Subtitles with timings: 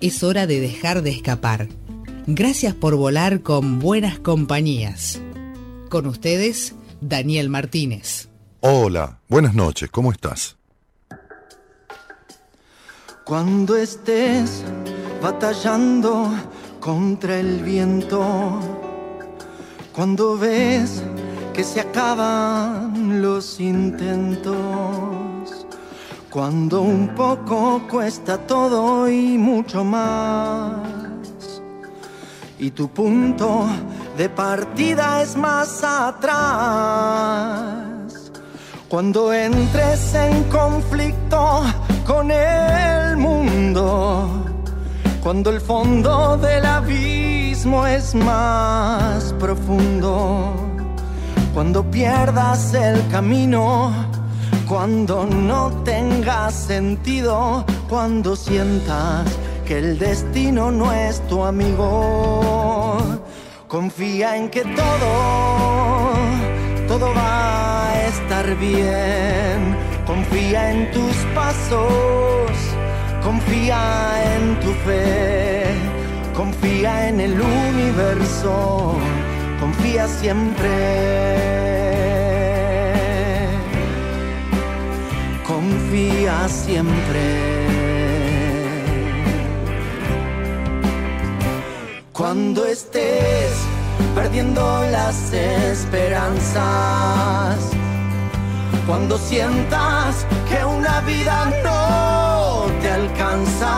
[0.00, 1.68] es hora de dejar de escapar.
[2.26, 5.20] Gracias por volar con buenas compañías.
[5.88, 8.28] Con ustedes, Daniel Martínez.
[8.60, 10.56] Hola, buenas noches, ¿cómo estás?
[13.24, 14.62] Cuando estés
[15.22, 16.30] batallando
[16.80, 18.60] contra el viento,
[19.92, 21.02] cuando ves
[21.52, 25.15] que se acaban los intentos
[26.36, 30.86] cuando un poco cuesta todo y mucho más.
[32.58, 33.64] Y tu punto
[34.18, 36.28] de partida es más atrás.
[38.86, 41.62] Cuando entres en conflicto
[42.06, 44.44] con el mundo.
[45.22, 50.52] Cuando el fondo del abismo es más profundo.
[51.54, 54.15] Cuando pierdas el camino
[54.66, 59.26] cuando no tenga sentido, cuando sientas
[59.64, 62.98] que el destino no es tu amigo.
[63.68, 66.14] Confía en que todo,
[66.88, 69.76] todo va a estar bien.
[70.04, 72.50] Confía en tus pasos,
[73.22, 73.78] confía
[74.34, 75.64] en tu fe,
[76.34, 78.94] confía en el universo,
[79.60, 81.85] confía siempre.
[85.68, 87.24] Confía siempre.
[92.12, 93.52] Cuando estés
[94.14, 96.62] perdiendo las esperanzas,
[98.86, 103.74] cuando sientas que una vida no te alcanza,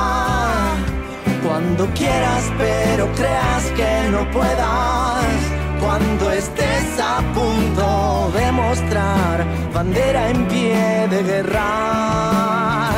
[1.47, 5.48] cuando quieras pero creas que no puedas
[5.81, 12.91] cuando estés a punto de mostrar bandera en pie de guerra.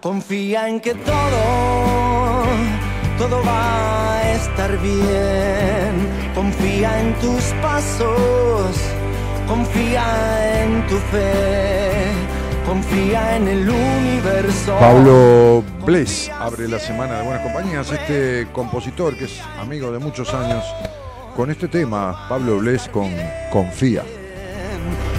[0.00, 2.44] Confía en que todo,
[3.18, 6.08] todo va a estar bien.
[6.34, 8.76] Confía en tus pasos,
[9.48, 12.12] confía en tu fe.
[12.66, 14.76] Confía en el universo.
[14.80, 20.34] Pablo Bles abre la semana de Buenas Compañías, este compositor que es amigo de muchos
[20.34, 20.64] años
[21.36, 23.10] con este tema, Pablo Bles con
[23.52, 24.02] Confía.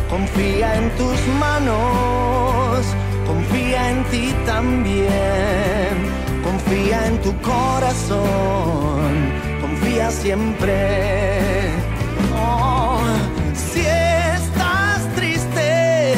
[0.10, 2.86] Confía en tus manos,
[3.28, 5.94] confía en ti también,
[6.44, 9.14] confía en tu corazón,
[9.62, 11.70] confía siempre.
[12.36, 13.00] Oh,
[13.54, 16.16] si estás triste,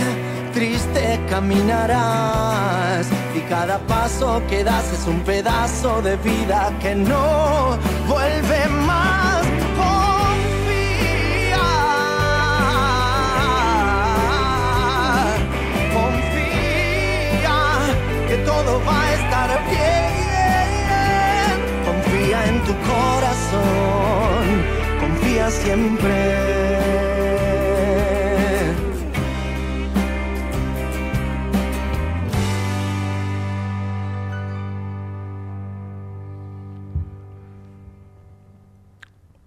[0.54, 3.06] triste caminarás
[3.36, 7.78] y cada paso que das es un pedazo de vida que no
[8.08, 9.19] vuelve más.
[18.88, 20.09] Va a estar bien.
[21.85, 24.45] Confía en tu corazón,
[25.00, 26.16] confía siempre.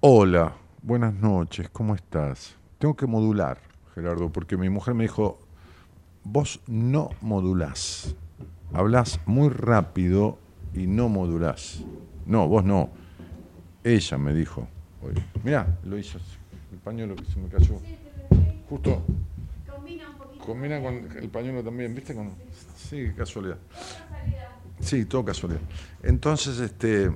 [0.04, 2.56] Hola, buenas noches, ¿cómo estás?
[2.78, 3.58] Tengo que modular,
[3.94, 5.38] Gerardo, porque mi mujer me dijo,
[6.24, 8.16] vos no modulás
[8.74, 10.38] hablas muy rápido
[10.74, 11.82] y no modulás.
[12.26, 12.90] No, vos no.
[13.84, 14.68] Ella me dijo.
[15.42, 16.18] Mirá, lo hizo.
[16.72, 17.74] El pañuelo que se me cayó.
[18.68, 19.02] Justo.
[19.68, 20.44] Combina un poquito.
[20.44, 22.14] Combina con el pañuelo también, ¿viste?
[22.14, 22.30] Con...
[22.76, 23.58] Sí, casualidad.
[24.80, 25.60] Sí, todo casualidad.
[26.02, 27.10] Entonces, este.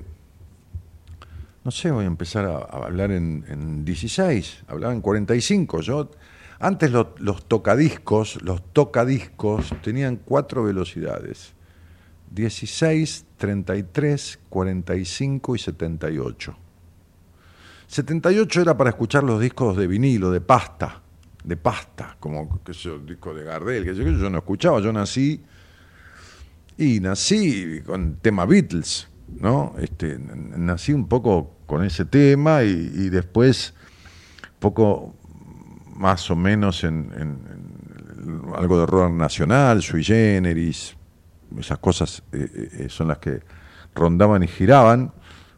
[1.63, 4.63] No sé, voy a empezar a, hablar en, en 16.
[4.67, 5.81] Hablaba en 45.
[5.81, 6.11] Yo
[6.59, 11.53] antes los, tocadiscos, los tocadiscos tenían cuatro velocidades.
[12.31, 16.57] 16, 33, 45 y 78.
[17.87, 21.01] 78 era para escuchar los discos de vinilo, de pasta,
[21.43, 25.41] de pasta, como que el disco de Gardel, que yo, yo no escuchaba, yo nací
[26.77, 29.07] y nací con tema Beatles,
[29.39, 29.73] ¿no?
[29.79, 33.73] Este, nací un poco con ese tema y, después
[34.59, 35.15] poco
[35.97, 37.11] más o menos en,
[38.55, 40.95] algo de rock nacional, sui generis,
[41.57, 43.41] esas cosas eh, eh, son las que
[43.95, 45.11] rondaban y giraban.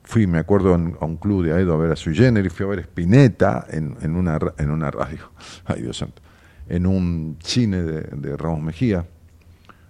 [0.03, 2.69] Fui, me acuerdo, a un club de Aedo a ver a Sui Generis, fui a
[2.69, 5.31] ver Spinetta en, en, una, en una radio,
[5.65, 6.21] ay Dios santo,
[6.68, 9.06] en un cine de, de Ramos Mejía.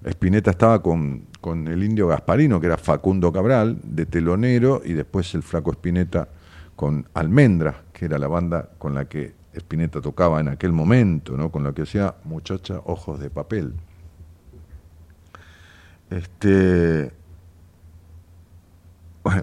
[0.03, 5.33] Spinetta estaba con, con el indio Gasparino, que era Facundo Cabral, de telonero, y después
[5.35, 6.27] el flaco Spinetta
[6.75, 11.51] con Almendra, que era la banda con la que Spinetta tocaba en aquel momento, ¿no?
[11.51, 13.73] con la que hacía Muchacha Ojos de Papel.
[16.09, 17.11] Este,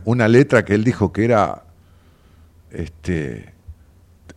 [0.05, 1.63] una letra que él dijo que era
[2.71, 3.53] este,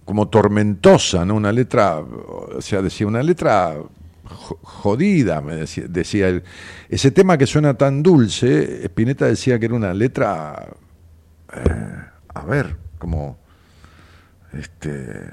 [0.06, 1.36] como tormentosa, ¿no?
[1.36, 3.76] Una letra, o sea, decía, una letra
[4.26, 6.44] jodida, me decía, decía él.
[6.88, 10.68] Ese tema que suena tan dulce, Spinetta decía que era una letra,
[11.54, 11.96] eh,
[12.34, 13.38] a ver, como,
[14.54, 15.32] este,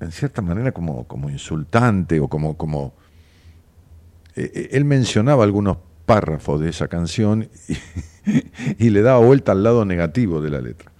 [0.00, 2.94] en cierta manera como, como insultante o como, como,
[4.36, 7.48] eh, eh, él mencionaba algunos párrafos de esa canción
[8.78, 10.92] y, le daba vuelta al lado negativo de la letra.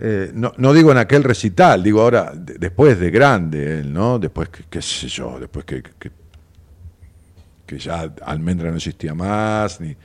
[0.00, 4.18] Eh, no, no, digo en aquel recital, digo ahora, después de grande, él, ¿no?
[4.18, 6.12] Después, que, qué sé yo, después que, que,
[7.66, 9.96] que, ya Almendra no existía más, ni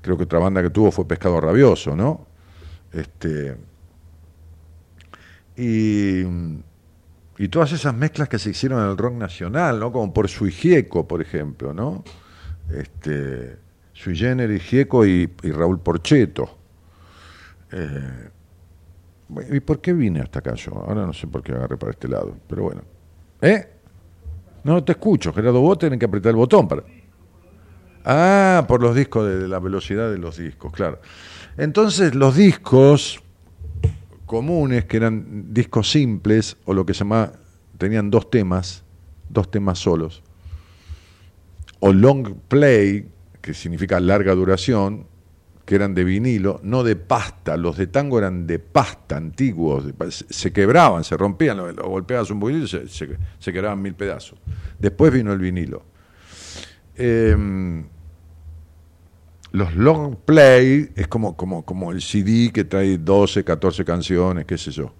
[0.00, 2.26] creo que otra banda que tuvo fue Pescado Rabioso, ¿no?
[2.90, 3.54] Este,
[5.56, 6.22] y,
[7.38, 9.90] y todas esas mezclas que se hicieron en el rock nacional, ¿no?
[9.90, 12.04] Como por Suigieco, por ejemplo, ¿no?
[12.70, 13.56] Este,
[13.92, 16.58] Sui Generis, Gieco y, y Raúl Porcheto.
[17.72, 18.28] Eh,
[19.50, 20.72] ¿Y por qué vine hasta acá yo?
[20.74, 22.82] Ahora no sé por qué agarré para este lado, pero bueno.
[23.40, 23.68] ¿Eh?
[24.62, 26.82] No te escucho, Gerardo, vos tenés que apretar el botón para...
[28.04, 31.00] Ah, por los discos, de, la velocidad de los discos, claro.
[31.56, 33.22] Entonces, los discos
[34.34, 37.34] comunes, que eran discos simples, o lo que se llamaba,
[37.78, 38.82] tenían dos temas,
[39.28, 40.24] dos temas solos,
[41.78, 43.08] o long play,
[43.40, 45.06] que significa larga duración,
[45.64, 47.56] que eran de vinilo, no de pasta.
[47.56, 52.64] Los de tango eran de pasta, antiguos, se quebraban, se rompían, lo, golpeabas un poquito
[52.64, 54.38] y se, se, quebraban mil pedazos.
[54.80, 55.84] Después vino el vinilo.
[56.96, 57.84] Em,
[59.54, 64.58] los long play es como, como, como el CD que trae 12, 14 canciones, qué
[64.58, 64.92] sé yo.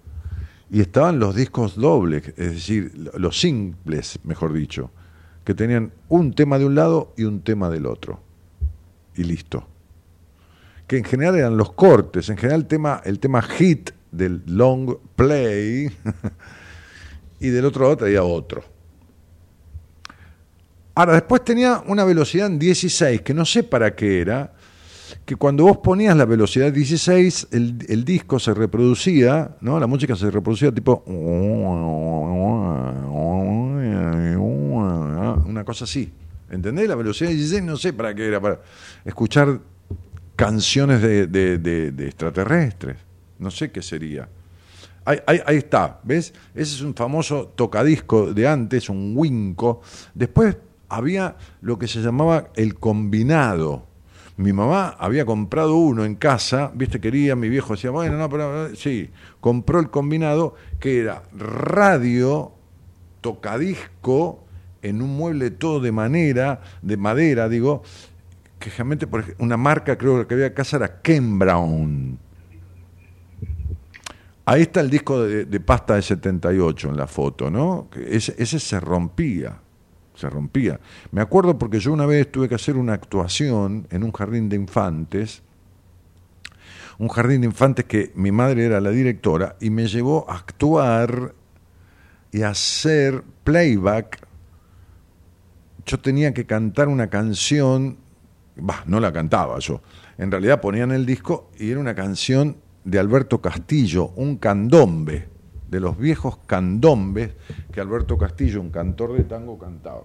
[0.71, 4.93] Y estaban los discos dobles, es decir, los simples, mejor dicho
[5.43, 8.21] que tenían un tema de un lado y un tema del otro.
[9.17, 9.67] Y listo.
[10.87, 14.99] Que en general eran los cortes, en general el tema, el tema hit del long
[15.17, 15.91] play
[17.41, 18.74] y del otro lado traía otro.
[20.94, 24.52] Ahora, después tenía una velocidad en 16, que no sé para qué era,
[25.25, 29.81] que cuando vos ponías la velocidad 16, el, disco se reproducía, ¿no?
[29.81, 31.02] La música se reproducía tipo
[35.46, 36.12] una cosa así.
[36.50, 36.88] ¿Entendés?
[36.88, 38.61] La velocidad 16 no sé para qué era, para
[39.05, 39.61] escuchar
[40.37, 42.97] canciones de, extraterrestres.
[43.38, 44.29] No sé qué sería.
[45.05, 46.32] Ahí, está, ¿ves?
[46.55, 49.82] Ese es un famoso tocadisco de antes, un Winco.
[50.14, 50.56] Después
[50.96, 53.94] había lo que se llamaba el combinado
[54.37, 58.75] mi mamá había comprado uno en casa, viste, quería, mi viejo decía, bueno, no, pero
[58.75, 59.11] sí,
[59.41, 62.52] compró el combinado que era radio,
[63.20, 64.44] tocadisco,
[64.82, 67.85] en un mueble todo de manera, de madera, digo,
[68.58, 72.19] que realmente por una marca creo que había en casa era Ken Brown.
[74.47, 77.88] Ahí está el disco de, de, pasta de 78 en la foto, ¿no?
[77.97, 79.59] Ese se rompía
[80.14, 80.80] se rompía.
[81.11, 84.56] Me acuerdo porque yo una vez tuve que hacer una actuación en un jardín de
[84.56, 85.42] infantes,
[86.99, 91.35] un jardín de infantes que mi madre era la directora y me llevó a actuar
[92.30, 94.26] y a hacer playback.
[95.87, 97.99] Yo tenía que cantar una canción,
[98.56, 99.83] bah, no la cantaba yo,
[100.16, 105.34] en realidad ponían el disco y era una canción de Alberto Castillo, un candombe
[105.75, 107.31] de los viejos candombes
[107.73, 110.04] que Alberto Castillo, un cantor de tango, cantaba.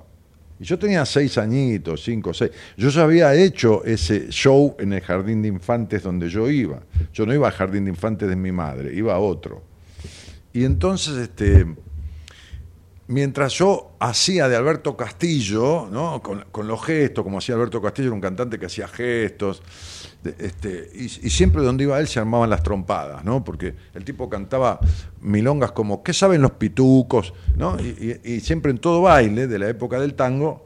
[0.59, 2.49] Y yo tenía seis añitos, cinco, seis.
[2.75, 6.81] Yo ya había hecho ese show en el jardín de infantes donde yo iba.
[7.13, 9.61] Yo no iba al jardín de infantes de mi madre, iba a otro.
[10.53, 11.67] Y entonces, este,
[13.05, 16.19] mientras yo hacía de Alberto Castillo, ¿no?
[16.23, 19.61] con, con los gestos, como hacía Alberto Castillo, era un cantante que hacía gestos,
[20.23, 23.43] este, y, siempre donde iba él se armaban las trompadas, ¿no?
[23.43, 24.79] Porque el tipo cantaba
[25.21, 27.33] milongas como ¿qué saben los pitucos?
[27.55, 27.77] ¿no?
[27.79, 30.65] Y, siempre en todo baile de la época del tango,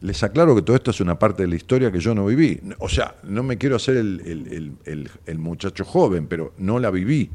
[0.00, 2.60] les aclaro que todo esto es una parte de la historia que yo no viví.
[2.80, 7.30] O sea, no me quiero hacer el, muchacho joven, pero no la viví.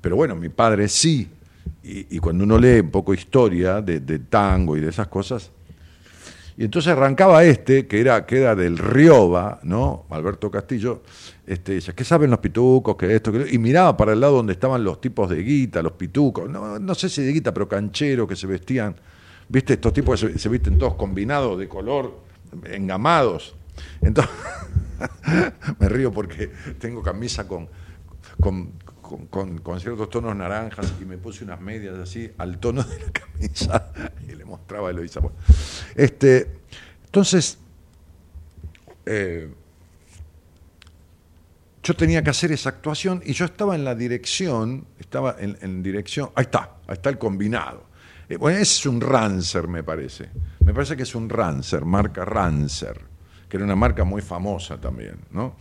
[0.00, 1.28] Pero bueno, mi padre sí.
[1.82, 5.52] Y, cuando uno lee un poco historia de tango y de esas cosas,
[6.60, 10.04] Y entonces arrancaba este, que era, que era del Rioba, ¿no?
[10.10, 11.00] Alberto Castillo,
[11.46, 12.96] este, decía, ¿qué saben los pitucos?
[12.96, 13.32] Que esto.
[13.50, 16.94] Y miraba para el lado donde estaban los tipos de guita, los pitucos, no, no
[16.94, 18.94] sé si de guita, pero canchero, que se vestían,
[19.48, 19.72] ¿viste?
[19.72, 22.20] Estos tipos se, visten todos combinados de color,
[22.66, 23.54] engamados.
[24.02, 24.34] Entonces,
[25.78, 27.70] me río porque tengo camisa con,
[29.28, 33.92] con, ciertos tonos naranjas y me puse unas medias así al tono de la camisa
[34.28, 35.20] y le mostraba a Eloisa.
[35.94, 36.50] Este,
[37.04, 37.58] entonces,
[39.06, 39.52] eh,
[41.82, 45.82] yo tenía que hacer esa actuación y yo estaba en la dirección, estaba en, en
[45.82, 47.90] dirección, ahí está, ahí está el combinado.
[48.28, 50.28] Eh, bueno, ese es un Rancer, me parece.
[50.60, 53.00] Me parece que es un Rancer, marca Rancer,
[53.48, 55.56] que era una marca muy famosa también, ¿no?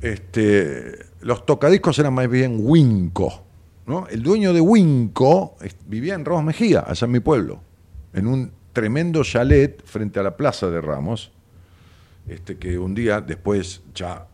[0.00, 3.44] Este, los tocadiscos eran más bien Winco.
[3.86, 4.06] ¿no?
[4.08, 5.56] El dueño de Winco
[5.86, 7.60] vivía en Ramos Mejía, allá en mi pueblo,
[8.12, 11.32] en un tremendo chalet frente a la Plaza de Ramos,
[12.28, 14.26] este, que un día después, ya,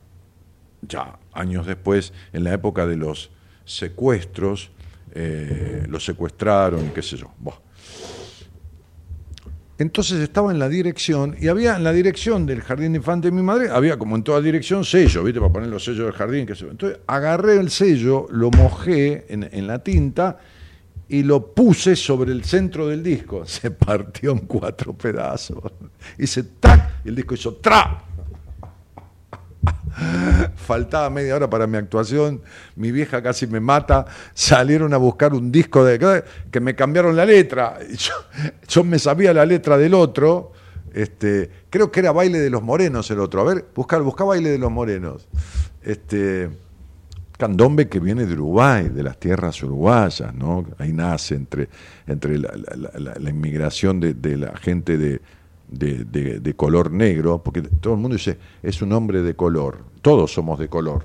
[0.82, 3.30] ya años después, en la época de los
[3.64, 4.70] secuestros,
[5.12, 7.30] eh, los secuestraron, qué sé yo.
[9.76, 13.32] Entonces estaba en la dirección y había en la dirección del jardín de infante de
[13.32, 15.40] mi madre, había como en toda dirección sello, ¿viste?
[15.40, 16.46] Para poner los sellos del jardín.
[16.46, 16.66] Que se...
[16.66, 20.38] Entonces agarré el sello, lo mojé en, en, la tinta
[21.08, 23.44] y lo puse sobre el centro del disco.
[23.46, 25.72] Se partió en cuatro pedazos.
[26.18, 28.04] Hice tac y el disco hizo tra.
[30.56, 32.42] Faltaba media hora para mi actuación,
[32.76, 37.24] mi vieja casi me mata, salieron a buscar un disco de que me cambiaron la
[37.24, 37.78] letra,
[38.68, 40.52] yo, me sabía la letra del otro,
[40.92, 44.50] este, creo que era Baile de los Morenos el otro, a ver, buscar, busca Baile
[44.50, 45.28] de los Morenos.
[45.82, 46.50] Este,
[47.36, 50.64] candombe que viene de Uruguay, de las tierras uruguayas, ¿no?
[50.78, 51.68] Ahí nace entre,
[52.06, 52.50] entre la,
[53.28, 55.20] inmigración de la gente de,
[55.78, 60.32] de, de, color negro, porque todo el mundo dice, es un hombre de color, todos
[60.32, 61.04] somos de color.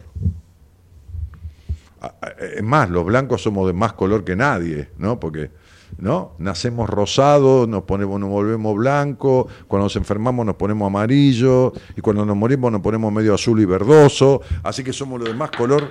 [2.55, 5.19] Es más, los blancos somos de más color que nadie, ¿no?
[5.19, 5.51] Porque
[5.97, 6.31] ¿no?
[6.37, 12.25] nacemos rosados, nos, ponemos, nos volvemos blancos, cuando nos enfermamos nos ponemos amarillo, y cuando
[12.25, 15.89] nos morimos nos ponemos medio azul y verdoso, así que somos los de más color.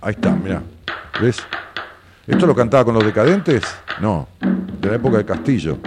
[0.00, 0.62] Ahí está, mira,
[1.20, 1.38] ¿ves?
[2.26, 3.64] ¿Esto lo cantaba con los decadentes?
[4.00, 4.28] No,
[4.80, 5.78] de la época de Castillo.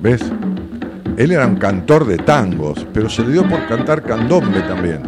[0.00, 0.22] ¿Ves?
[1.18, 5.02] Él era un cantor de tangos, pero se le dio por cantar candombe también.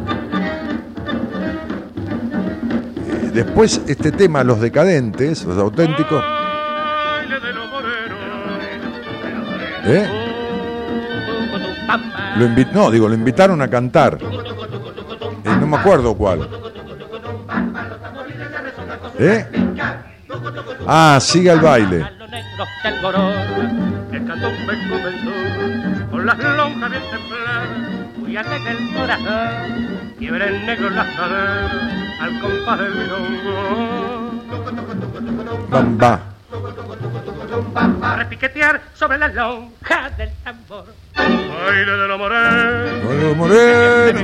[3.06, 6.22] Eh, después este tema, los decadentes, los auténticos.
[9.84, 10.06] ¿Eh?
[12.36, 14.18] Lo no, digo, lo invitaron a cantar.
[14.20, 16.46] Eh, no me acuerdo cuál.
[19.18, 19.46] ¿Eh?
[20.86, 22.06] Ah, sigue el baile
[29.02, 31.72] corazón, quiebre el negro las caderas
[32.20, 34.30] al compás del milongo.
[35.68, 36.20] Bamba.
[38.00, 40.84] Para piquetear sobre la lonja del tambor.
[41.16, 43.04] Baile de los morenos.
[43.04, 44.22] Baile de los morenos.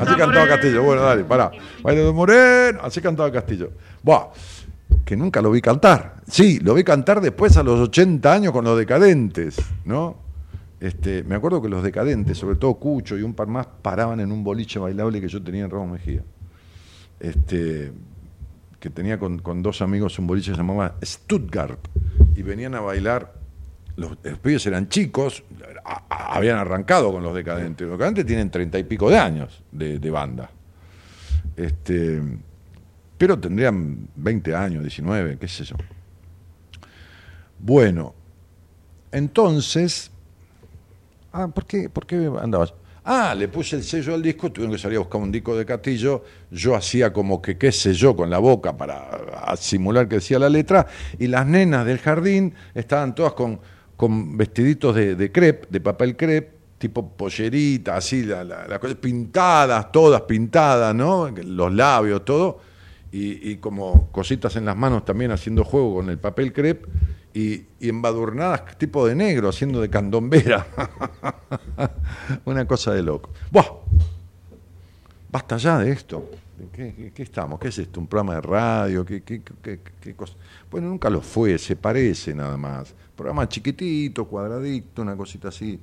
[0.00, 0.82] Así cantaba Castillo.
[0.82, 1.50] Bueno, dale, pará.
[1.82, 2.82] Baile de los morenos.
[2.84, 3.72] Así cantaba Castillo.
[4.02, 4.28] Buah
[5.04, 6.16] que nunca lo vi cantar.
[6.28, 10.27] Sí, lo vi cantar después a los 80 años con los decadentes, ¿no?
[10.80, 14.30] Este, me acuerdo que los decadentes, sobre todo Cucho y un par más, paraban en
[14.30, 16.22] un boliche bailable que yo tenía en Ramos Mejía.
[17.18, 17.92] Este,
[18.78, 21.80] que tenía con, dos amigos un boliche que se llamaba Stuttgart.
[22.36, 23.34] Y venían a bailar,
[23.96, 25.42] los, los pibes eran chicos,
[26.08, 27.86] habían arrancado con los decadentes.
[27.86, 30.50] Los decadentes tienen treinta y pico de años de, de banda.
[31.56, 32.22] Este,
[33.18, 35.76] pero tendrían 20 años, 19, qué sé yo.
[37.58, 38.14] Bueno,
[39.10, 40.12] entonces,
[41.32, 42.74] ah, ¿por qué, ¿por qué andabas?
[43.04, 45.64] Ah, le puse el sello al disco, tuvieron que salir a buscar un disco de
[45.64, 50.38] Castillo, yo hacía como que qué sé yo con la boca para simular que decía
[50.38, 50.86] la letra,
[51.18, 53.60] y las nenas del jardín estaban todas con,
[54.36, 60.20] vestiditos de, de crepe, de papel crepe, tipo pollerita, así, la, la, la, pintadas, todas
[60.22, 61.28] pintadas, ¿no?
[61.30, 62.60] Los labios, todo.
[63.10, 66.86] Y, y, como cositas en las manos también haciendo juego con el papel crepe
[67.38, 70.66] y, y embadurnadas tipo de negro haciendo de candombera.
[72.44, 73.30] Una cosa de loco.
[73.52, 73.66] ¡Buah!
[75.30, 76.28] Basta ya de esto.
[76.72, 77.60] ¿Qué, estamos?
[77.60, 78.00] ¿Qué es esto?
[78.00, 79.04] ¿Un programa de radio?
[79.04, 80.34] ¿Qué, qué cosa?
[80.68, 82.92] Bueno, nunca lo fue, se parece nada más.
[83.14, 85.78] Programa chiquitito, cuadradito, una cosita así.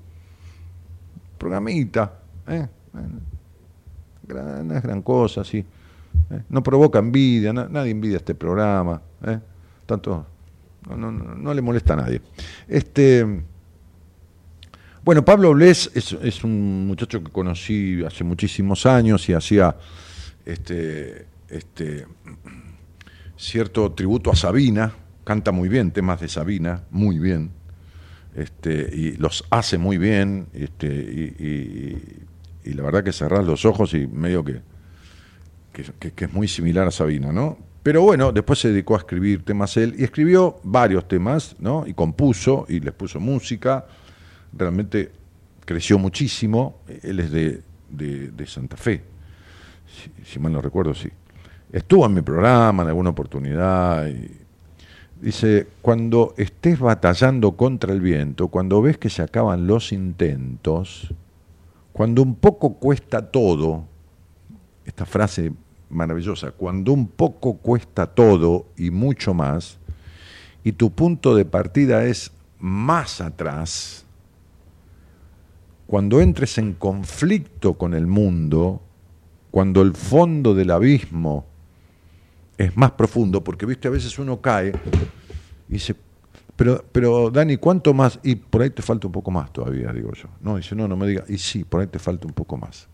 [1.38, 2.68] Programita, ¿eh?
[2.94, 5.66] No es gran cosa, sí
[6.32, 6.44] ¿eh?
[6.50, 9.02] No provoca envidia, nadie envidia este programa.
[9.26, 9.40] ¿eh?
[9.86, 10.26] Tanto,
[10.86, 12.22] no, no, le molesta a nadie.
[12.68, 13.26] Este,
[15.04, 19.76] bueno, Pablo Bles es, un muchacho que conocí hace muchísimos años y hacía
[20.46, 22.06] este, este,
[23.38, 27.52] cierto tributo a Sabina, canta muy bien temas de Sabina, muy bien,
[28.36, 34.08] este, y los hace muy bien, este, y, la verdad que cerrás los ojos y
[34.08, 34.62] medio que,
[35.72, 37.60] que, es muy similar a Sabina, ¿no?
[37.86, 41.86] Pero bueno, después se dedicó a escribir temas él, y escribió varios temas, ¿no?
[41.86, 43.86] Y compuso, y les puso música,
[44.54, 45.12] realmente
[45.64, 49.04] creció muchísimo, él es de, Santa Fe,
[50.24, 51.10] si, mal no recuerdo, sí.
[51.72, 54.32] Estuvo en mi programa en alguna oportunidad y
[55.22, 61.14] dice, cuando estés batallando contra el viento, cuando ves que se acaban los intentos,
[61.94, 63.86] cuando un poco cuesta todo,
[64.86, 65.54] esta frase
[65.90, 69.78] maravillosa, cuando un poco cuesta todo y mucho más,
[70.64, 74.06] y tu punto de partida es más atrás,
[75.88, 78.82] cuando entres en conflicto con el mundo,
[79.52, 81.46] cuando el fondo del abismo
[82.58, 84.74] es más profundo, porque viste, a veces uno cae
[85.70, 85.96] y dice,
[86.56, 88.20] pero, pero Dani, ¿cuánto más?
[88.24, 90.30] Y por ahí te falta un poco más todavía, digo yo.
[90.42, 92.88] No, dice, no, no me diga, y sí, por ahí te falta un poco más.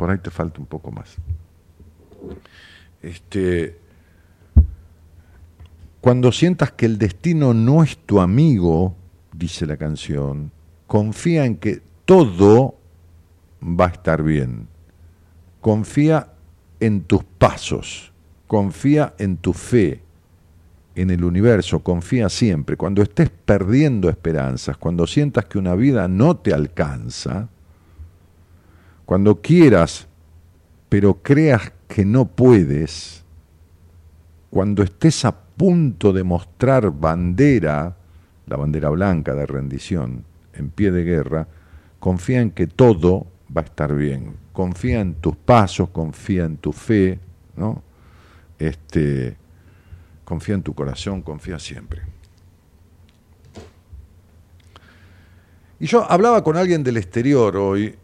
[0.00, 1.14] Por ahí te falta un poco más.
[3.02, 3.76] Este,
[6.00, 8.96] cuando sientas que el destino no es tu amigo,
[9.34, 10.52] dice la canción,
[10.86, 12.78] confía en que todo
[13.62, 14.68] va a estar bien.
[15.60, 16.32] Confía
[16.80, 18.10] en tus pasos,
[18.46, 20.00] confía en tu fe,
[20.94, 22.78] en el universo, confía siempre.
[22.78, 27.50] Cuando estés perdiendo esperanzas, cuando sientas que una vida no te alcanza,
[29.10, 30.06] cuando quieras,
[30.88, 33.24] pero creas que no puedes,
[34.50, 37.96] cuando estés a punto de mostrar bandera,
[38.46, 41.48] la bandera blanca de rendición, en pie de guerra,
[41.98, 44.36] confía en que todo va a estar bien.
[44.52, 47.18] Confía en tus pasos, confía en tu fe,
[47.56, 47.82] ¿no?
[48.60, 49.36] Este,
[50.24, 52.02] confía en tu corazón, confía siempre.
[55.80, 57.96] Y yo hablaba con alguien del exterior hoy,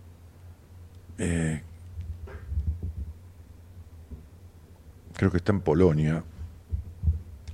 [1.19, 1.63] eh,
[5.15, 6.23] creo que está en Polonia,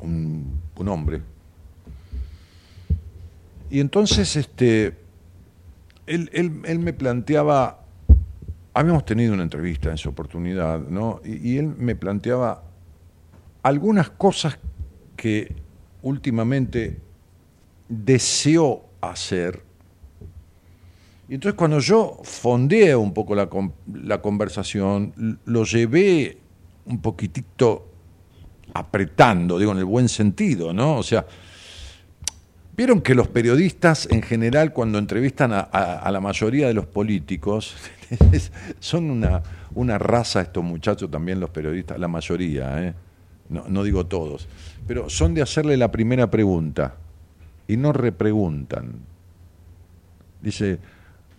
[0.01, 1.23] un, un hombre,
[3.73, 4.95] y entonces este,
[6.07, 7.87] él, me planteaba,
[8.75, 11.23] habíamos tenido una entrevista en su oportunidad, ¿no?
[11.25, 12.65] Y, él me planteaba
[13.63, 14.59] algunas cosas
[15.17, 15.57] que
[16.03, 17.01] últimamente
[17.89, 19.63] deseó hacer.
[21.33, 23.49] Y entonces cuando yo fondeé un poco la,
[23.95, 26.37] la conversación, lo llevé
[26.85, 27.89] un poquitito
[28.75, 30.99] apretando, digo, en el buen sentido, ¿no?
[30.99, 31.25] O sea,
[32.77, 37.77] Vieron que los periodistas en general cuando entrevistan a, la mayoría de los políticos,
[38.81, 39.43] son una,
[39.75, 42.95] una, raza estos muchachos también los periodistas, la mayoría, ¿eh?
[43.49, 44.49] no, no digo todos,
[44.87, 46.97] pero son de hacerle la primera pregunta
[47.69, 48.93] y no repreguntan.
[50.41, 50.79] Dice,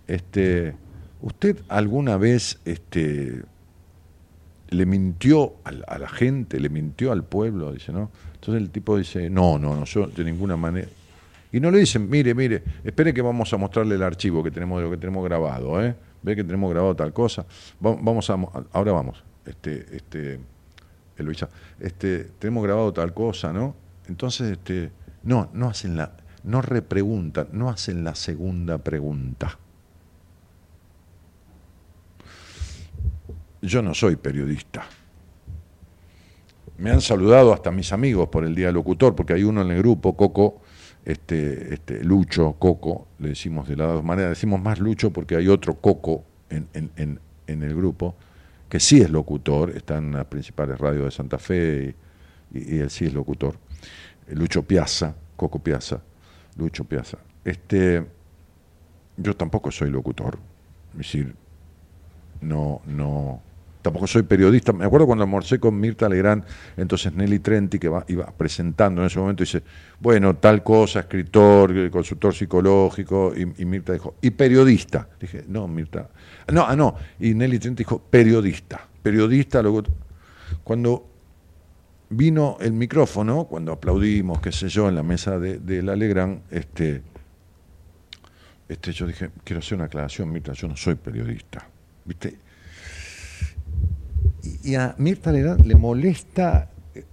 [0.07, 0.75] este,
[1.21, 3.43] ¿usted alguna vez este,
[4.69, 7.71] le mintió a, la gente, le mintió al pueblo?
[7.71, 8.11] Dice, ¿no?
[8.33, 10.87] Entonces el tipo dice, no, no, no, yo de ninguna manera.
[11.51, 14.79] Y no le dicen, mire, mire, espere que vamos a mostrarle el archivo que tenemos
[14.79, 15.95] de lo que tenemos grabado, ¿eh?
[16.23, 17.45] Ve que tenemos grabado tal cosa.
[17.79, 18.33] Vamos a,
[18.71, 20.39] ahora vamos, este, este,
[21.17, 23.75] Luisa, este, tenemos grabado tal cosa, ¿no?
[24.07, 24.91] Entonces, este,
[25.23, 29.59] no, no hacen la, no repreguntan, no hacen la segunda pregunta.
[33.63, 34.85] Yo no soy periodista.
[36.77, 39.71] Me han saludado hasta mis amigos por el Día del Locutor, porque hay uno en
[39.71, 40.61] el grupo, Coco,
[41.05, 45.47] este, este, Lucho, Coco, le decimos de las dos maneras, decimos más Lucho porque hay
[45.47, 48.15] otro Coco en, en, en, el grupo,
[48.67, 51.95] que sí es locutor, está en las principales radios de Santa Fe
[52.53, 53.55] y, él sí es locutor.
[54.27, 56.01] Lucho Piazza, Coco Piazza,
[56.57, 57.17] Lucho Piazza.
[57.45, 58.05] Este,
[59.15, 60.37] yo tampoco soy locutor,
[60.91, 61.33] es decir,
[62.41, 63.41] no, no,
[63.83, 64.73] tampoco soy periodista.
[64.73, 66.43] Me acuerdo cuando almorcé con Mirta Legrand,
[66.77, 69.61] entonces Nelly Trenti, que iba presentando en ese momento, dice,
[69.99, 75.07] bueno, tal cosa, escritor, consultor psicológico, y, Mirta dijo, y periodista.
[75.19, 76.09] Dije, no, Mirta.
[76.51, 76.95] No, ah, no.
[77.19, 78.87] Y Nelly Trenti dijo, periodista.
[79.03, 79.83] Periodista, luego.
[80.63, 81.09] Cuando
[82.09, 86.43] vino el micrófono, cuando aplaudimos, qué sé yo, en la mesa de, de la Legrand,
[86.49, 87.01] este,
[88.69, 91.67] este, yo dije, quiero hacer una aclaración, Mirta, yo no soy periodista.
[92.05, 92.37] ¿Viste?
[94.43, 97.05] Y a Mirta Legrand le molesta, eh,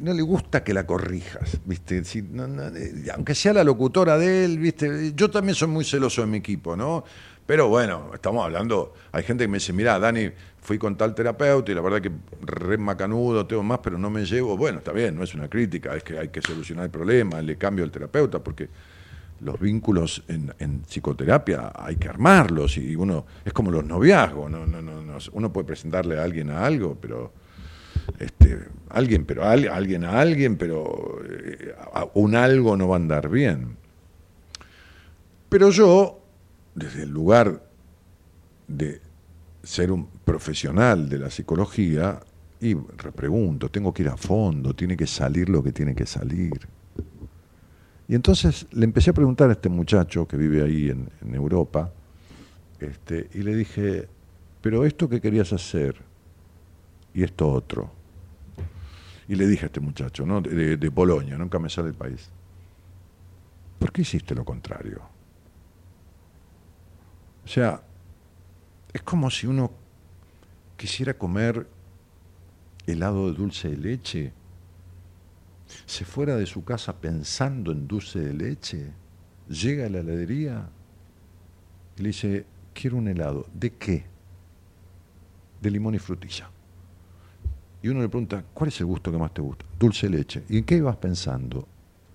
[0.00, 2.04] no le gusta que la corrijas, ¿viste?
[2.04, 5.12] Si, no, no, eh, aunque sea la locutora de él, ¿viste?
[5.14, 7.04] Yo también soy muy celoso de mi equipo, ¿no?
[7.46, 11.72] Pero bueno, estamos hablando, hay gente que me dice, mira, Dani, fui con tal terapeuta
[11.72, 14.56] y la verdad que re macanudo, tengo más, pero no me llevo.
[14.56, 17.56] Bueno, está bien, no es una crítica, es que hay que solucionar el problema, le
[17.56, 18.68] cambio al terapeuta, porque
[19.40, 24.82] los vínculos en, psicoterapia hay que armarlos y uno, es como los noviazgos, no, no,
[24.82, 27.32] no, no, uno puede presentarle a alguien a algo, pero
[28.18, 31.74] este, alguien, pero a, alguien a alguien, pero eh,
[32.14, 33.76] un algo no va a andar bien.
[35.48, 36.20] Pero yo,
[36.74, 37.62] desde el lugar
[38.68, 39.00] de
[39.62, 42.20] ser un profesional de la psicología,
[42.60, 46.60] y repregunto, tengo que ir a fondo, tiene que salir lo que tiene que salir.
[48.10, 51.92] Y entonces le empecé a preguntar a este muchacho que vive ahí en, Europa,
[52.80, 54.08] este, y le dije,
[54.60, 55.94] pero esto que querías hacer
[57.14, 57.88] y esto otro.
[59.28, 60.40] Y le dije a este muchacho, ¿no?
[60.40, 62.28] de Polonia, nunca me sale el país,
[63.78, 65.02] ¿por qué hiciste lo contrario?
[67.44, 67.80] O sea,
[68.92, 69.70] es como si uno
[70.76, 71.64] quisiera comer
[72.88, 74.32] helado de dulce de leche,
[75.86, 78.92] se fuera de su casa pensando en dulce de leche,
[79.48, 80.68] llega a la heladería
[81.96, 83.46] y le dice, quiero un helado.
[83.52, 84.04] ¿De qué?
[85.60, 86.50] De limón y frutilla.
[87.82, 89.64] Y uno le pregunta, ¿cuál es el gusto que más te gusta?
[89.78, 90.42] Dulce de leche.
[90.48, 91.66] ¿Y en qué ibas pensando?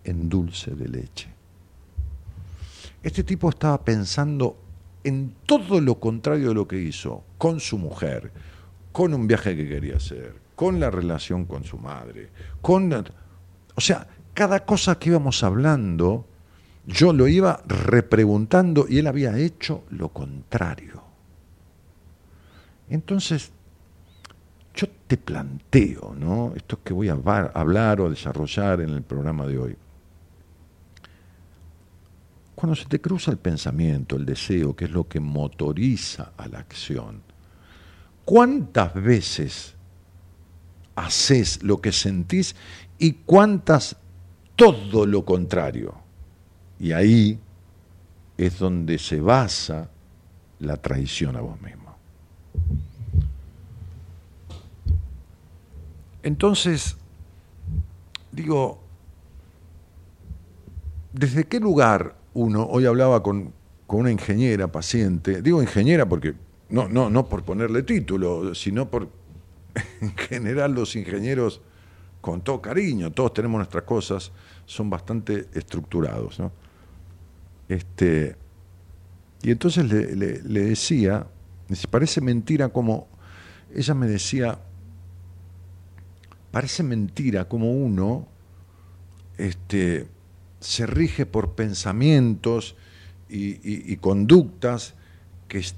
[0.03, 1.29] En dulce de leche.
[3.01, 4.57] Este tipo estaba pensando
[5.03, 8.31] en todo lo contrario de lo que hizo con su mujer,
[8.91, 12.29] con un viaje que quería hacer, con la relación con su madre,
[12.61, 13.05] con...
[13.75, 16.25] O sea, cada cosa que íbamos hablando,
[16.85, 21.03] yo lo iba repreguntando y él había hecho lo contrario.
[22.89, 23.51] Entonces,
[24.73, 26.53] yo te planteo, ¿no?
[26.55, 29.77] Esto que voy a hablar o desarrollar en el programa de hoy.
[32.53, 36.59] Cuando se te cruza el pensamiento, el deseo, que es lo que motoriza a la
[36.59, 37.21] acción,
[38.23, 39.75] ¿cuántas veces
[40.95, 42.55] haces lo que sentís
[42.97, 43.97] y cuántas
[44.55, 45.95] todo lo contrario?
[46.79, 47.39] Y ahí
[48.37, 49.89] es donde se basa
[50.59, 51.95] la traición a vos mismo.
[56.23, 56.97] Entonces,
[58.31, 58.79] digo,
[61.13, 63.53] ¿desde qué lugar uno, hoy hablaba con,
[63.85, 66.33] con una ingeniera paciente, digo ingeniera porque
[66.69, 69.07] no, no, no por ponerle título, sino por
[70.01, 71.61] en general los ingenieros
[72.25, 74.31] con todo cariño, todos tenemos nuestras cosas,
[74.65, 76.51] son bastante estructurados, ¿no?
[77.69, 78.35] Este,
[79.43, 81.27] y entonces le, le- le decía,
[81.91, 83.07] parece mentira como,
[83.75, 84.57] ella me decía,
[86.49, 88.27] parece mentira como uno
[89.37, 90.07] este,
[90.59, 92.75] se rige por pensamientos
[93.29, 94.95] y, y- conductas
[95.47, 95.75] que, es-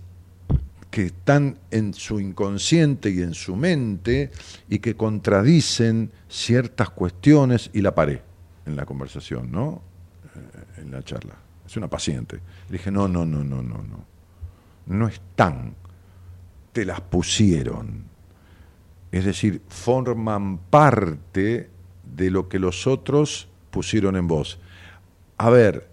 [0.98, 4.32] que están en su inconsciente y en su mente
[4.68, 8.24] y que contradicen ciertas cuestiones y la paré
[8.66, 9.84] en la conversación, ¿no?
[10.36, 11.36] Eh, en la charla.
[11.64, 12.38] Es una paciente.
[12.70, 14.06] Le dije, no, no, no, no, no, no.
[14.88, 15.76] No están.
[16.74, 18.06] Te las pusieron.
[19.12, 21.70] Es decir, forman parte
[22.16, 24.60] de lo que los otros pusieron en vos.
[25.38, 25.87] A ver,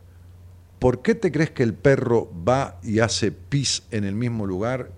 [0.84, 4.90] ¿por qué te crees que el perro va y hace pis en el mismo lugar,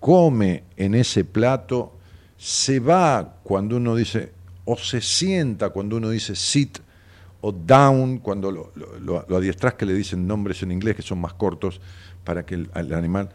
[0.00, 1.96] come en ese plato,
[2.36, 4.32] se va cuando uno dice,
[4.64, 6.80] o se sienta cuando uno dice sit
[7.40, 11.34] o down, cuando lo, lo, adiestras que le dicen nombres en inglés que son más
[11.34, 11.80] cortos
[12.24, 13.28] para que el, el animal...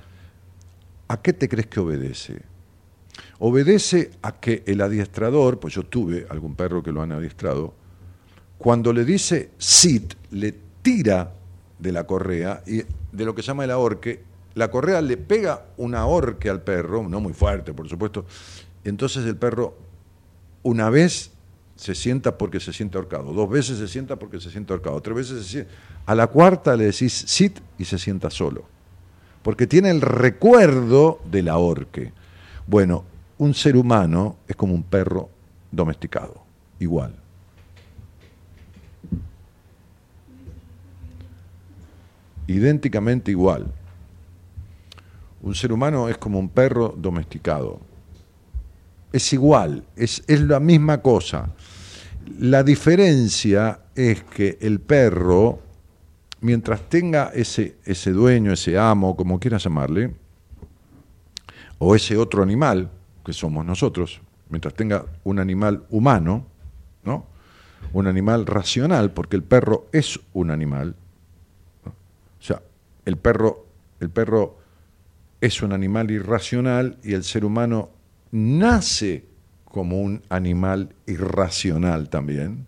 [1.08, 2.42] ¿A qué te crees que obedece?
[3.40, 7.74] Obedece a que el adiestrador, pues yo tuve algún perro que lo han adiestrado,
[8.58, 11.32] cuando le dice sit, le tira
[11.80, 14.24] de la correa y de lo que se llama el ahorque,
[14.56, 18.26] la correa le pega un ahorque al perro, no muy fuerte, por supuesto,
[18.84, 19.76] entonces el perro
[20.62, 21.32] una vez
[21.76, 25.16] se sienta porque se siente ahorcado, dos veces se sienta porque se siente ahorcado, tres
[25.16, 25.72] veces se sienta,
[26.06, 28.66] a la cuarta le decís sit y se sienta solo,
[29.42, 32.14] porque tiene el recuerdo del ahorque.
[32.68, 33.04] Bueno,
[33.38, 35.30] un ser humano es como un perro
[35.72, 36.44] domesticado,
[36.80, 37.23] igual.
[42.48, 43.72] Idénticamente igual.
[45.42, 47.80] Un ser humano es como un perro domesticado.
[49.12, 51.50] Es igual, es, es la misma cosa.
[52.40, 55.60] La diferencia es que el perro,
[56.42, 60.14] mientras tenga ese, ese dueño, ese amo, como quieras llamarle,
[61.78, 62.90] o ese otro animal,
[63.26, 66.46] que somos nosotros, mientras tenga un animal humano,
[67.04, 67.26] ¿no?
[67.92, 70.96] Un animal racional, porque el perro es un animal.
[73.06, 73.66] El perro,
[74.00, 74.58] el perro
[75.42, 77.90] es un animal irracional y el ser humano
[78.32, 79.26] nace
[79.66, 82.68] como un animal irracional también.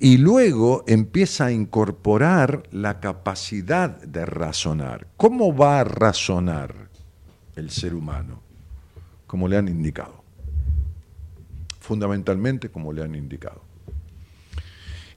[0.00, 5.06] Y luego empieza a incorporar la capacidad de razonar.
[5.16, 6.88] ¿Cómo va a razonar
[7.54, 8.40] el ser humano?
[9.28, 10.24] Como le han indicado.
[11.78, 13.62] Fundamentalmente como le han indicado.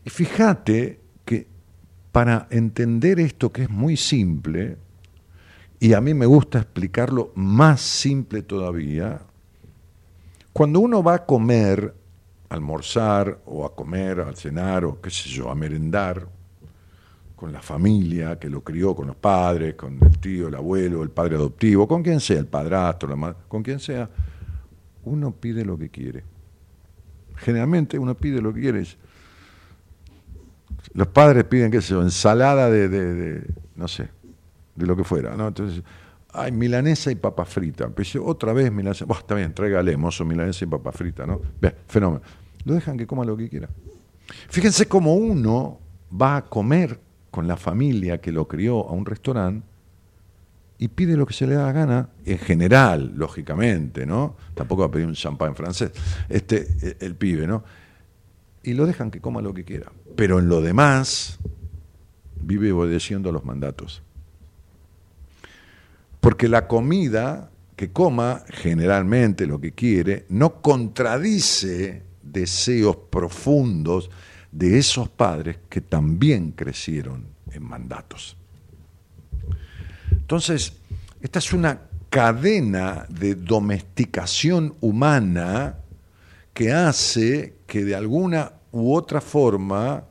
[0.03, 1.47] Y fíjate que
[2.15, 4.77] para entender esto que es muy simple,
[5.81, 9.19] y a mí me gusta explicarlo más simple todavía,
[10.53, 11.93] cuando uno va a comer,
[12.47, 16.25] a almorzar o a comer, a cenar o qué sé yo, a merendar
[17.35, 21.09] con la familia que lo crió, con los padres, con el tío, el abuelo, el
[21.09, 24.09] padre adoptivo, con quien sea, el padrastro, la madre, con quien sea,
[25.03, 26.23] uno pide lo que quiere.
[27.35, 28.85] Generalmente uno pide lo que quiere.
[30.95, 33.43] Los padres piden, qué sé yo, ensalada de, de,
[33.75, 34.07] no sé,
[34.75, 35.49] de lo que fuera, ¿no?
[35.49, 35.83] Entonces,
[36.31, 37.83] ay, milanesa y papa frita.
[37.83, 39.05] Empecé otra vez milanesa.
[39.09, 41.41] Está bien, tráigale, mozo, milanesa y papa frita, ¿no?
[41.59, 42.21] Ve, fenómeno.
[42.63, 43.67] Lo dejan que coma lo que quiera.
[44.49, 45.79] Fíjense cómo uno
[46.09, 46.97] va a comer
[47.29, 49.67] con la familia que lo crió a un restaurante
[50.77, 54.37] y pide lo que se le da la gana, en general, lógicamente, ¿no?
[54.53, 55.91] Tampoco va a pedir un champán francés,
[56.29, 57.63] este, el pibe, ¿no?
[58.65, 59.91] Y lo dejan que coma lo que quiera.
[60.15, 61.37] Pero en lo demás,
[62.41, 64.01] vive obedeciendo a los mandatos.
[66.19, 74.09] Porque la comida que coma, generalmente lo que quiere, no contradice deseos profundos
[74.51, 78.35] de esos padres que también crecieron en mandatos.
[80.09, 80.73] Entonces,
[81.21, 85.75] esta es una cadena de domesticación humana
[86.55, 90.05] que hace que de alguna u otra forma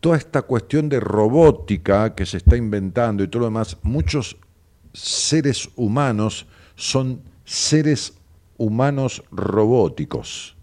[0.00, 4.38] toda esta cuestión de robótica que se está inventando y todo lo demás, muchos
[4.94, 8.14] seres humanos son seres
[8.56, 10.56] humanos robóticos,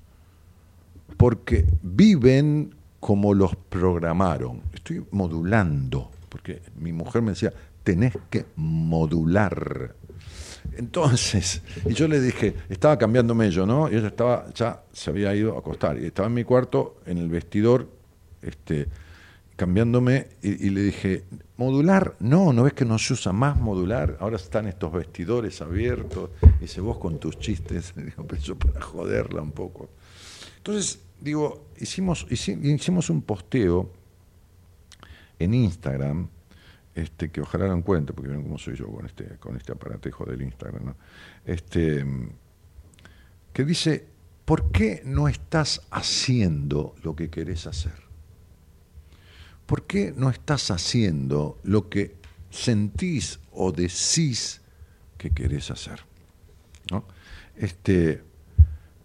[1.16, 4.64] porque viven como los programaron.
[4.74, 9.96] Estoy modulando, porque mi mujer me decía, tenés que modular.
[10.80, 13.92] Entonces, y yo le dije, estaba cambiándome yo, ¿no?
[13.92, 17.18] Y ella estaba, ya se había ido a acostar, y estaba en mi cuarto, en
[17.18, 17.90] el vestidor,
[18.42, 18.88] este,
[19.58, 21.26] cambiándome, y, le dije,
[21.58, 24.16] modular, no, ¿no ves que no se usa más modular?
[24.22, 28.80] Ahora están estos vestidores abiertos, y dice, vos con tus chistes, digo, pero yo para
[28.80, 29.90] joderla un poco.
[30.56, 33.92] Entonces, digo, hicimos, hicimos un posteo
[35.40, 36.30] en Instagram,
[37.00, 40.26] este, que ojalá lo encuentre, porque ven cómo soy yo con este, con este aparatejo
[40.26, 40.96] del Instagram, ¿no?
[41.46, 42.06] este,
[43.54, 44.06] que dice,
[44.46, 47.94] ¿por qué no estás haciendo lo que querés hacer?
[49.66, 52.16] ¿Por qué no estás haciendo lo que
[52.50, 54.62] sentís o decís
[55.18, 56.02] que querés hacer?
[56.92, 57.06] ¿No?
[57.56, 58.24] Este,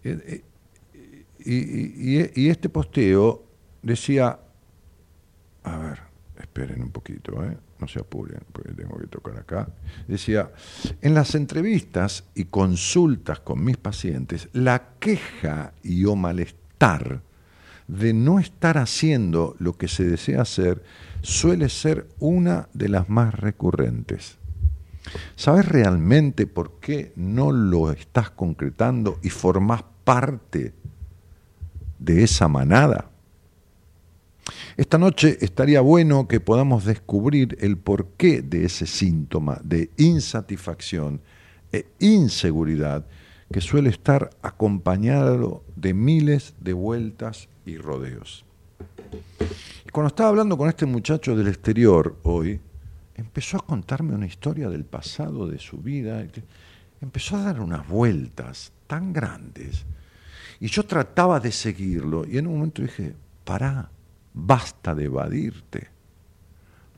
[0.02, 0.10] y,
[1.44, 3.44] y, y este posteo
[3.82, 4.40] decía,
[5.64, 6.00] a ver,
[6.38, 7.56] esperen un poquito, ¿eh?
[7.78, 9.68] No se apuren, porque tengo que tocar acá.
[10.08, 10.50] Decía,
[11.00, 17.22] en las entrevistas y consultas con mis pacientes, la queja y o malestar
[17.88, 20.82] de no estar haciendo lo que se desea hacer
[21.22, 24.38] suele ser una de las más recurrentes.
[25.36, 30.72] ¿Sabes realmente por qué no lo estás concretando y formás parte
[31.98, 33.10] de esa manada?
[34.76, 41.20] Esta noche estaría bueno que podamos descubrir el porqué de ese síntoma de insatisfacción
[41.70, 43.06] e inseguridad
[43.52, 48.44] que suele estar acompañado de miles de vueltas y rodeos.
[49.92, 52.60] Cuando estaba hablando con este muchacho del exterior hoy,
[53.14, 56.26] empezó a contarme una historia del pasado, de su vida,
[57.00, 59.84] empezó a dar unas vueltas tan grandes.
[60.58, 63.90] Y yo trataba de seguirlo y en un momento dije, pará,
[64.34, 65.88] basta de evadirte,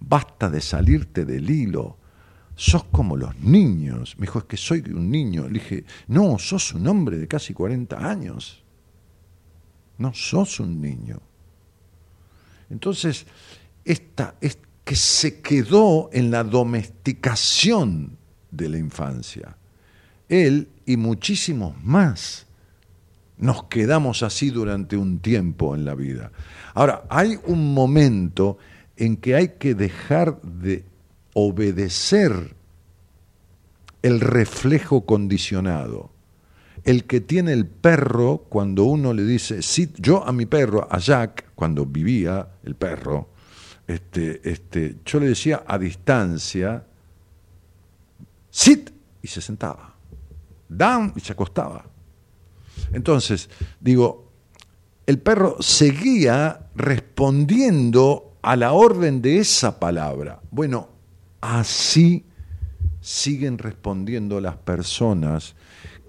[0.01, 1.99] basta de salirte del hilo,
[2.57, 4.17] sos como los niños.
[4.19, 5.47] Me dijo, es que soy un niño.
[5.47, 8.65] Le dije, no, sos un hombre de casi 40 años.
[9.99, 11.21] No sos un niño.
[12.71, 13.27] Entonces,
[13.85, 18.17] esta es que se quedó en la domesticación
[18.51, 19.57] de la infancia.
[20.29, 22.46] Él y muchísimos más
[23.39, 26.33] nos quedamos así durante un tiempo en la vida.
[26.75, 28.59] Ahora, hay un momento
[28.97, 30.85] en que hay que dejar de
[31.35, 32.55] obedecer
[34.03, 36.11] el reflejo condicionado.
[36.85, 40.99] El que tiene el perro, cuando uno le dice, sí, yo a mi perro, a
[40.99, 43.31] Jack, cuando vivía el perro,
[43.87, 46.85] este, este, yo le decía a distancia,
[48.51, 49.95] sit, y se sentaba.
[50.69, 51.85] Down, y se acostaba.
[52.93, 54.27] Entonces, digo,
[55.07, 60.41] el perro seguía respondiendo a la orden de esa palabra.
[60.51, 60.89] Bueno,
[61.41, 62.25] así
[63.01, 65.55] siguen respondiendo las personas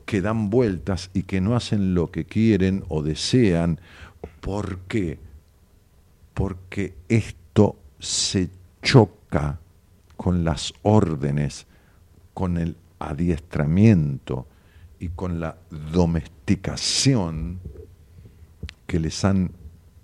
[0.05, 3.79] que dan vueltas y que no hacen lo que quieren o desean.
[4.41, 5.19] ¿Por qué?
[6.33, 8.49] Porque esto se
[8.81, 9.59] choca
[10.15, 11.67] con las órdenes,
[12.33, 14.47] con el adiestramiento
[14.99, 15.57] y con la
[15.93, 16.36] domesticación
[18.85, 19.51] que les han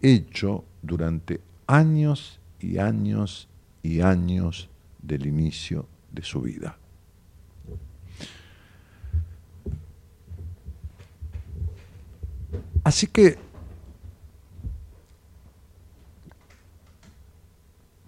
[0.01, 3.47] hecho durante años y años
[3.81, 4.69] y años
[5.01, 6.77] del inicio de su vida.
[12.83, 13.37] Así que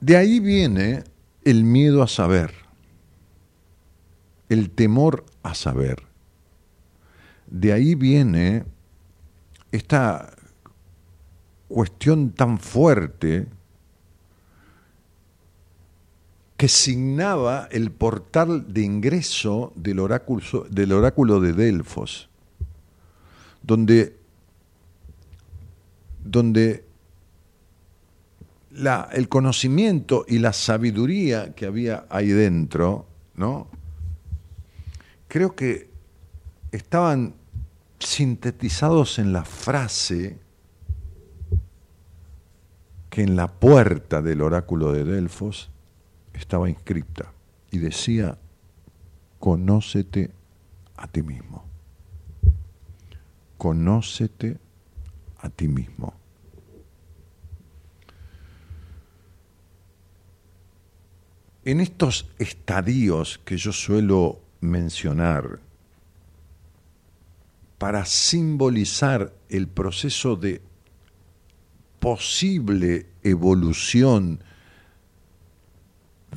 [0.01, 1.05] de ahí viene
[1.45, 2.53] el miedo a saber,
[4.49, 6.04] el temor a saber.
[7.55, 8.65] De ahí viene
[9.71, 10.35] esta
[11.69, 13.47] cuestión tan fuerte
[16.57, 22.27] que signaba el portal de ingreso del oráculo, del oráculo de Delfos,
[23.63, 24.17] donde
[26.25, 26.83] donde
[28.71, 33.69] la, el conocimiento y la sabiduría que había ahí dentro, ¿no?
[35.29, 35.89] Creo que
[36.73, 37.33] estaban
[38.05, 40.39] sintetizados en la frase
[43.09, 45.69] que en la puerta del oráculo de Delfos
[46.33, 47.31] estaba inscripta
[47.71, 48.37] y decía,
[49.39, 50.31] conócete
[50.97, 51.65] a ti mismo.
[53.57, 54.57] Conócete
[55.37, 56.13] a ti mismo.
[61.63, 65.64] En estos estadios que yo suelo mencionar,
[67.77, 70.61] para simbolizar el proceso de
[71.99, 74.43] posible evolución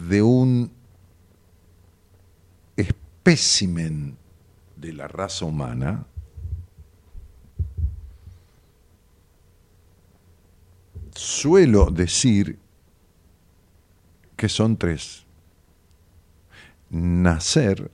[0.09, 0.73] de un
[2.77, 4.17] espécimen
[4.77, 6.07] de la raza humana,
[11.15, 12.59] suelo decir
[14.37, 15.27] que son tres.
[16.91, 17.91] Nacer,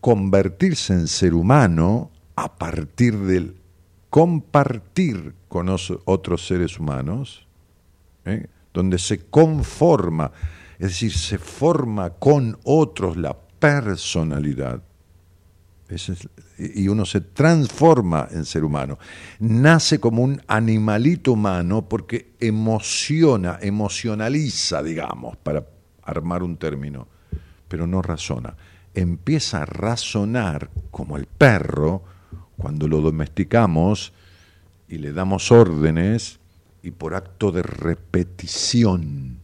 [0.00, 3.56] convertirse en ser humano a partir del
[4.08, 7.46] compartir con otros seres humanos,
[8.24, 8.46] ¿eh?
[8.72, 10.32] donde se conforma,
[10.78, 14.82] es decir, se forma con otros la personalidad
[16.56, 18.98] y uno se transforma en ser humano.
[19.40, 25.66] Nace como un animalito humano porque emociona, emocionaliza, digamos, para
[26.02, 27.08] armar un término,
[27.66, 28.54] pero no razona.
[28.94, 32.02] Empieza a razonar como el perro
[32.56, 34.12] cuando lo domesticamos
[34.88, 36.40] y le damos órdenes
[36.82, 39.38] y por acto de repetición.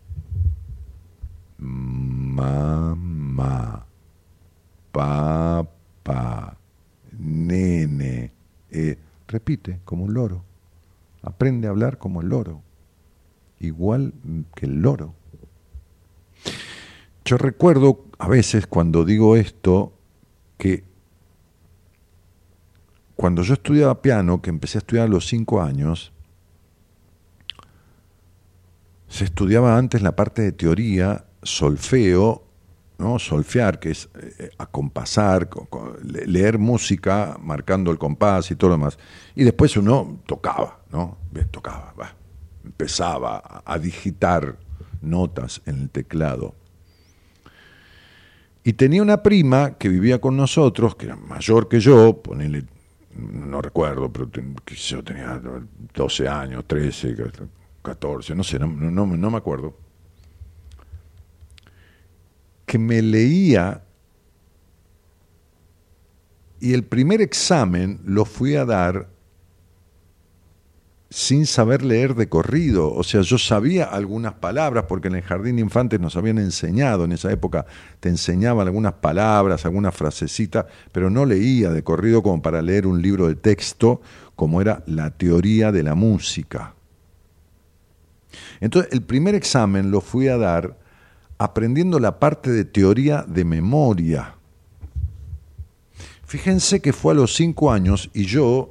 [1.59, 2.97] Mamá,
[4.93, 5.69] papá
[6.03, 6.57] pa,
[7.19, 8.33] nene.
[8.71, 10.45] Eh, repite como un loro.
[11.23, 12.63] Aprende a hablar como el loro.
[13.59, 14.13] Igual
[14.55, 15.15] que el loro.
[17.25, 19.93] Yo recuerdo a veces cuando digo esto
[20.59, 20.85] que
[23.15, 26.13] cuando yo estudiaba piano, que empecé a estudiar a los cinco años,
[29.09, 32.47] se estudiaba antes la parte de teoría, solfeo
[32.99, 33.19] ¿no?
[33.19, 35.49] solfear, que es eh, acompasar,
[36.03, 38.99] leer música marcando el compás y todo lo demás.
[39.35, 41.19] Y después uno tocaba, ¿no?
[41.51, 41.95] Tocaba,
[42.65, 44.57] empezaba a, digitar
[45.03, 46.55] notas en el teclado.
[48.67, 52.65] Y tenía una prima que vivía con nosotros, que era mayor que yo, ponele,
[53.15, 54.29] no recuerdo, pero
[54.67, 55.41] yo tenía
[55.95, 57.15] 12 años, 13,
[57.81, 59.79] 14, no sé, no, no, no me acuerdo.
[62.67, 63.85] Que me leía
[66.59, 69.09] y el primer examen lo fui a dar
[71.09, 72.93] sin saber leer de corrido.
[72.93, 77.05] O sea, yo sabía algunas palabras porque en el jardín de infantes nos habían enseñado,
[77.05, 77.67] en esa época
[78.01, 83.01] te enseñaban algunas palabras, algunas frasecitas, pero no leía de corrido como para leer un
[83.01, 84.01] libro de texto,
[84.35, 86.75] como era la teoría de la música.
[88.61, 90.77] Entonces, el primer examen lo fui a dar
[91.39, 94.35] aprendiendo la parte de teoría de memoria.
[96.25, 98.71] Fíjense que fue a los cinco años y yo,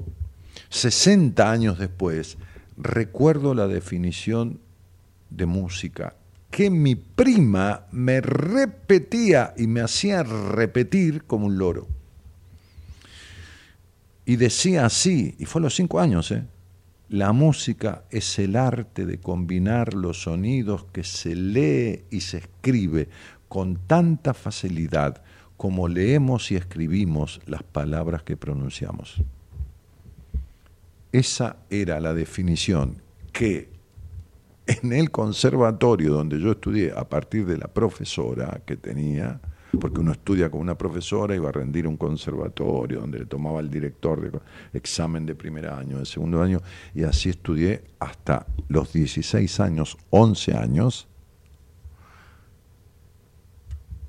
[0.75, 2.37] 60 años después,
[2.75, 4.59] recuerdo la definición
[5.29, 6.15] de música
[6.51, 11.87] que mi prima me repetía y me hacía repetir como un loro.
[14.25, 16.43] Y decía así, y fue a los cinco años, ¿eh?
[17.07, 23.07] La música es el arte de combinar los sonidos que se lee y se escribe
[23.47, 25.21] con tanta facilidad
[25.55, 29.23] como leemos y escribimos las palabras que pronunciamos.
[31.15, 33.01] Esa era la definición
[33.31, 33.69] que
[34.65, 39.39] en el conservatorio donde yo estudié, a partir de la profesora que tenía,
[39.79, 43.69] porque uno estudia con una profesora va a rendir un conservatorio donde le tomaba el
[43.69, 44.41] director de
[44.73, 46.59] examen de primer año, de segundo año,
[46.93, 51.07] y así estudié hasta los 16 años, 11 años,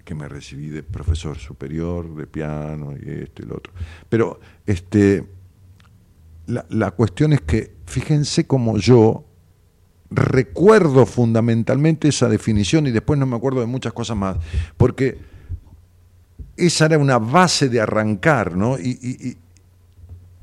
[0.04, 3.72] que me recibí de profesor superior de piano y esto y lo otro.
[4.08, 5.35] Pero este,
[6.46, 9.24] la, la cuestión es que fíjense como yo
[10.10, 14.36] recuerdo fundamentalmente esa definición y después no me acuerdo de muchas cosas más,
[14.76, 15.18] porque
[16.56, 18.78] esa era una base de arrancar, ¿no?
[18.78, 19.36] Y, y,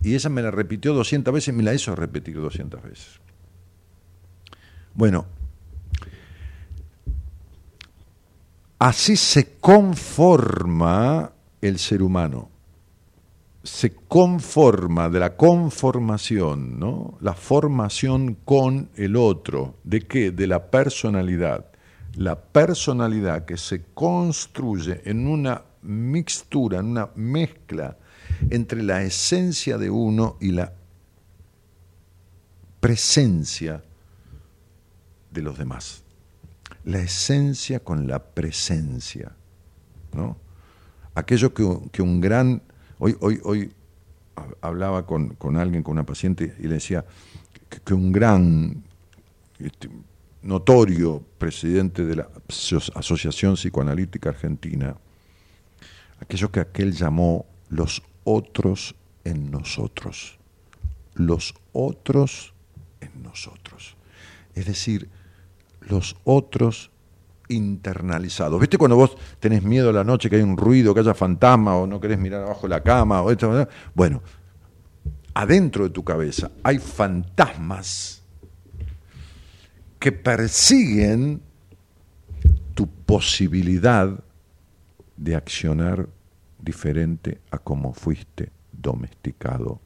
[0.04, 3.20] y ella me la repitió 200 veces y me la hizo repetir 200 veces.
[4.93, 5.26] Bueno,
[8.80, 11.32] así se conforma
[11.62, 12.53] el ser humano
[13.64, 17.18] se conforma de la conformación, ¿no?
[17.22, 19.78] La formación con el otro.
[19.86, 20.32] ¿De qué?
[20.32, 21.68] De la personalidad.
[22.16, 27.97] La personalidad que se construye en una mixtura, en una mezcla
[28.49, 30.74] entre la esencia de uno y la
[32.82, 33.82] presencia
[35.32, 36.03] de los demás.
[36.84, 39.32] La esencia con la presencia,
[40.14, 40.36] ¿no?
[41.16, 42.61] Aquello que, que un gran
[43.06, 43.70] Hoy, hoy, hoy
[44.62, 47.04] hablaba con, alguien, con una paciente, y le decía
[47.84, 48.82] que, un gran,
[49.60, 49.89] este,
[50.41, 52.30] notorio presidente de la
[52.95, 54.95] Asociación Psicoanalítica Argentina,
[56.22, 58.95] aquello que aquel llamó los otros
[59.26, 60.39] en nosotros,
[61.16, 62.54] los otros
[63.01, 63.97] en nosotros.
[64.56, 65.10] Es decir,
[65.82, 66.89] los otros
[67.50, 68.60] internalizado.
[68.60, 71.76] ¿Viste cuando vos tenés miedo a la noche que hay un ruido, que haya fantasma
[71.76, 73.68] o no querés mirar abajo la cama o esto?
[73.94, 74.22] Bueno,
[75.34, 78.24] adentro de tu cabeza hay fantasmas
[80.00, 81.41] que persiguen
[82.74, 84.10] tu posibilidad
[85.16, 86.10] de accionar
[86.60, 89.80] diferente a como fuiste domesticado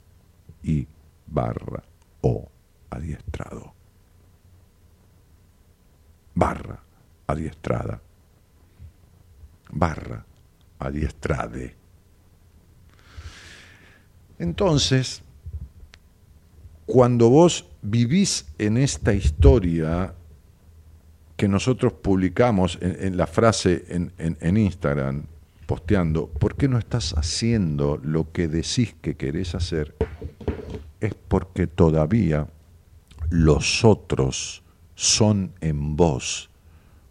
[0.64, 0.88] y
[1.28, 1.84] barra
[2.22, 2.50] o
[2.90, 3.74] adiestrado.
[6.34, 6.87] Barra
[7.28, 8.02] adiestrada.
[9.70, 10.26] Barra,
[10.80, 11.76] adiestrade.
[14.40, 15.22] Entonces,
[16.86, 20.14] cuando vos vivís en esta historia
[21.36, 25.24] que nosotros publicamos en, la frase en, en, Instagram,
[25.68, 29.96] posteando, ¿por qué no estás haciendo lo que decís que querés hacer?
[31.00, 32.48] Es porque todavía
[33.30, 34.64] los otros
[34.96, 36.50] son en vos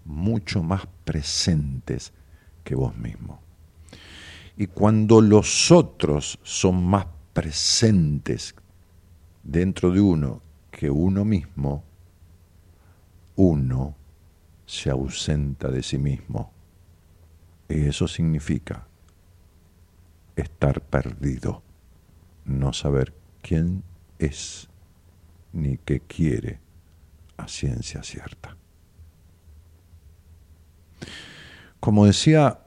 [0.06, 2.12] mucho más presentes
[2.64, 3.40] que vos mismo.
[4.56, 8.54] Y cuando los otros son más presentes
[9.42, 11.84] dentro de uno que uno mismo,
[13.36, 13.94] uno
[14.64, 16.52] se ausenta de sí mismo.
[17.68, 18.86] Y eso significa
[20.36, 21.62] estar perdido,
[22.44, 23.82] no saber quién
[24.18, 24.68] es
[25.52, 26.60] ni qué quiere
[27.36, 28.56] a ciencia cierta.
[31.86, 32.58] Como decía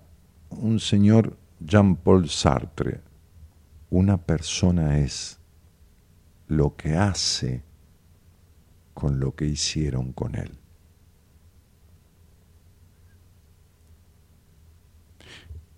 [0.50, 3.02] un señor Jean-Paul Sartre,
[3.90, 5.42] una persona es
[6.48, 7.66] lo que hace
[8.94, 10.58] con lo que hicieron con él.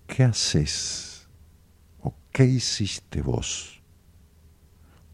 [0.06, 1.28] ¿Qué haces
[2.00, 3.82] o qué hiciste vos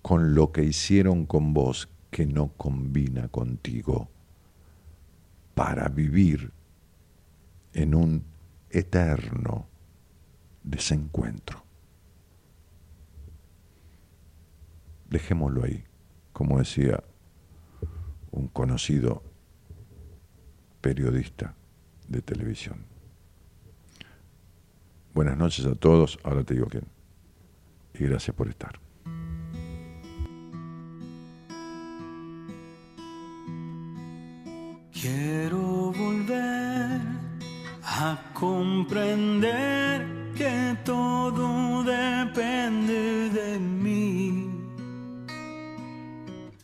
[0.02, 4.10] con lo que hicieron con vos que no combina contigo
[5.54, 6.57] para vivir
[7.78, 8.24] en un
[8.70, 9.68] eterno
[10.64, 11.62] desencuentro.
[15.08, 15.84] Dejémoslo ahí,
[16.32, 17.04] como decía
[18.32, 19.22] un conocido
[20.80, 21.54] periodista
[22.08, 22.84] de televisión.
[25.14, 26.84] Buenas noches a todos, ahora te digo quién.
[27.94, 28.80] Y gracias por estar.
[34.92, 36.67] Quiero volver
[38.00, 44.48] a comprender que todo depende de mí.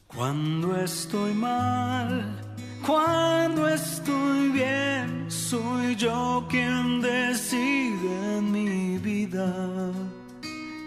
[0.07, 2.39] Cuando estoy mal,
[2.87, 9.91] cuando estoy bien, soy yo quien decide mi vida.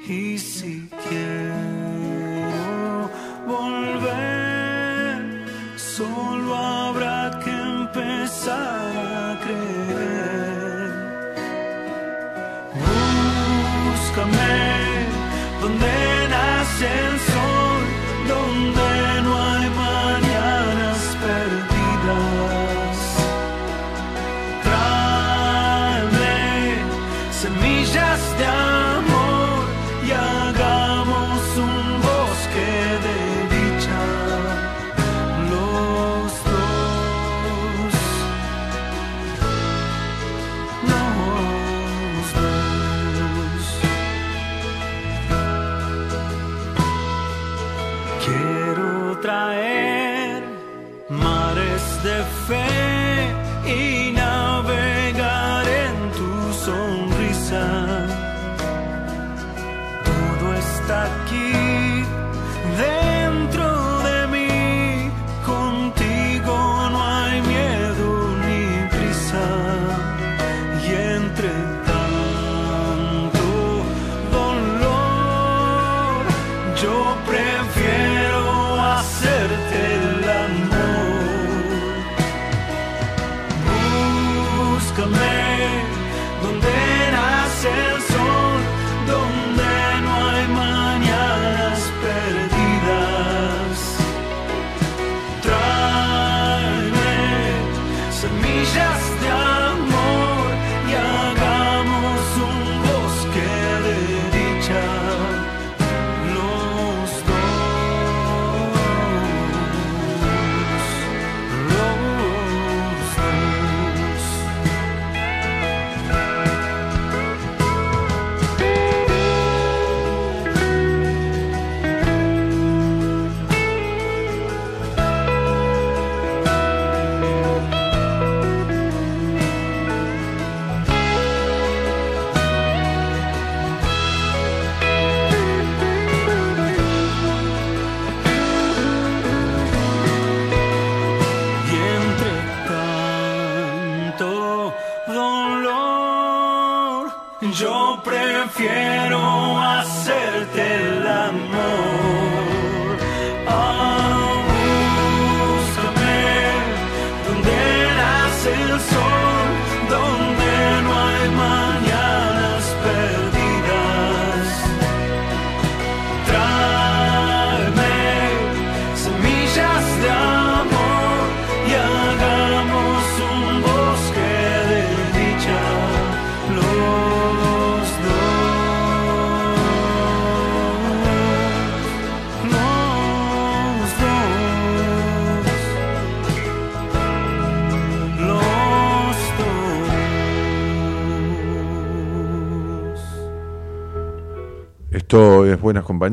[0.08, 3.10] Y si quiero
[3.46, 5.46] volver,
[5.76, 9.77] solo habrá que empezar a creer.
[14.28, 15.06] Búscame
[15.62, 17.17] donde nace el sol,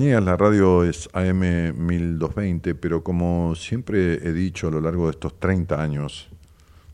[0.05, 5.41] La radio es AM 1220, pero como siempre he dicho a lo largo de estos
[5.41, 6.29] 30 años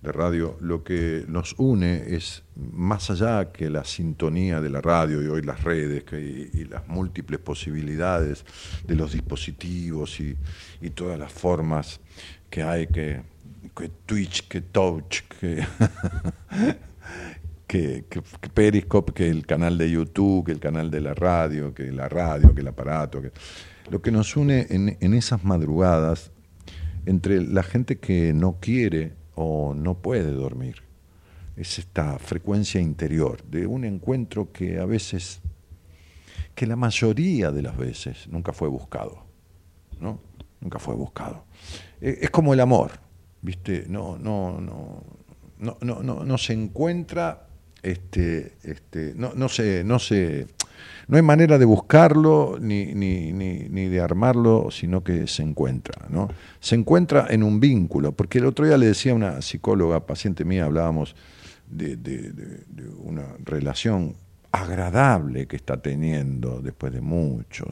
[0.01, 5.21] de radio, lo que nos une es más allá que la sintonía de la radio
[5.23, 6.21] y hoy las redes que-
[6.55, 8.45] y, y las múltiples posibilidades
[8.87, 10.37] de los dispositivos y,
[10.81, 11.99] y todas las formas
[12.49, 13.23] que hay, que,
[13.77, 15.67] que Twitch, que Touch, que...
[17.71, 18.05] que,
[18.53, 22.53] Periscope, que el canal de YouTube, que el canal de la radio, que la radio,
[22.53, 23.23] que el aparato.
[23.23, 23.31] Que...
[23.91, 26.33] Lo que nos une en, en esas madrugadas
[27.07, 30.83] entre la gente que no quiere o no puede dormir
[31.57, 35.41] es esta frecuencia interior de un encuentro que a veces,
[36.57, 39.23] que la mayoría de las veces nunca fue buscado,
[40.01, 40.21] ¿no?
[40.61, 41.45] Nunca fue buscado.
[42.01, 42.91] Eh, Es como el amor,
[43.43, 43.85] ¿viste?
[43.89, 45.05] No, no, no,
[45.59, 47.47] no, no, no, no se encuentra,
[47.83, 50.47] este, este, no, no se, no se,
[51.09, 56.07] no hay manera de buscarlo ni, ni, ni, ni de armarlo, sino que se encuentra,
[56.09, 56.29] ¿no?
[56.61, 60.45] Se encuentra en un vínculo, porque el otro día le decía a una psicóloga, paciente
[60.45, 61.15] mía, hablábamos
[61.69, 61.97] de,
[62.99, 64.15] una relación
[64.53, 67.67] agradable que está teniendo después de mucho,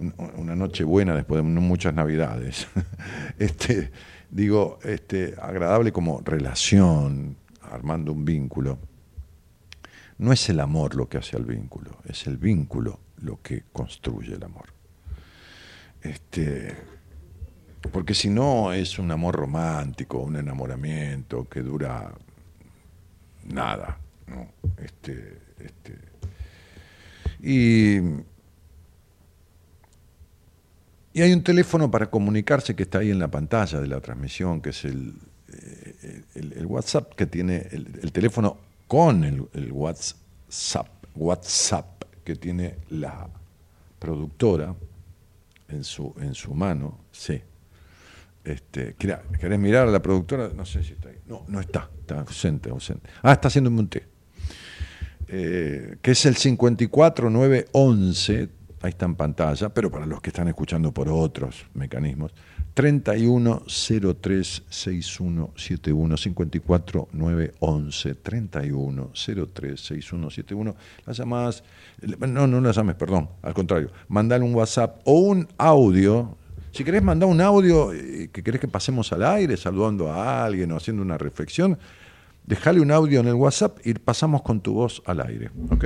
[0.00, 2.66] un- una noche buena después de muchas navidades.
[3.38, 3.90] Este,
[4.30, 7.36] digo, este, agradable como relación,
[7.70, 8.78] armando un vínculo.
[10.18, 14.34] No es el amor lo que hace al vínculo, es el vínculo lo que construye
[14.34, 14.72] el amor.
[16.02, 16.76] Este,
[17.92, 22.12] porque si no es un amor romántico, un enamoramiento que dura
[23.44, 23.98] nada.
[24.26, 24.48] ¿no?
[24.76, 25.98] Este, este,
[27.40, 27.98] y,
[31.12, 34.60] y hay un teléfono para comunicarse que está ahí en la pantalla de la transmisión,
[34.60, 35.14] que es el,
[36.34, 43.28] el, WhatsApp que tiene el, el teléfono con el, WhatsApp, WhatsApp que tiene la
[43.98, 44.74] productora
[45.68, 47.40] en su, en su mano, sí.
[48.42, 50.48] Este, ¿querés, querés mirar a la productora?
[50.54, 51.18] No sé si está ahí.
[51.26, 53.10] No, no está, está ausente, ausente.
[53.22, 54.06] Ah, está haciendo un té.
[55.28, 58.48] Eh, que es el 54911,
[58.80, 62.32] ahí está en pantalla, pero para los que están escuchando por otros mecanismos,
[62.78, 70.74] 31036171 54911 31036171
[71.04, 71.64] las llamadas
[72.20, 73.90] no no las llames perdón al contrario.
[74.06, 76.36] Mandar un WhatsApp o un audio.
[76.70, 80.70] Si querés mandar un audio eh, que querés que pasemos al aire saludando a alguien
[80.70, 81.76] o haciendo una reflexión.
[82.46, 85.84] Dejale un audio en el WhatsApp y pasamos con tu voz al aire ¿ok?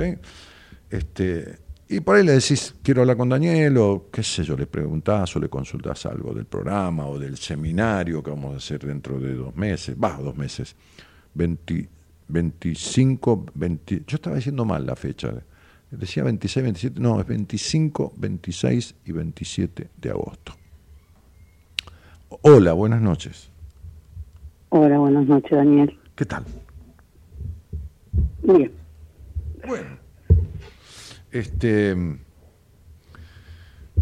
[0.91, 1.57] este
[1.89, 5.35] y por ahí le decís, quiero hablar con Daniel, o qué sé yo, le preguntás
[5.35, 9.35] o le consultás algo del programa o del seminario que vamos a hacer dentro de
[9.35, 10.75] dos meses, va, dos meses,
[11.33, 11.89] 20,
[12.27, 15.33] 25, 20, yo estaba diciendo mal la fecha,
[15.91, 20.53] decía 26, 27, no, es 25, 26 y 27 de agosto.
[22.41, 23.49] Hola, buenas noches.
[24.69, 25.99] Hola, buenas noches, Daniel.
[26.15, 26.43] ¿Qué tal?
[28.41, 28.71] Bien.
[29.67, 30.02] Bueno.
[31.33, 31.95] Este.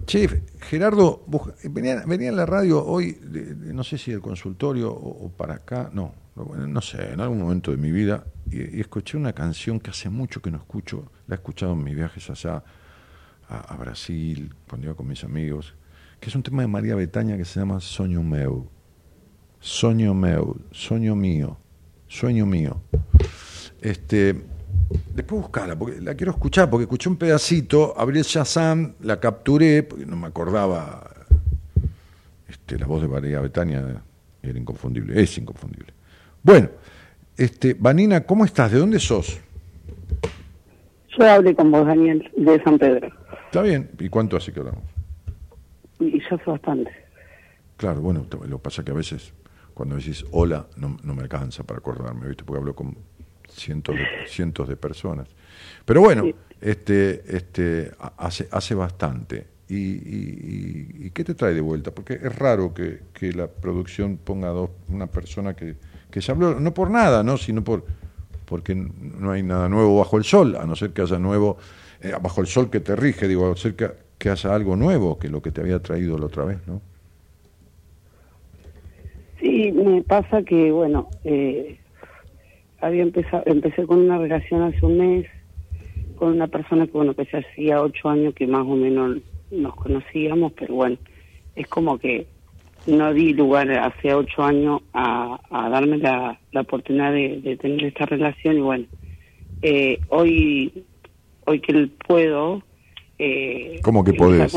[0.06, 1.26] Che, Gerardo,
[1.64, 6.82] venía, en la radio hoy, no sé si del consultorio o, para acá, no, no
[6.82, 10.42] sé, en algún momento de mi vida, y, y escuché una canción que hace mucho
[10.42, 12.64] que no escucho, la he escuchado en mis viajes allá
[13.48, 15.76] a, a Brasil, cuando iba con mis amigos,
[16.20, 18.68] que es un tema de María Betaña que se llama Soño Meu.
[19.62, 21.58] Soño Meu, Soño Mío,
[22.08, 22.82] Sueño Mío.
[23.80, 24.44] Este,
[25.14, 29.84] después buscarla, porque la quiero escuchar, porque escuché un pedacito, abrí el Shazam, la capturé,
[29.84, 31.10] porque no me acordaba
[32.48, 34.02] este, la voz de María Betania,
[34.42, 35.94] era inconfundible, es inconfundible.
[36.44, 36.70] Bueno,
[37.38, 38.72] este, Vanina, ¿cómo estás?
[38.72, 39.40] ¿De dónde sos?
[41.18, 43.10] Yo hablé con vos, Daniel, de San Pedro.
[43.46, 44.84] Está bien, ¿y cuánto hace que hablamos?
[46.00, 46.92] Y yo sé bastante.
[47.78, 49.34] Claro, bueno, lo que pasa es que a veces
[49.74, 52.44] cuando decís hola no, no me alcanza para acordarme, ¿viste?
[52.44, 52.96] Porque hablo con
[53.54, 55.28] cientos de, cientos de personas.
[55.86, 56.36] Pero bueno, Sí.
[56.62, 59.48] este, este, ha- hace, hace bastante.
[59.70, 61.92] ¿Y, y, y- y qué te trae de vuelta?
[61.92, 65.76] Porque es raro que, que la producción ponga a dos, una persona que,
[66.10, 67.38] que se habló, no por nada, ¿no?
[67.38, 67.86] sino por
[68.46, 71.56] porque no hay nada nuevo bajo el sol, a no ser que haya nuevo,
[72.02, 74.76] eh, bajo el sol que te rige, digo, a no ser que, que haya algo
[74.76, 76.82] nuevo que lo que te había traído la otra vez, ¿no?
[79.40, 81.80] Sí, me pasa que, bueno, eh,
[82.82, 85.28] había empezado, empecé con una relación hace un mes
[86.16, 89.18] con una persona que, bueno, que ya hacía ocho años que más o menos
[89.50, 90.98] nos conocíamos, pero bueno,
[91.56, 92.28] es como que
[92.88, 97.86] no di lugar hace ocho años a, a darme la, la oportunidad de, de tener
[97.86, 98.86] esta relación y bueno,
[99.64, 100.84] eh, hoy,
[101.46, 102.62] hoy que puedo...
[103.18, 104.54] Eh, ¿Cómo que podés?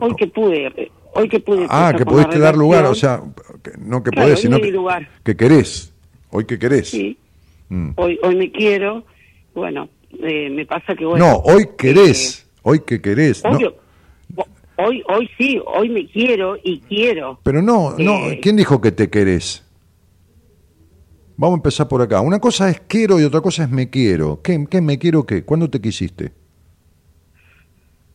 [0.00, 1.66] Hoy que pude, hoy que pude.
[1.68, 3.20] Ah, que pudiste dar lugar, o sea,
[3.62, 5.08] que- no que Claro, podés, sino lugar.
[5.24, 5.92] que querés.
[6.30, 6.88] Hoy que querés.
[6.90, 7.16] Sí,
[7.68, 7.90] Mm.
[7.96, 9.04] hoy, hoy me quiero.
[9.54, 9.88] Bueno,
[10.22, 11.24] eh, me pasa que bueno.
[11.24, 12.40] no, hoy querés.
[12.40, 13.42] eh, hoy que querés.
[13.44, 13.50] no.
[13.50, 13.76] obvio,
[14.36, 17.38] ho- hoy, hoy sí, hoy me quiero y quiero.
[17.42, 19.64] Pero no, no, Eh, ¿quién dijo que te querés?
[21.36, 22.20] Vamos a empezar por acá.
[22.20, 24.40] Una cosa es quiero y otra cosa es me quiero.
[24.42, 25.42] ¿Qué, qué me quiero qué?
[25.44, 26.32] ¿Cuándo te quisiste?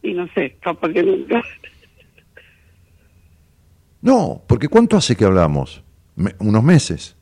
[0.04, 1.42] Y no sé, capaz que nunca.
[4.02, 5.84] No, porque ¿cuánto hace que hablamos?
[6.16, 7.16] Me- unos meses.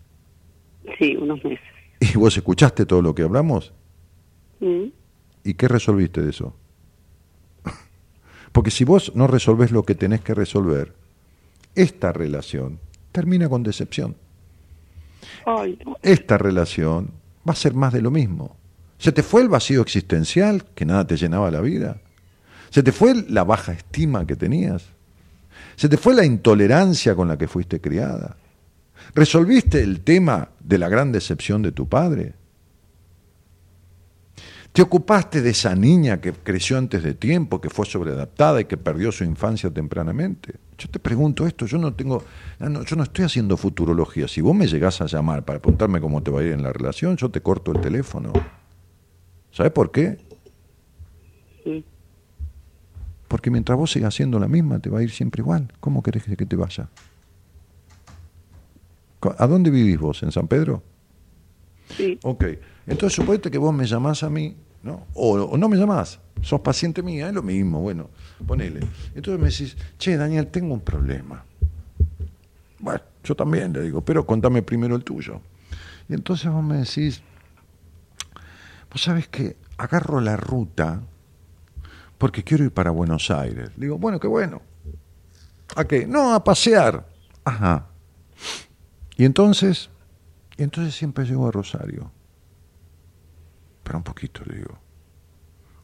[0.97, 1.65] Sí, unos meses.
[1.99, 3.73] ¿Y vos escuchaste todo lo que hablamos?
[4.59, 4.87] Mm.
[5.43, 6.55] ¿Y qué resolviste de eso?
[8.51, 10.93] Porque si vos no resolvés lo que tenés que resolver,
[11.75, 12.79] esta relación
[13.11, 14.15] termina con decepción.
[15.45, 15.97] Ay, no.
[16.01, 17.11] Esta relación
[17.47, 18.55] va a ser más de lo mismo.
[18.97, 21.99] ¿Se te fue el vacío existencial, que nada te llenaba la vida?
[22.69, 24.85] ¿Se te fue la baja estima que tenías?
[25.75, 28.37] ¿Se te fue la intolerancia con la que fuiste criada?
[29.13, 32.33] ¿Resolviste el tema de la gran decepción de tu padre?
[34.73, 38.75] ¿Te ocupaste de esa niña que creció antes de tiempo, que fue sobreadaptada y que
[38.75, 40.55] perdió su infancia tempranamente?
[40.79, 42.23] Yo te pregunto esto, yo no tengo,
[42.57, 44.27] no, no, yo no estoy haciendo futurología.
[44.27, 46.73] Si vos me llegás a llamar para preguntarme cómo te va a ir en la
[46.73, 48.33] relación, yo te corto el teléfono.
[49.51, 50.17] ¿Sabes por qué?
[51.63, 51.85] Sí.
[53.27, 55.71] Porque mientras vos sigas haciendo la misma, te va a ir siempre igual.
[55.79, 56.89] ¿Cómo querés que te vaya?
[59.37, 60.23] ¿A dónde vivís vos?
[60.23, 60.83] ¿En San Pedro?
[61.95, 62.19] Sí.
[62.23, 62.45] Ok.
[62.87, 65.05] Entonces suponete que vos me llamás a mí, ¿no?
[65.13, 66.19] O, o no me llamás.
[66.41, 68.09] Sos paciente mía, es lo mismo, bueno,
[68.45, 68.81] ponele.
[69.15, 71.45] Entonces me decís, che, Daniel, tengo un problema.
[72.79, 75.39] Bueno, yo también le digo, pero contame primero el tuyo.
[76.09, 77.21] Y entonces vos me decís,
[78.91, 81.01] vos sabés que agarro la ruta
[82.17, 83.71] porque quiero ir para Buenos Aires.
[83.77, 84.61] Le digo, bueno, qué bueno.
[85.75, 86.05] ¿A qué?
[86.05, 87.07] No, a pasear.
[87.45, 87.87] Ajá.
[89.23, 89.89] Y entonces,
[90.57, 92.11] y entonces siempre llego a Rosario.
[93.81, 94.77] Pero un poquito, le digo.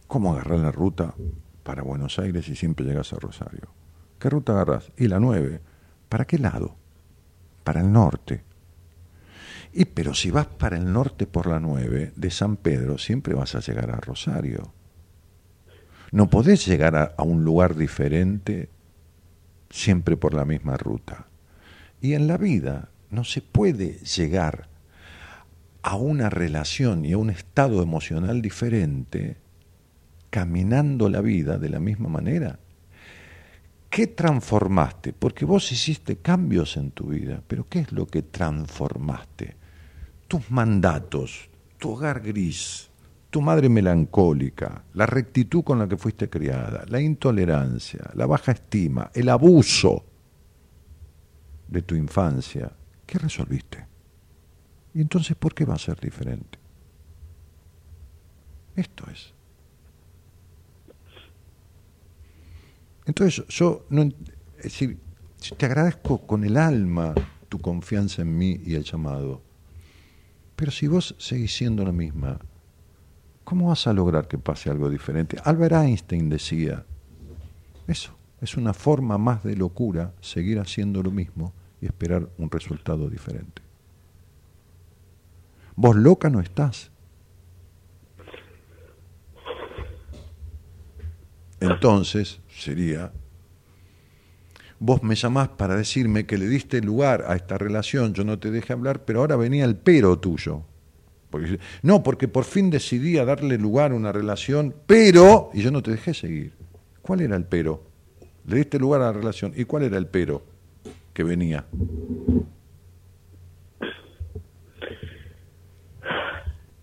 [0.08, 1.16] ¿Cómo agarrar la ruta
[1.64, 3.70] para Buenos Aires y siempre llegas a Rosario?
[4.20, 4.92] ¿Qué ruta agarras?
[4.98, 5.62] Y la 9.
[6.10, 6.76] ¿Para qué lado?
[7.64, 8.44] Para el norte.
[9.72, 13.56] Y pero si vas para el norte por la 9 de San Pedro, siempre vas
[13.56, 14.74] a llegar a Rosario.
[16.12, 18.68] No podés llegar a un lugar diferente
[19.70, 21.28] siempre por la misma ruta.
[22.02, 24.70] Y en la vida no se puede llegar
[25.82, 29.38] a una relación y a un estado emocional diferente
[30.30, 32.60] caminando la vida de la misma manera.
[33.90, 35.14] ¿Qué transformaste?
[35.14, 39.56] Porque vos hiciste cambios en tu vida, pero ¿qué es lo que transformaste?
[40.28, 41.50] Tus mandatos,
[41.80, 42.90] tu hogar gris,
[43.32, 49.10] tu madre melancólica, la rectitud con la que fuiste criada, la intolerancia, la baja estima,
[49.14, 50.06] el abuso
[51.68, 52.72] de tu infancia.
[53.10, 53.88] ¿Qué resolviste?
[54.94, 56.60] Y entonces, ¿por qué va a ser diferente?
[58.76, 59.34] Esto es.
[63.08, 65.00] Entonces, yo no, es decir,
[65.58, 67.16] te agradezco con el alma
[67.48, 69.42] tu confianza en mí y el llamado.
[70.56, 72.38] Pero si vos seguís siendo la misma,
[73.44, 75.38] ¿cómo vas a lograr que pase algo diferente?
[75.44, 76.86] Albert Einstein decía,
[77.88, 83.10] eso, es una forma más de locura seguir haciendo lo mismo y esperar un resultado
[83.10, 83.62] diferente.
[85.76, 86.92] Vos loca no estás.
[91.62, 93.12] Entonces sería,
[94.80, 98.50] vos me llamás para decirme que le diste lugar a esta relación, yo no te
[98.50, 100.64] dejé hablar, pero ahora venía el pero tuyo.
[101.30, 105.72] Porque, no, porque por fin decidí a darle lugar a una relación, pero, y yo
[105.72, 106.54] no te dejé seguir.
[107.02, 107.84] ¿Cuál era el pero?
[108.48, 110.49] Le diste lugar a la relación, ¿y cuál era el pero
[111.20, 111.66] que venía?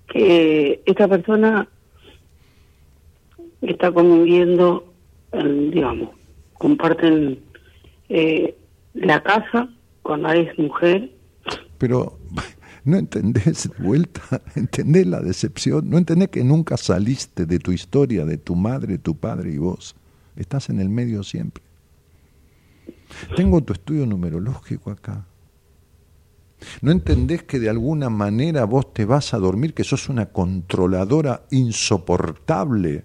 [0.08, 1.66] que esta persona
[3.62, 4.92] está conviviendo,
[5.32, 6.10] en, digamos,
[6.52, 7.40] comparten
[8.10, 8.54] eh,
[8.92, 9.70] la casa
[10.02, 11.10] con la ex mujer.
[11.78, 12.18] Pero
[12.84, 18.36] no entendés vuelta, entendés la decepción, no entendés que nunca saliste de tu historia, de
[18.36, 19.96] tu madre, tu padre y vos.
[20.36, 21.65] Estás en el medio siempre.
[23.36, 25.26] Tengo tu estudio numerológico acá.
[26.80, 31.42] ¿No entendés que de alguna manera vos te vas a dormir, que sos una controladora
[31.50, 33.04] insoportable?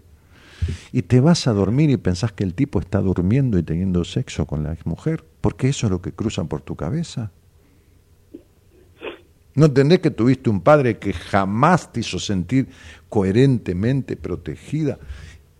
[0.91, 4.45] Y te vas a dormir y pensás que el tipo está durmiendo y teniendo sexo
[4.45, 7.31] con la mujer, porque eso es lo que cruzan por tu cabeza.
[9.53, 12.69] ¿No entendés que tuviste un padre que jamás te hizo sentir
[13.09, 14.97] coherentemente protegida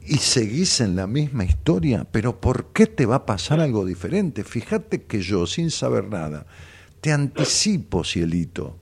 [0.06, 2.06] y seguís en la misma historia?
[2.12, 4.44] Pero ¿por qué te va a pasar algo diferente?
[4.44, 6.46] Fíjate que yo, sin saber nada,
[7.02, 8.78] te anticipo, cielito,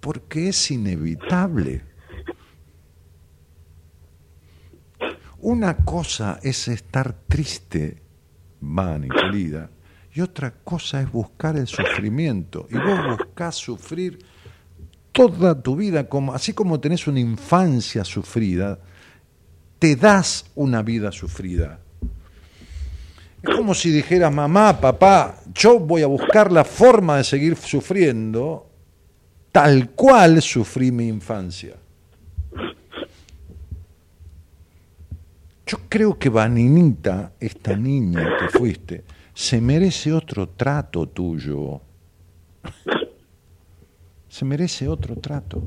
[0.00, 1.82] porque es inevitable.
[5.38, 8.00] Una cosa es estar triste,
[8.60, 9.70] Vani, querida,
[10.14, 12.68] y otra cosa es buscar el sufrimiento.
[12.70, 14.18] Y vos buscás sufrir
[15.10, 18.78] toda tu vida, como, así como tenés una infancia sufrida,
[19.82, 21.80] te das una vida sufrida.
[23.42, 28.70] Es como si dijeras, mamá, papá, yo voy a buscar la forma de seguir sufriendo
[29.50, 31.74] tal cual sufrí mi infancia.
[35.66, 39.02] Yo creo que Vaninita, esta niña que fuiste,
[39.34, 41.80] se merece otro trato tuyo.
[44.28, 45.60] Se merece otro trato.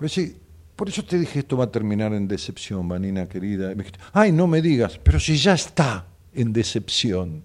[0.00, 0.34] Pues sí,
[0.76, 3.66] por eso te dije esto va a terminar en decepción, Vanina querida.
[3.70, 7.44] Y me dijiste, Ay, no me digas, pero si ya está en decepción.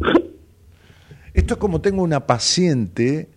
[1.34, 3.28] Esto es como tengo una paciente,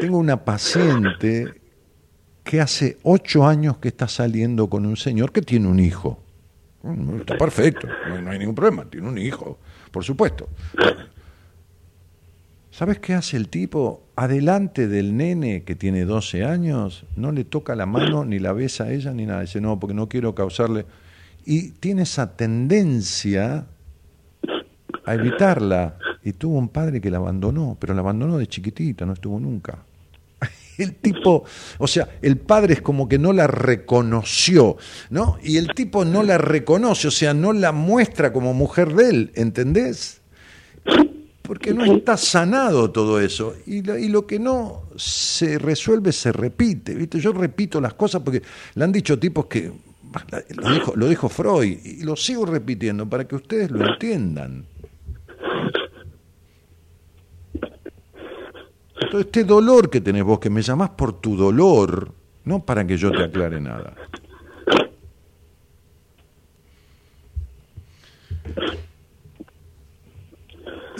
[0.00, 1.60] tengo una paciente
[2.42, 6.18] que hace ocho años que está saliendo con un señor que tiene un hijo.
[6.82, 7.86] Mm, Está perfecto,
[8.22, 9.60] no hay ningún problema, tiene un hijo,
[9.92, 10.48] por supuesto.
[12.70, 14.04] ¿Sabes qué hace el tipo?
[14.14, 18.84] Adelante del nene que tiene 12 años, no le toca la mano, ni la besa
[18.84, 19.40] a ella, ni nada.
[19.40, 20.86] Dice, no, porque no quiero causarle...
[21.44, 23.66] Y tiene esa tendencia
[25.04, 25.96] a evitarla.
[26.22, 29.78] Y tuvo un padre que la abandonó, pero la abandonó de chiquitita, no estuvo nunca.
[30.78, 31.44] El tipo,
[31.78, 34.76] o sea, el padre es como que no la reconoció,
[35.10, 35.38] ¿no?
[35.42, 39.32] Y el tipo no la reconoce, o sea, no la muestra como mujer de él,
[39.34, 40.22] ¿entendés?
[41.50, 43.56] Porque no está sanado todo eso.
[43.66, 47.18] Y lo, que no se resuelve se repite, ¿viste?
[47.18, 48.40] Yo repito las cosas porque
[48.76, 49.72] le han dicho tipos que,
[50.54, 54.64] lo dijo, lo dijo Freud, y lo sigo repitiendo para que ustedes lo entiendan.
[59.00, 62.96] Entonces, este dolor que tenés vos, que me llamás por tu dolor, no para que
[62.96, 63.96] yo te aclare nada.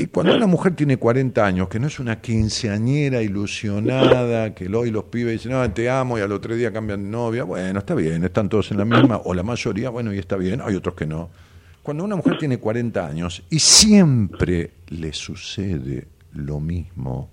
[0.00, 4.90] Y cuando una mujer tiene 40 años, que no es una quinceañera ilusionada, que hoy
[4.90, 7.94] los pibes dicen, no, te amo, y al otro día cambian de novia, bueno, está
[7.94, 10.94] bien, están todos en la misma, o la mayoría, bueno, y está bien, hay otros
[10.94, 11.28] que no.
[11.82, 17.28] Cuando una mujer tiene 40 años y siempre le sucede lo mismo,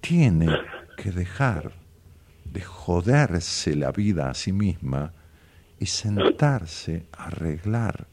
[0.00, 0.48] tiene
[0.96, 1.72] que dejar
[2.50, 5.12] de joderse la vida a sí misma
[5.78, 8.06] y sentarse a arreglar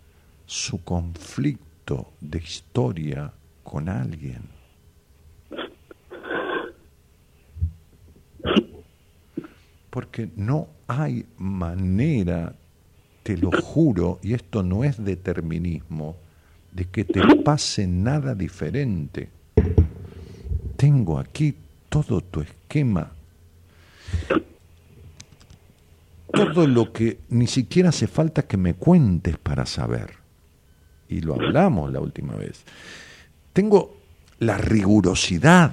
[0.46, 1.65] su conflicto
[2.20, 3.32] de historia
[3.64, 4.42] con alguien.
[9.90, 12.54] Porque no hay manera,
[13.24, 16.16] te lo juro, y esto no es determinismo,
[16.72, 19.30] de que te pase nada diferente.
[20.76, 21.56] Tengo aquí
[21.88, 23.12] todo tu esquema,
[26.34, 30.25] todo lo que ni siquiera hace falta que me cuentes para saber.
[31.16, 32.66] Y lo hablamos la última vez.
[33.54, 33.96] Tengo
[34.40, 35.72] la rigurosidad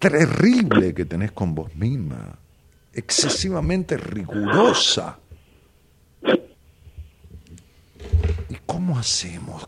[0.00, 2.36] terrible que tenés con vos misma,
[2.92, 5.20] excesivamente rigurosa.
[8.48, 9.64] ¿Y cómo hacemos?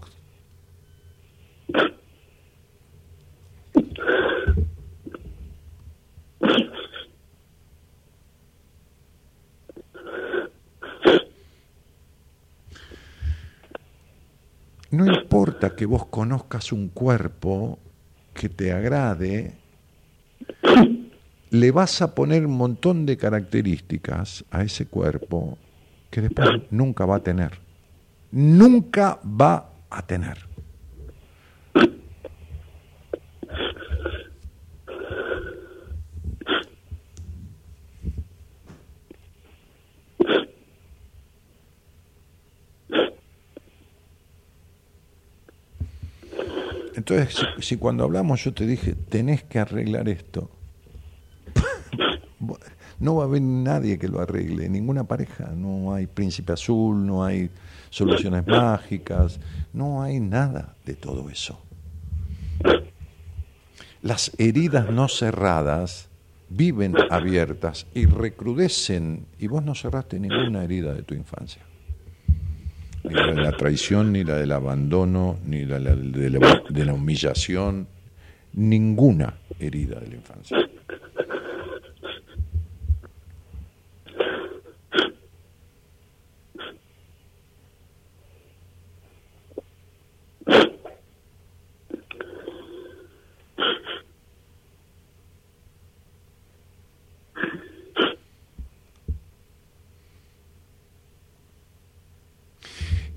[14.91, 17.78] No importa que vos conozcas un cuerpo
[18.34, 19.55] que te agrade,
[21.51, 25.59] le vas a poner un montón de características a ese cuerpo
[26.11, 27.59] que después nunca va a tener.
[28.32, 30.49] Nunca va a tener.
[47.01, 50.51] Entonces, si, cuando hablamos yo te dije, tenés que arreglar esto,
[53.01, 57.24] no va a haber nadie que lo arregle, ninguna pareja, no hay príncipe azul, no
[57.24, 57.48] hay
[57.88, 59.40] soluciones mágicas,
[59.72, 61.59] no hay nada de todo eso.
[64.03, 66.11] Las heridas no cerradas
[66.51, 71.62] viven abiertas y recrudecen, y vos no cerraste ninguna herida de tu infancia.
[73.05, 76.92] Ni la de la traición, ni la del abandono, ni la de la, de la
[76.92, 77.86] humillación,
[78.53, 80.70] ninguna herida de la infancia.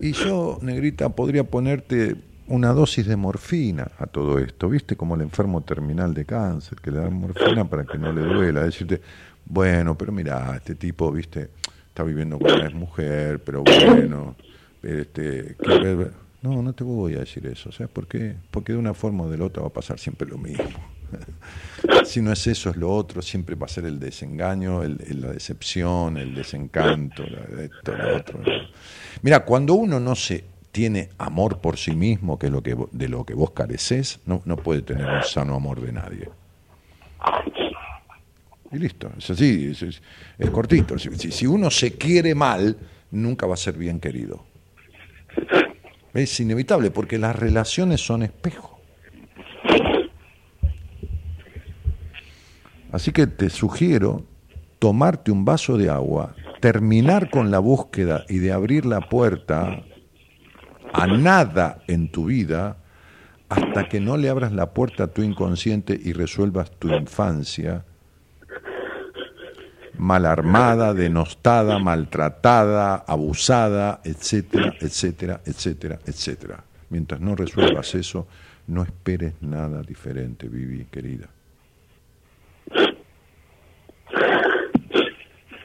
[0.03, 4.97] Y yo, negrita, podría ponerte una dosis de morfina a todo esto, ¿viste?
[4.97, 8.65] Como el enfermo terminal de cáncer, que le dan morfina para que no le duela.
[8.65, 8.99] Decirte,
[9.45, 11.51] bueno, pero mira, este tipo, ¿viste?
[11.87, 14.35] Está viviendo con una mujer, pero bueno,
[14.81, 16.07] este, que-
[16.41, 18.35] no, no te voy a decir eso, ¿sabes por qué?
[18.51, 20.65] Porque de una forma o de la otra va a pasar siempre lo mismo.
[22.05, 26.17] si no es eso, es lo otro, siempre va a ser el desengaño, la decepción,
[26.17, 28.39] el desencanto, esto, lo otro.
[29.21, 33.07] Mira, cuando uno no se tiene amor por sí mismo, que es lo que de
[33.07, 36.29] lo que vos careces, no, puede tener un sano amor de nadie.
[38.71, 39.71] Y listo, es así,
[40.39, 40.97] es, cortito.
[40.97, 42.75] Si, uno se quiere mal,
[43.11, 44.43] nunca va a ser bien querido.
[46.11, 48.72] Es inevitable, porque las relaciones son espejo.
[52.93, 54.23] Así que te sugiero
[54.77, 59.81] tomarte un vaso de agua, terminar con la búsqueda y de abrir la puerta
[60.93, 62.77] a nada en tu vida,
[63.49, 67.83] hasta que no le abras la puerta a tu inconsciente y resuelvas tu infancia
[69.97, 76.63] mal armada, denostada, maltratada, abusada, etcétera, etcétera, etcétera, etcétera.
[76.89, 78.27] Mientras no resuelvas eso,
[78.67, 81.27] no esperes nada diferente, Vivi, querida.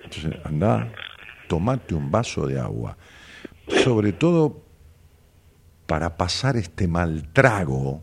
[0.04, 0.92] Entonces, anda,
[1.48, 2.96] tomate un vaso de agua.
[3.84, 4.62] Sobre todo
[5.86, 8.02] para pasar este mal trago,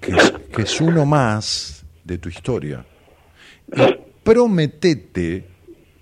[0.00, 2.84] que es, que es uno más de tu historia.
[3.74, 5.48] Y prometete,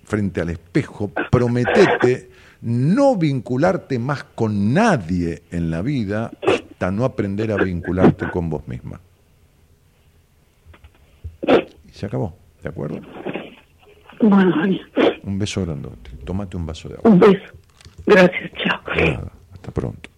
[0.03, 2.31] frente al espejo, prometete
[2.61, 8.67] no vincularte más con nadie en la vida hasta no aprender a vincularte con vos
[8.67, 8.99] misma.
[12.01, 12.99] Se acabó, ¿de acuerdo?
[14.21, 14.55] Bueno,
[15.21, 16.09] Un beso grandote.
[16.25, 17.11] Tómate un vaso de agua.
[17.11, 17.53] un beso.
[18.07, 18.81] Gracias, chao.
[18.95, 20.09] Nada, hasta pronto.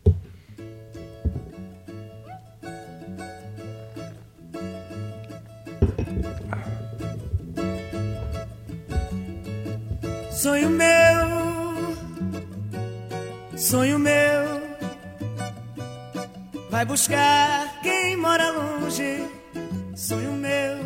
[10.32, 11.96] Sonho meu,
[13.58, 14.62] sonho meu,
[16.70, 19.26] vai buscar quem mora longe.
[19.96, 20.78] Sonho meu,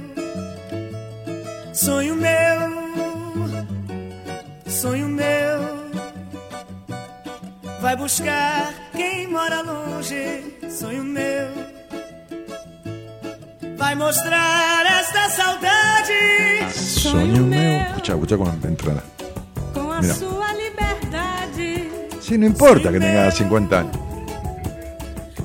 [1.78, 2.60] sonho meu,
[4.68, 5.60] sonho meu,
[7.80, 10.58] vai buscar quem mora longe.
[10.70, 11.48] Sonho meu,
[13.78, 16.74] vai mostrar esta saudade.
[16.74, 17.82] Sonho meu.
[17.82, 19.04] Escucha, escucha la entrada.
[19.74, 20.14] Com a Mira.
[20.16, 21.92] sua liberdade.
[22.20, 23.96] Sí, no importa que tengas 50 años.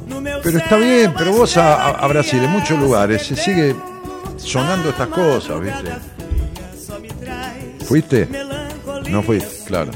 [0.09, 3.77] No meu Pero está bien, pero vos a, Brasil, en muchos lugares, se sigue
[4.39, 6.22] sonando estas cosas, ¿viste?
[7.93, 8.25] ¿Fuiste?
[8.25, 9.91] melancolia, No fuiste, claro.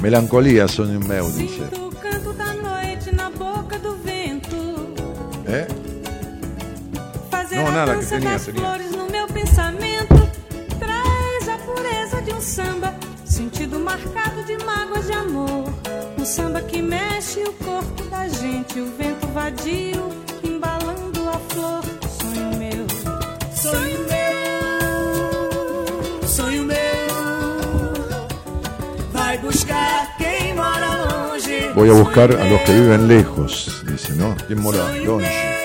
[0.00, 1.26] Melancolía, sonho meu.
[1.26, 4.56] Sinto o canto da noite na boca do vento.
[7.52, 8.38] A nada, que tinha.
[8.38, 10.14] flores no meu pensamento.
[10.78, 12.94] Traz a pureza de um samba.
[13.26, 15.68] Sentido marcado de mágoas de amor.
[16.18, 18.80] Um samba que mexe o corpo da gente.
[18.80, 20.08] O vento vadio
[20.42, 21.87] embalando a flor.
[31.74, 34.36] Voy a buscar a los que viven lejos, dice, ¿no?
[34.46, 34.92] ¿Quién mora?
[34.96, 35.58] Longe.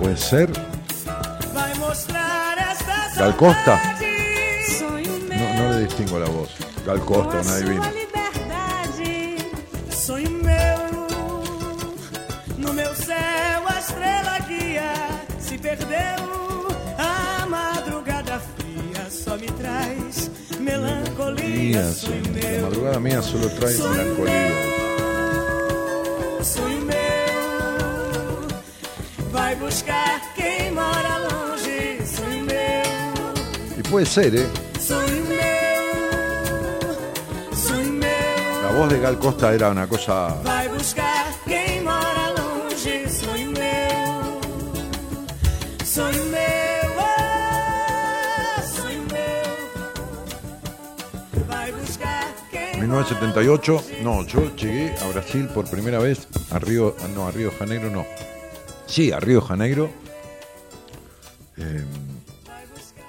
[0.00, 0.50] Puede ser.
[3.16, 3.96] Gal Costa.
[5.28, 6.50] No, no le distingo la voz.
[6.86, 8.09] Gal Costa, una divina.
[15.76, 16.22] Perdeu.
[16.98, 21.84] A madrugada fria só me traz melancolia.
[21.92, 24.50] Sonho la meu, madrugada mía solo trae melancolía.
[26.42, 28.48] sonho meu,
[29.30, 31.98] vai buscar quem mora longe.
[32.16, 34.48] Sonho meu, Y puede ser, ¿eh?
[34.80, 35.84] sonho meu,
[37.54, 38.62] sonho meu.
[38.62, 40.28] La voz de Gal Costa era una cosa.
[40.44, 41.19] Vai buscar
[52.90, 57.88] 1978, no, yo llegué a Brasil por primera vez, a Río, no, a Río Janeiro
[57.88, 58.04] no.
[58.86, 59.88] Sí, a Río Janeiro.
[61.56, 61.84] eh,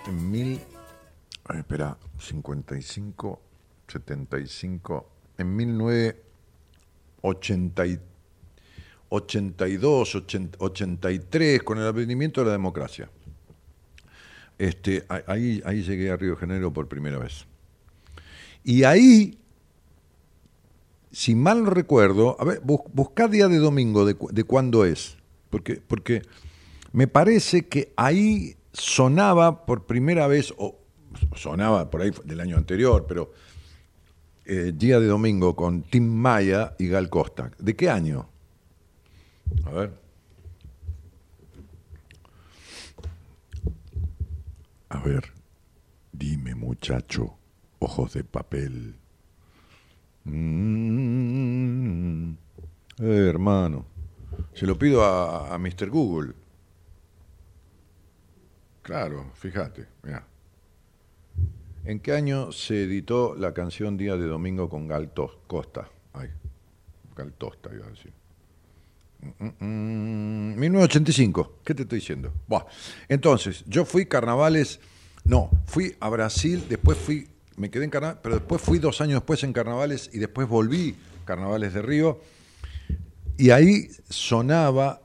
[0.06, 0.60] en mil,
[1.46, 3.42] ay, espera, 55,
[3.88, 5.10] 75,
[5.40, 7.84] en 1980,
[9.10, 13.10] 82, 80, 83, con el advenimiento de la democracia.
[14.60, 17.48] Este, ahí, ahí llegué a Río Janeiro por primera vez.
[18.64, 19.40] Y ahí,
[21.12, 25.18] si mal recuerdo, a ver, bus- buscá día de domingo de cuándo es,
[25.50, 26.22] porque, porque
[26.94, 30.78] me parece que ahí sonaba por primera vez, o
[31.36, 33.34] sonaba por ahí del año anterior, pero
[34.46, 37.52] eh, día de domingo con Tim Maya y Gal Costa.
[37.60, 38.28] ¿De qué año?
[39.66, 39.94] A ver.
[44.90, 45.32] A ver,
[46.12, 47.38] dime muchacho,
[47.80, 48.96] ojos de papel.
[50.24, 52.32] Mm.
[53.00, 53.86] Eh, hermano,
[54.54, 55.90] se lo pido a, a Mr.
[55.90, 56.34] Google.
[58.82, 60.26] Claro, fíjate, mira.
[61.84, 65.90] ¿En qué año se editó la canción Día de Domingo con Gal Tos- Costa?
[66.14, 66.30] Ay,
[67.16, 68.14] Gal Tosta iba a decir.
[69.40, 72.32] Mm, mm, 1985, ¿qué te estoy diciendo?
[72.48, 72.66] Buah.
[73.08, 74.80] Entonces, yo fui carnavales,
[75.24, 79.16] no, fui a Brasil, después fui me quedé en carnaval, pero después fui dos años
[79.16, 80.96] después en carnavales y después volví
[81.26, 82.20] carnavales de Río
[83.38, 85.02] y ahí sonaba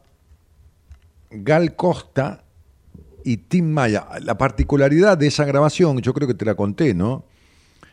[1.30, 2.44] Gal Costa
[3.24, 4.06] y Tim Maya.
[4.22, 7.24] La particularidad de esa grabación, yo creo que te la conté, ¿no?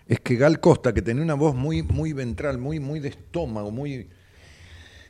[0.05, 3.71] Es que Gal Costa, que tenía una voz muy, muy ventral, muy, muy de estómago,
[3.71, 4.09] muy.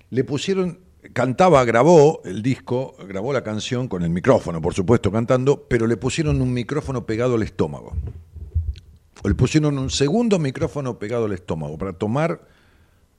[0.10, 0.80] Le pusieron.
[1.12, 5.98] Cantaba, grabó el disco, grabó la canción con el micrófono, por supuesto, cantando, pero le
[5.98, 7.94] pusieron un micrófono pegado al estómago.
[9.24, 12.46] Le pusieron un segundo micrófono pegado al estómago para tomar,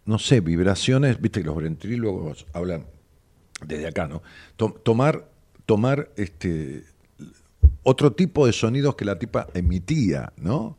[0.05, 2.87] no sé, vibraciones, viste que los ventrílogos hablan
[3.67, 4.23] desde acá, ¿no?
[4.57, 5.31] To- tomar,
[5.65, 6.85] tomar este
[7.83, 10.77] otro tipo de sonidos que la tipa emitía, ¿no?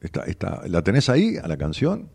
[0.00, 2.08] Está, está, ¿La tenés ahí a la canción?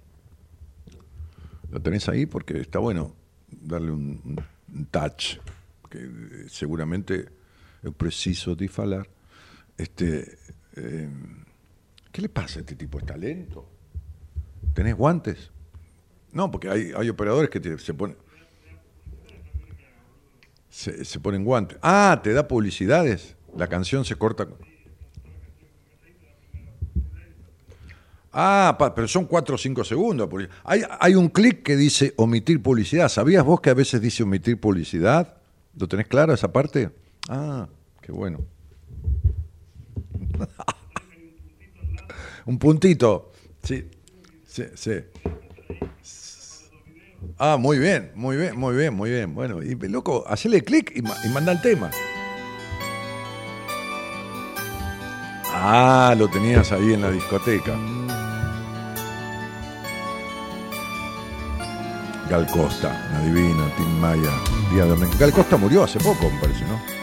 [1.71, 2.25] ¿La tenés ahí?
[2.25, 3.13] Porque está bueno
[3.49, 4.43] darle un, un-
[4.75, 5.37] un touch,
[5.89, 7.29] que eh, seguramente
[7.83, 9.07] es preciso de falar.
[9.77, 10.37] Este,
[10.75, 11.07] eh,
[12.15, 12.97] ¿Qué le pasa a este tipo?
[12.97, 13.67] ¿Está lento?
[14.73, 15.51] ¿Tenés guantes?
[16.31, 18.15] No, porque hay, hay operadores que se ponen...
[20.69, 21.77] Se, se ponen guantes.
[21.81, 23.35] Ah, ¿te da publicidades?
[23.57, 24.47] La canción se corta.
[28.31, 30.29] Ah, pero son 4 o 5 segundos.
[30.63, 33.09] Hay, hay un clic que dice omitir publicidad.
[33.09, 35.35] ¿Sabías vos que a veces dice omitir publicidad?
[35.77, 36.91] ¿Lo tenés claro esa parte?
[37.27, 37.67] Ah,
[37.99, 38.39] qué bueno.
[42.45, 43.31] un puntito.
[43.63, 43.89] Sí,
[44.47, 44.91] sí, sí.
[47.37, 49.33] Ah, muy bien, muy bien, muy bien, muy bien.
[49.33, 51.89] Bueno, y loco, hacele clic y, ma- y manda el tema.
[55.51, 57.75] Ah, lo tenías ahí en la discoteca.
[62.29, 64.31] Gal Costa, una Tim Maya,
[64.71, 65.13] Día de Domingo.
[65.19, 66.94] Gal Costa murió hace poco, me parece, ¿no?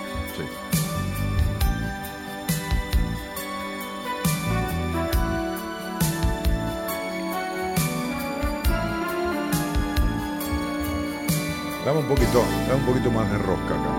[11.92, 13.92] Dame un poquito, dame un poquito más de rosca acá.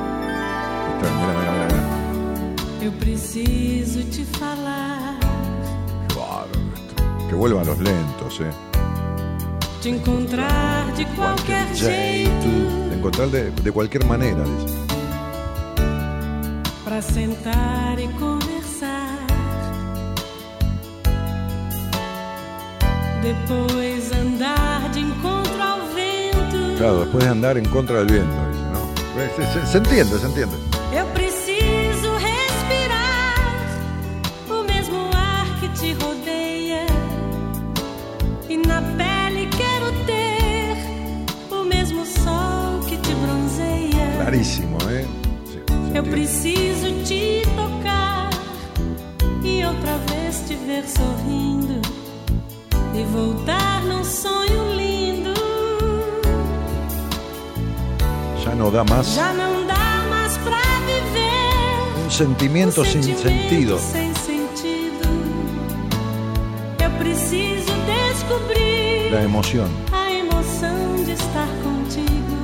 [0.96, 2.86] Está, mira, mira, mira, mira.
[2.86, 5.20] Eu preciso te falar,
[6.74, 7.28] esto.
[7.30, 8.52] Que vuelvan los lentos, eh.
[9.80, 12.50] te encontrar de qualquer jeito,
[12.90, 14.76] De encontrar de, de cualquier manera, dice.
[16.84, 19.20] pra sentar e conversar.
[23.22, 23.93] Depois
[26.84, 28.82] Claro, después de andar en contra del viento, dice, ¿no?
[29.38, 30.56] Se, se- se entiende, se entiende.
[30.92, 33.38] Eu preciso respirar
[34.50, 36.86] o mesmo ar que te rodeia.
[38.50, 40.76] E na pele quero ter
[41.50, 44.06] o mesmo sol que te bronzeia.
[44.18, 45.08] Clarísimo, ¿eh?
[45.46, 45.60] Sí,
[45.90, 48.30] se Eu preciso te tocar
[49.42, 51.80] e outra vez te ver sorrindo
[52.94, 54.83] e voltar num sonho lindo.
[58.54, 62.06] Ya no da más Já não dá mais pra viver.
[62.06, 63.80] un sentimiento Um sin sentido.
[63.80, 65.08] Sem sentido.
[66.80, 69.70] Eu preciso descobrir La emoción.
[69.92, 72.38] a emoção de estar contigo.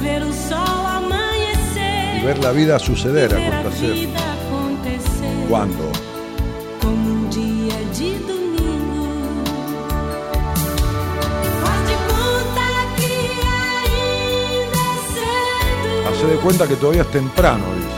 [0.00, 2.16] Ver o sol amanhecer.
[2.22, 3.92] Y ver la vida suceder, acontecer.
[3.92, 4.18] vida
[16.28, 17.88] de cuenta que todavía es temprano, dice.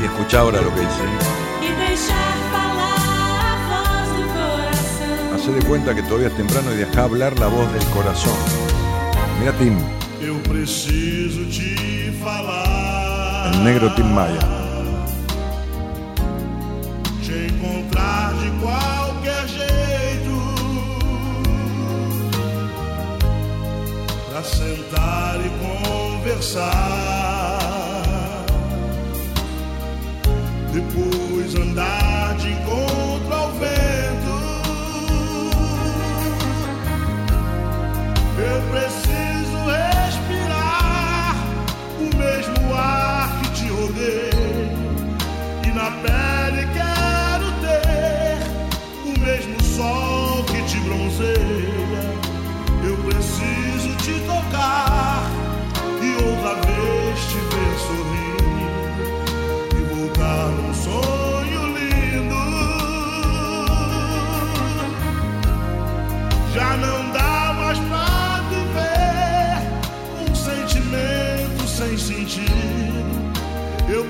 [0.00, 0.90] Y escucha ahora lo que dice.
[1.62, 2.14] E coração.
[5.34, 8.36] Hace de cuenta que todavía es temprano y deja hablar la voz del corazón.
[9.40, 9.78] Mira Tim,
[13.52, 14.65] el negro Tim Maya.
[26.36, 26.66] pensar
[30.72, 32.05] Depois andar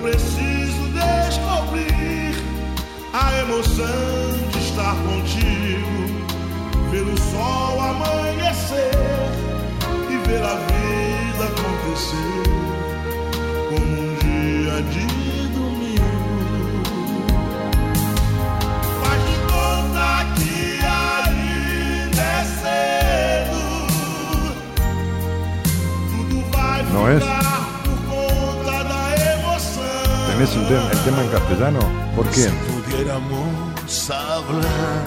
[0.02, 2.35] preciso descobrir
[3.12, 6.24] a emoção de estar contigo,
[6.90, 8.90] ver o sol amanhecer
[10.10, 12.43] e ver a vida acontecer
[13.70, 15.26] como um dia de domingo.
[30.67, 30.87] Emoção.
[30.87, 31.81] ¿Tenés el tema, el tema en castellano?
[32.17, 32.51] ¿Por quién?
[32.51, 35.07] Si pudiéramos hablar,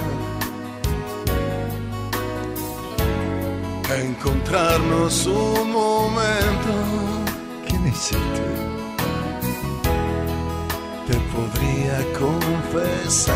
[4.02, 6.74] encontrarnos un momento,
[7.68, 8.70] ¿Quién es este?
[11.08, 13.36] te podría confesar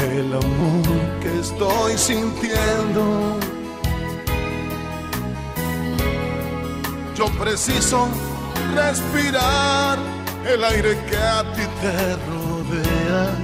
[0.00, 3.31] el amor que estoy sintiendo.
[7.42, 8.06] Preciso
[8.72, 9.98] respirar
[10.48, 13.34] el aire que a ti te rodea.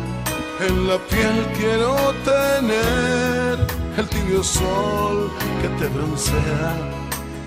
[0.61, 3.59] En la piel quiero tener
[3.97, 5.31] el tibio sol
[5.61, 6.77] que te broncea.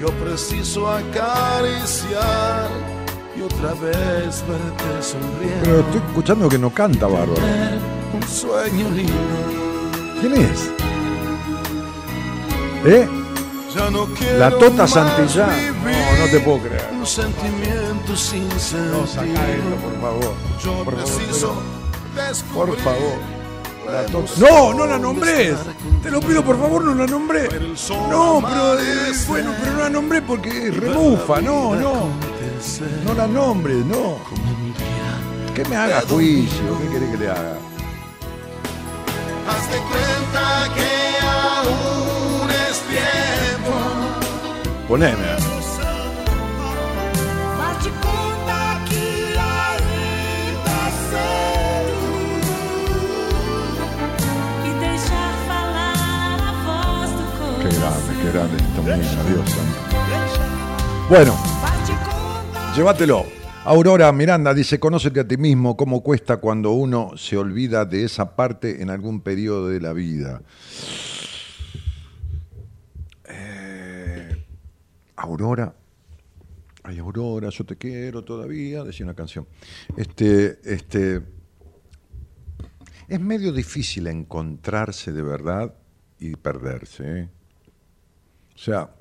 [0.01, 2.69] Yo preciso acariciar
[3.37, 5.79] y otra vez verte Pero sonriendo.
[5.79, 7.33] estoy escuchando que no canta bárbaro.
[7.35, 7.79] Tener
[8.13, 10.19] un sueño lindo.
[10.19, 10.69] ¿Quién es?
[12.83, 13.20] ¿Eh?
[14.37, 15.49] La Tota Santillán.
[15.83, 16.89] No, no te puedo creer.
[16.91, 20.33] Un sentimiento sin No, saca esto, por favor.
[20.63, 21.55] Yo Por favor,
[22.13, 23.19] pero- por favor.
[23.91, 25.55] La Tota- No, no la nombres.
[26.03, 27.47] Te lo pido, por favor, no la nombré.
[28.09, 31.41] No, pero eh, bueno, pero no la nombré porque Ver la rebufa.
[31.41, 31.93] No, no.
[33.05, 34.17] No la nombres, no.
[35.55, 36.77] Que me haga juicio.
[36.81, 37.57] ¿Qué querés que le haga?
[39.47, 41.00] Haz de cuenta que
[44.91, 44.97] do
[57.61, 59.45] Qué grande, qué grande esta mina, Dios.
[61.09, 61.37] Bueno,
[62.75, 63.25] llévatelo.
[63.63, 68.35] Aurora Miranda dice, conócete a ti mismo, cómo cuesta cuando uno se olvida de esa
[68.35, 70.41] parte en algún periodo de la vida.
[75.15, 75.75] Aurora,
[76.83, 79.47] ay Aurora, yo te quiero todavía, decía una canción.
[79.97, 81.21] Este, este,
[83.07, 85.73] es medio difícil encontrarse de verdad
[86.19, 87.19] y perderse.
[87.21, 87.29] ¿eh?
[88.55, 88.93] O sea,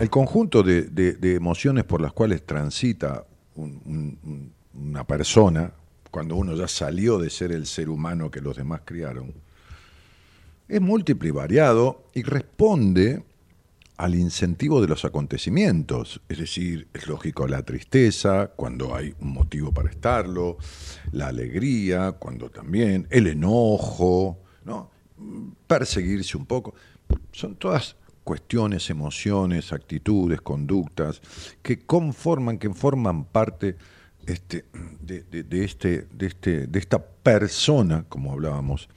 [0.00, 3.26] el conjunto de, emociones por las cuales transita
[3.56, 4.52] un- un- un-
[4.88, 5.72] una persona,
[6.10, 9.32] cuando uno ya salió de ser el ser humano que los demás criaron,
[10.70, 13.22] es múltiple y variado y responde
[13.96, 16.22] al incentivo de los acontecimientos.
[16.28, 20.56] Es decir, es lógico la tristeza, cuando hay un motivo para estarlo,
[21.12, 24.90] la alegría, cuando también, el enojo, ¿no?
[25.66, 26.74] perseguirse un poco.
[27.32, 31.20] Son todas cuestiones, emociones, actitudes, conductas
[31.62, 33.76] que conforman, que forman parte
[34.26, 34.64] este,
[35.02, 38.88] de- de este, de, este, de esta persona, como hablábamos.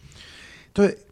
[0.68, 1.03] Entonces,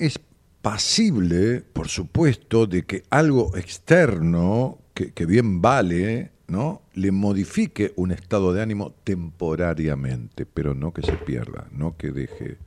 [0.00, 0.18] es
[0.62, 6.82] pasible, por supuesto, de que algo externo, que, bien vale, ¿no?
[6.94, 12.58] le modifique un estado de ánimo temporariamente, pero no que se pierda, no que deje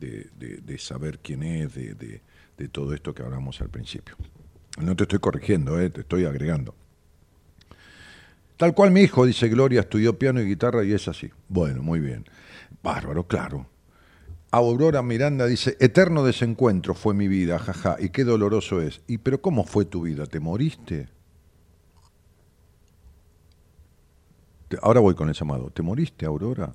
[0.00, 4.16] de, saber quién es, de todo esto que hablamos al principio.
[4.80, 5.90] No te estoy corrigiendo, ¿eh?
[5.90, 6.74] te estoy agregando.
[8.56, 11.30] Tal cual mi hijo, dice Gloria, estudió piano y guitarra y es así.
[11.48, 12.24] Bueno, muy bien.
[12.82, 13.66] Bárbaro, claro.
[14.56, 19.00] Aurora Miranda dice, eterno desencuentro fue mi vida, jaja, y qué doloroso es.
[19.08, 20.26] ¿Y pero cómo fue tu vida?
[20.26, 21.08] ¿Te moriste?
[24.68, 25.70] Te- Ahora voy con el llamado.
[25.70, 26.72] ¿Te moriste, Aurora?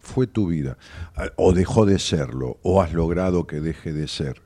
[0.00, 0.76] Fue tu vida.
[1.14, 4.42] Ah, O dejó de serlo, o has logrado que deje de ser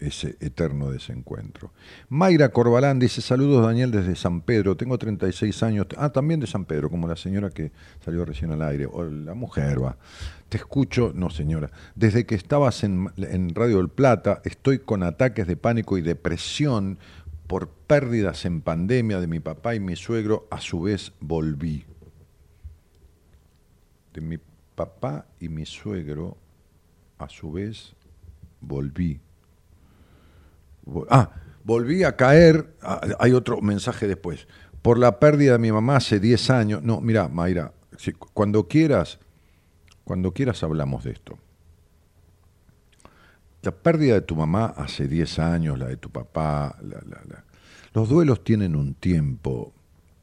[0.00, 1.72] ese eterno desencuentro.
[2.08, 6.64] Mayra Corbalán dice, saludos Daniel desde San Pedro, tengo 36 años, ah, también de San
[6.64, 7.72] Pedro, como la señora que
[8.04, 9.96] salió recién al aire, o la mujer va.
[10.48, 15.46] Te escucho, no señora, desde que estabas en, en Radio del Plata, estoy con ataques
[15.46, 16.98] de pánico y depresión
[17.46, 21.84] por pérdidas en pandemia de mi papá y mi suegro, a su vez volví.
[24.14, 24.38] De mi
[24.74, 26.36] papá y mi suegro,
[27.18, 27.94] a su vez
[28.60, 29.20] volví.
[31.10, 31.30] Ah,
[31.64, 34.46] volví a caer, ah, hay otro mensaje después,
[34.82, 36.82] por la pérdida de mi mamá hace 10 años.
[36.82, 37.72] No, mira, Mayra,
[38.32, 39.18] cuando quieras,
[40.04, 41.38] cuando quieras hablamos de esto.
[43.62, 46.78] La pérdida de tu mamá hace 10 años, la de tu papá,
[47.92, 49.74] los duelos tienen un tiempo,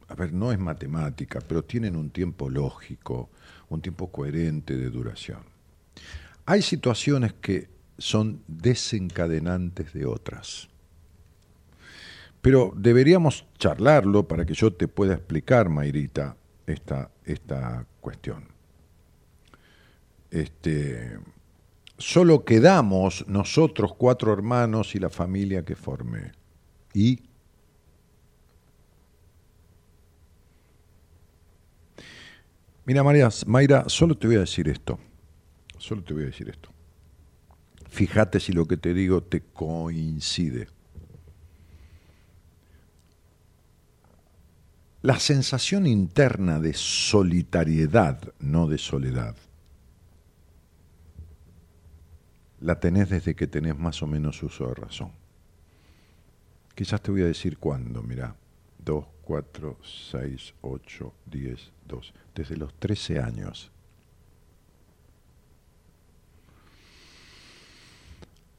[0.07, 3.29] a ver, no es matemática, pero tienen un tiempo lógico,
[3.69, 5.39] un tiempo coherente de duración.
[6.45, 10.69] Hay situaciones que son desencadenantes de otras.
[12.41, 16.35] Pero deberíamos charlarlo para que yo te pueda explicar, Mayrita,
[16.67, 18.45] esta, esta cuestión.
[20.29, 21.17] Este,
[21.97, 26.33] solo quedamos nosotros cuatro hermanos y la familia que formé.
[26.93, 27.19] ¿Y?
[32.85, 34.99] Mira, María, Mayra, solo te voy a decir esto.
[35.77, 36.74] Solo te voy a decir esto.
[37.95, 40.67] Fíjate si lo que te digo te coincide.
[45.01, 49.37] La sensación interna de solitariedad, no de soledad,
[52.59, 55.13] la tenés desde que tenés más o menos uso de razón.
[56.75, 58.35] Quizás te voy a decir cuándo, mirá.
[58.79, 59.77] 2, 4,
[60.11, 62.11] 6, 8, 10, 12.
[62.35, 63.71] Desde los 13 años.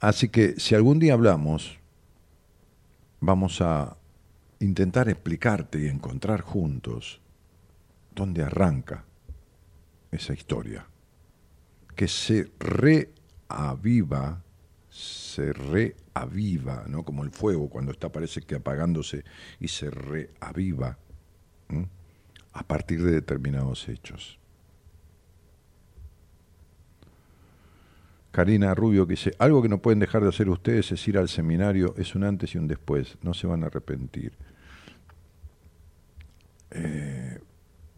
[0.01, 1.79] Así que si algún día hablamos,
[3.21, 3.97] vamos a
[4.61, 7.21] intentar explicarte y encontrar juntos
[8.15, 9.05] dónde arranca
[10.11, 10.87] esa historia,
[11.95, 14.43] que se reaviva,
[14.91, 17.05] se reaviva, ¿no?
[17.05, 19.25] Como el fuego cuando está parece que apagándose
[19.61, 20.99] y se reaviva
[22.53, 24.39] a partir de determinados hechos.
[28.37, 31.31] Karina Rubio que dice, algo que no pueden dejar de hacer ustedes es ir al
[31.31, 34.35] seminario, es un antes y un después, no se van a arrepentir.
[36.71, 37.41] Eh,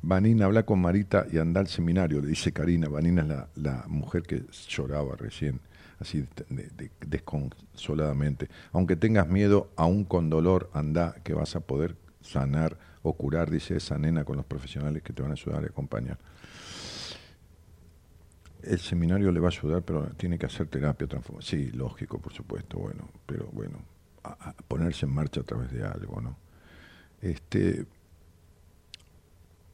[0.01, 2.89] Vanina, habla con Marita y anda al seminario, le dice Karina.
[2.89, 5.59] Vanina es la, la mujer que lloraba recién,
[5.98, 8.48] así de- de- desconsoladamente.
[8.73, 13.77] Aunque tengas miedo, aún con dolor, anda que vas a poder sanar o curar, dice
[13.77, 16.19] esa nena, con los profesionales que te van a ayudar y acompañar.
[18.63, 21.63] El seminario le va a ayudar, pero tiene que hacer terapia, transformación.
[21.63, 23.79] Sí, lógico, por supuesto, bueno, pero bueno,
[24.67, 26.37] ponerse en marcha a través de algo, ¿no?
[27.21, 27.87] Este,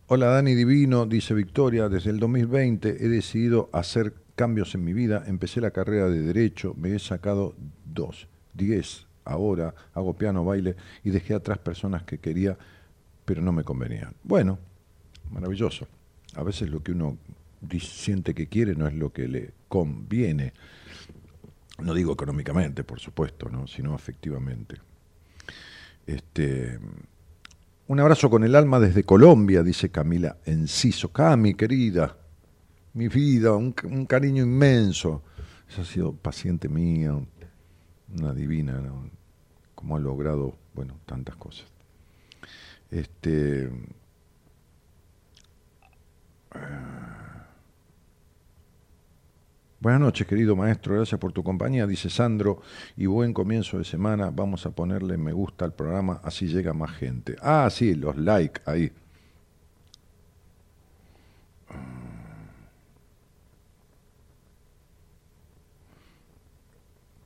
[0.07, 5.25] Hola Dani Divino, dice Victoria, desde el 2020 he decidido hacer cambios en mi vida,
[5.27, 7.55] empecé la carrera de Derecho, me he sacado
[7.87, 12.59] dos, diez ahora, hago piano, baile y dejé atrás personas que quería,
[13.25, 14.15] pero no me convenían.
[14.23, 14.59] Bueno,
[15.31, 15.89] maravilloso.
[16.35, 17.17] A veces lo que uno
[17.81, 20.53] siente que quiere no es lo que le conviene.
[21.79, 23.67] No digo económicamente, por supuesto, ¿no?
[23.67, 24.77] sino afectivamente.
[26.07, 26.79] Este,
[27.89, 31.11] un abrazo con el alma desde Colombia, dice Camila Enciso.
[31.13, 32.17] Cami, querida,
[32.93, 35.23] mi vida, un, ca- un cariño inmenso.
[35.69, 37.29] Esa ha sido paciente mía, un-
[38.17, 39.11] una divina, ¿no?
[39.75, 41.67] como ha logrado, bueno, tantas cosas.
[42.91, 43.69] Este.
[49.85, 50.95] Buenas noches, querido maestro.
[50.95, 52.63] Gracias por tu compañía, dice Sandro.
[52.97, 54.31] Y buen comienzo de semana.
[54.31, 57.37] Vamos a ponerle me gusta al programa, así llega más gente.
[57.43, 58.91] Ah, sí, los like ahí.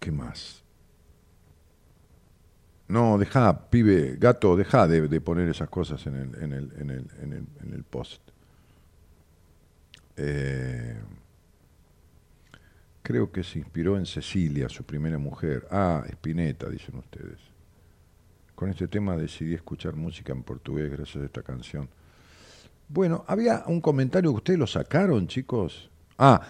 [0.01, 0.65] ¿Qué más?
[2.89, 6.91] No, deja, pibe, gato, deja de, de poner esas cosas en el, en el, en
[6.91, 8.21] el, en el, en el post.
[10.17, 10.97] Eh,
[13.09, 15.67] creo que se inspiró en Cecilia, su primera mujer.
[15.71, 17.39] Ah, Spinetta, dicen ustedes.
[18.55, 21.89] Con este tema decidí escuchar música en portugués gracias a esta canción.
[22.87, 25.89] Bueno, había un comentario que ustedes lo sacaron, chicos.
[26.19, 26.43] Ah,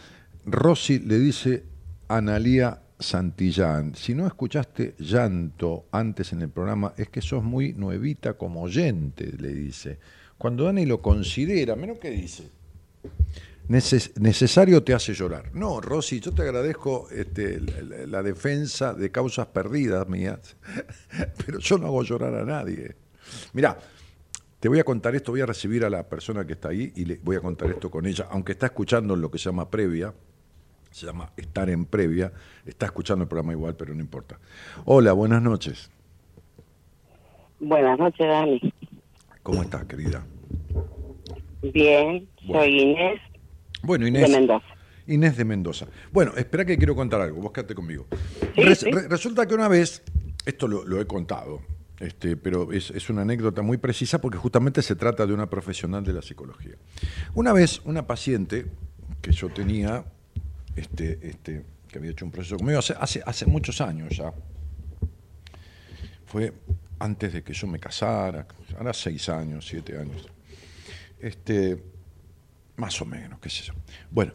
[0.46, 1.62] Rosy le dice
[2.08, 8.34] Analía Santillán, si no escuchaste llanto antes en el programa, es que sos muy nuevita
[8.34, 10.00] como oyente, le dice.
[10.36, 12.50] Cuando Dani lo considera, menos que dice,
[13.68, 15.50] Neces- necesario te hace llorar.
[15.54, 20.56] No, Rosy, yo te agradezco este, la, la defensa de causas perdidas mías,
[21.46, 22.96] pero yo no hago llorar a nadie.
[23.52, 23.78] Mirá,
[24.58, 27.04] te voy a contar esto, voy a recibir a la persona que está ahí y
[27.04, 30.14] le voy a contar esto con ella, aunque está escuchando lo que se llama previa,
[30.90, 32.32] se llama estar en previa,
[32.64, 34.38] está escuchando el programa igual, pero no importa.
[34.86, 35.90] Hola, buenas noches.
[37.60, 38.72] Buenas noches, Dani.
[39.42, 40.24] ¿Cómo estás, querida?
[41.60, 42.60] Bien, Bueno.
[42.62, 43.20] soy Inés
[43.82, 44.28] Bueno, Inés.
[44.30, 44.66] de Mendoza.
[45.06, 45.86] Inés de Mendoza.
[46.12, 48.06] Bueno, espera que quiero contar algo, vos quédate conmigo.
[48.54, 48.90] Sí, Res- sí.
[48.90, 50.02] re- resulta que una vez,
[50.44, 51.62] esto lo, lo he contado,
[51.98, 56.04] este, pero es, es una anécdota muy precisa porque justamente se trata de una profesional
[56.04, 56.74] de la psicología.
[57.34, 58.66] Una vez, una paciente
[59.22, 60.04] que yo tenía,
[60.76, 64.32] este, este, que había hecho un proceso conmigo hace, hace, hace muchos años ya.
[66.26, 66.52] Fue
[66.98, 68.46] antes de que yo me casara,
[68.76, 70.28] ahora seis años, siete años.
[71.18, 71.82] Este,
[72.78, 73.74] más o menos, qué sé yo.
[74.10, 74.32] Bueno,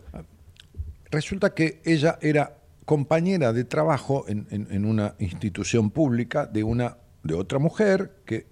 [1.10, 6.98] resulta que ella era compañera de trabajo en, en- en una institución pública de, una,
[7.24, 8.46] de otra mujer que,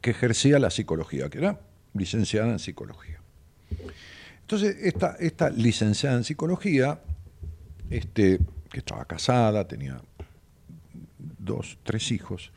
[0.00, 1.60] que ejercía la psicología, que era
[1.94, 3.20] licenciada en psicología.
[4.42, 7.00] Entonces, esta, esta licenciada en psicología,
[7.90, 8.38] este,
[8.70, 10.00] que estaba casada, tenía
[11.18, 12.52] dos, tres hijos,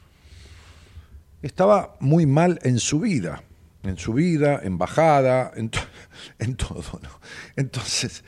[1.42, 3.44] estaba muy mal en su vida,
[3.90, 5.80] en su vida, en bajada, en, to-
[6.40, 7.00] en todo.
[7.02, 7.10] ¿no?
[7.56, 8.24] Entonces,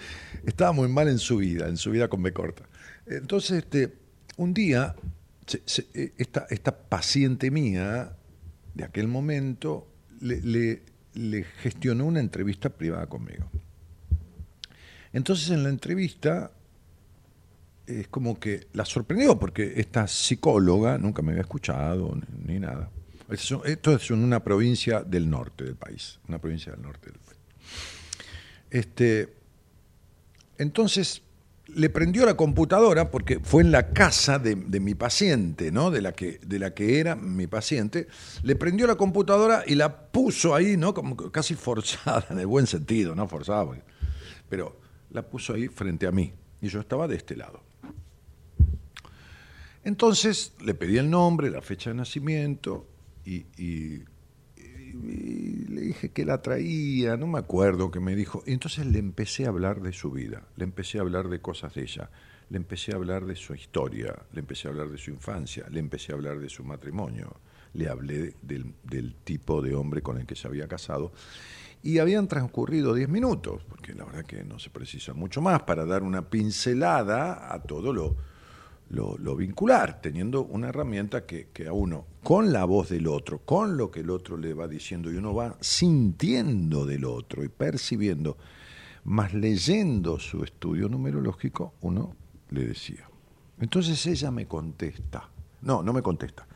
[0.46, 2.64] estaba muy mal en su vida, en su vida con B corta.
[3.06, 3.94] Entonces, este,
[4.38, 4.96] un día,
[5.94, 8.16] eh, esta, esta paciente mía
[8.74, 9.88] de aquel momento
[10.22, 10.84] le,
[11.62, 13.50] gestionó una entrevista privada conmigo.
[15.14, 16.52] Entonces, en la entrevista,
[17.88, 22.90] es como que la sorprendió porque esta psicóloga nunca me había escuchado ni nada.
[23.30, 27.40] Esto es una provincia del norte del país, una provincia del norte del país.
[28.70, 29.34] Este,
[30.58, 31.22] entonces
[31.68, 35.92] le prendió la computadora porque fue en la casa de, mi paciente, ¿no?
[35.92, 38.08] De la que de la que era mi paciente.
[38.44, 40.94] Le prendió la computadora y la puso ahí, ¿no?
[40.94, 43.68] Como casi forzada en el buen sentido, no forzada,
[44.48, 44.80] pero
[45.12, 47.62] la puso ahí frente a mí y yo estaba de este lado.
[49.84, 52.88] Entonces le pedí el nombre, la fecha de nacimiento
[53.28, 54.04] y, y-
[55.70, 58.44] le dije que la traía, no me acuerdo que me dijo.
[58.46, 61.76] Y entonces le empecé a hablar de su vida, le empecé a hablar de cosas
[61.76, 62.10] de ella,
[62.50, 65.80] le empecé a hablar de su historia, le empecé a hablar de su infancia, le
[65.80, 67.36] empecé a hablar de su matrimonio,
[67.74, 71.12] le hablé del, del tipo de hombre con el que se había casado.
[71.84, 75.86] Y habían transcurrido 10 minutos, porque la verdad que no se precisa mucho más para
[75.86, 78.16] dar una pincelada a todo lo,
[78.90, 83.78] lo, vincular, teniendo una herramienta que, que a uno, con la voz del otro, con
[83.78, 88.38] lo que el otro le va diciendo, y uno va sintiendo del otro y percibiendo,
[89.04, 92.16] más leyendo su estudio numerológico, uno
[92.50, 93.10] le decía.
[93.60, 95.30] Entonces ella me contesta,
[95.62, 96.48] no, no me contesta,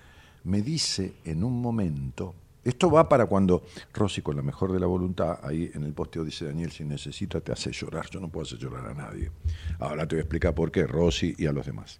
[0.43, 3.63] me dice en un momento, esto va para cuando
[3.93, 7.41] Rosy, con la mejor de la voluntad, ahí en el posteo dice Daniel, si necesita
[7.41, 9.31] te hace llorar, yo no puedo hacer llorar a nadie.
[9.79, 11.99] Ahora te voy a explicar por qué, Rosy y a los demás.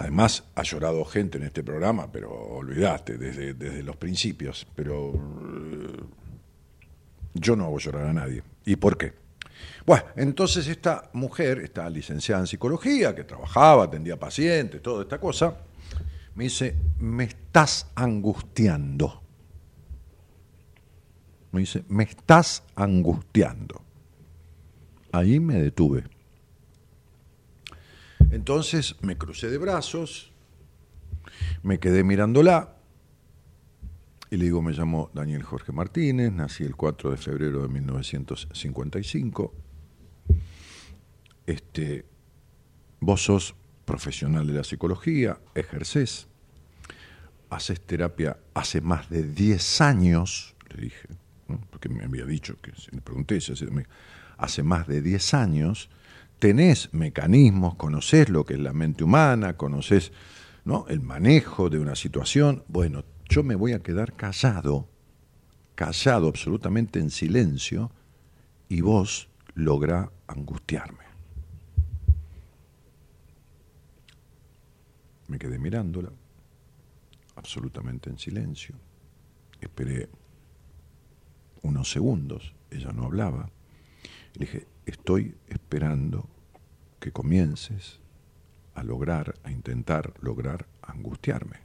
[0.00, 4.66] Además, ha llorado gente en este programa, pero olvidaste, desde, desde los principios.
[4.74, 6.02] Pero eh,
[7.34, 8.42] yo no hago llorar a nadie.
[8.64, 9.12] ¿Y por qué?
[9.84, 15.58] Bueno, entonces esta mujer, esta licenciada en psicología, que trabajaba, atendía pacientes, toda esta cosa,
[16.34, 19.20] me dice, me estás angustiando.
[21.52, 23.82] Me dice, me estás angustiando.
[25.12, 26.04] Ahí me detuve.
[28.30, 30.32] Entonces me crucé de brazos,
[31.62, 32.76] me quedé mirándola
[34.30, 39.52] y le digo, me llamo Daniel Jorge Martínez, nací el 4 de febrero de 1955.
[41.46, 42.06] Este,
[43.00, 46.28] vos sos profesional de la psicología, ejercés,
[47.50, 51.08] haces terapia hace más de 10 años, le dije,
[51.70, 53.40] porque me había dicho que, le pregunté,
[54.38, 55.90] hace más de 10 años,
[56.40, 60.10] tenés mecanismos, conocés lo que es la mente humana, conocés
[60.64, 60.86] ¿no?
[60.88, 62.64] el manejo de una situación.
[62.66, 64.88] Bueno, yo me voy a quedar callado,
[65.76, 67.92] callado absolutamente en silencio,
[68.68, 71.04] y vos lográ angustiarme.
[75.28, 76.10] Me quedé mirándola,
[77.36, 78.74] absolutamente en silencio.
[79.60, 80.08] Esperé
[81.62, 83.50] unos segundos, ella no hablaba.
[84.34, 86.28] Le dije, estoy esperando
[87.00, 88.00] que comiences
[88.74, 91.56] a lograr, a intentar lograr angustiarme.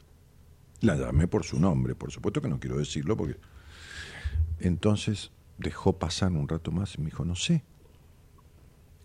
[0.82, 3.38] La llamé por su nombre, por supuesto que no quiero decirlo porque...
[4.60, 7.64] Entonces dejó pasar un rato más y me dijo, no sé,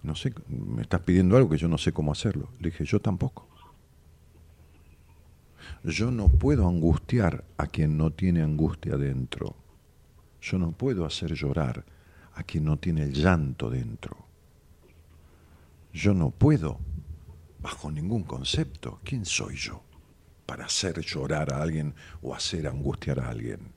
[0.02, 2.51] no sé, me estás pidiendo algo que yo no sé cómo hacerlo.
[2.59, 3.47] Le dije, yo tampoco.
[5.84, 9.56] Yo no puedo angustiar a quien no tiene angustia dentro.
[10.40, 11.84] Yo no puedo hacer llorar
[12.35, 14.16] a quien no tiene el llanto dentro.
[15.93, 16.78] Yo no puedo,
[17.61, 19.82] bajo ningún concepto, ¿quién soy yo
[20.47, 23.73] para hacer llorar a alguien o hacer angustiar a alguien?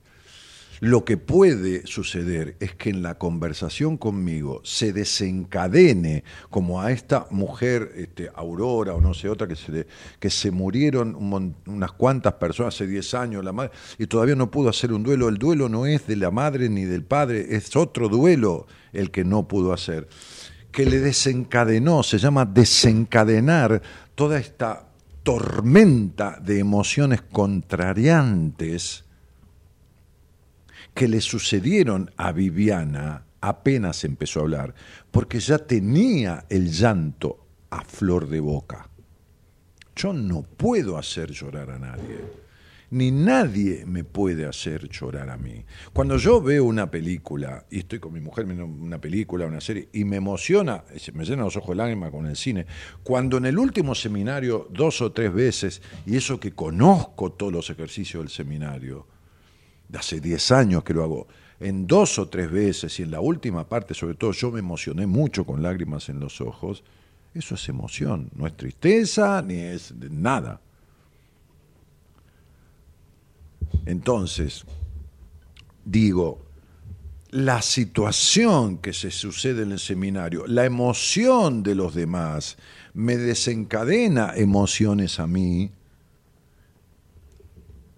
[0.80, 7.26] Lo que puede suceder es que en la conversación conmigo se desencadene, como a esta
[7.30, 9.86] mujer, este, Aurora o no sé otra, que se,
[10.18, 14.68] que se murieron unas cuantas personas hace 10 años, la madre, y todavía no pudo
[14.68, 15.28] hacer un duelo.
[15.28, 19.24] El duelo no es de la madre ni del padre, es otro duelo el que
[19.24, 20.08] no pudo hacer.
[20.72, 23.80] que le desencadenó, se llama desencadenar
[24.16, 24.88] toda esta
[25.22, 29.04] tormenta de emociones contrariantes
[30.94, 34.74] que le sucedieron a Viviana apenas empezó a hablar,
[35.10, 38.88] porque ya tenía el llanto a flor de boca.
[39.96, 42.20] Yo no puedo hacer llorar a nadie,
[42.90, 45.64] ni nadie me puede hacer llorar a mí.
[45.92, 49.88] Cuando yo veo una película, y estoy con mi mujer viendo una película, una serie,
[49.92, 52.66] y me emociona, me llenan los ojos de lágrimas con el cine,
[53.02, 57.68] cuando en el último seminario, dos o tres veces, y eso que conozco todos los
[57.68, 59.06] ejercicios del seminario,
[59.88, 61.26] de hace 10 años que lo hago,
[61.60, 65.06] en dos o tres veces, y en la última parte sobre todo, yo me emocioné
[65.06, 66.82] mucho con lágrimas en los ojos,
[67.32, 70.60] eso es emoción, no es tristeza ni es nada.
[73.86, 74.64] Entonces,
[75.84, 76.44] digo,
[77.30, 82.56] la situación que se sucede en el seminario, la emoción de los demás,
[82.94, 85.72] me desencadena emociones a mí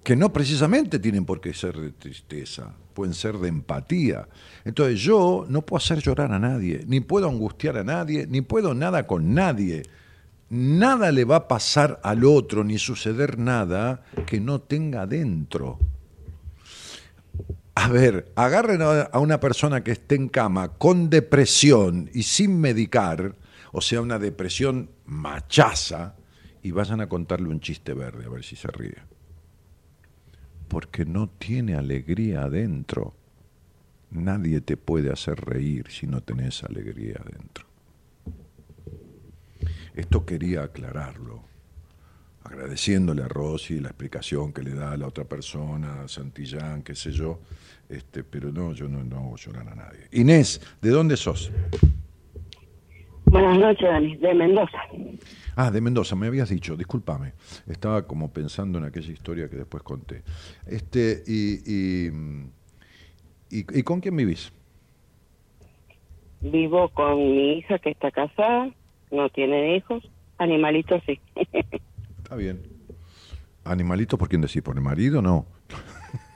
[0.07, 4.28] que no precisamente tienen por qué ser de tristeza, pueden ser de empatía.
[4.65, 8.73] Entonces yo no puedo hacer llorar a nadie, ni puedo angustiar a nadie, ni puedo
[8.73, 9.83] nada con nadie.
[10.49, 15.81] Nada le va a pasar al otro, ni suceder nada que no tenga dentro.
[17.74, 23.35] A ver, agarren a una persona que esté en cama con depresión y sin medicar,
[23.73, 26.15] o sea, una depresión machaza,
[26.62, 29.15] y vayan a contarle un chiste verde, a ver si se ríe.
[30.68, 33.14] Porque no tiene alegría adentro.
[34.10, 37.66] Nadie te puede hacer reír si no tenés alegría adentro.
[39.94, 41.43] Esto quería aclararlo,
[42.44, 46.94] agradeciéndole a Rosy la explicación que le da a la otra persona, a Santillán, qué
[46.94, 47.40] sé yo,
[47.88, 50.09] este, pero no, yo no, no hago llorar a nadie.
[50.12, 51.51] Inés, ¿de dónde sos?
[53.24, 54.78] Buenas noches, Dani, de Mendoza.
[55.59, 57.33] Ah, de Mendoza, me habías dicho, discúlpame.
[57.66, 60.23] Estaba como pensando en aquella historia que después conté.
[60.66, 62.11] Este, y, y,
[63.51, 64.53] y- ¿y con quién vivís?
[66.43, 68.70] Vivo con mi hija que está casada,
[69.11, 70.03] no tiene hijos,
[70.39, 71.19] animalitos sí.
[72.19, 72.61] Está bien.
[73.65, 74.61] ¿Animalitos por quién decís?
[74.62, 75.23] ¿Por el marido?
[75.23, 75.47] No.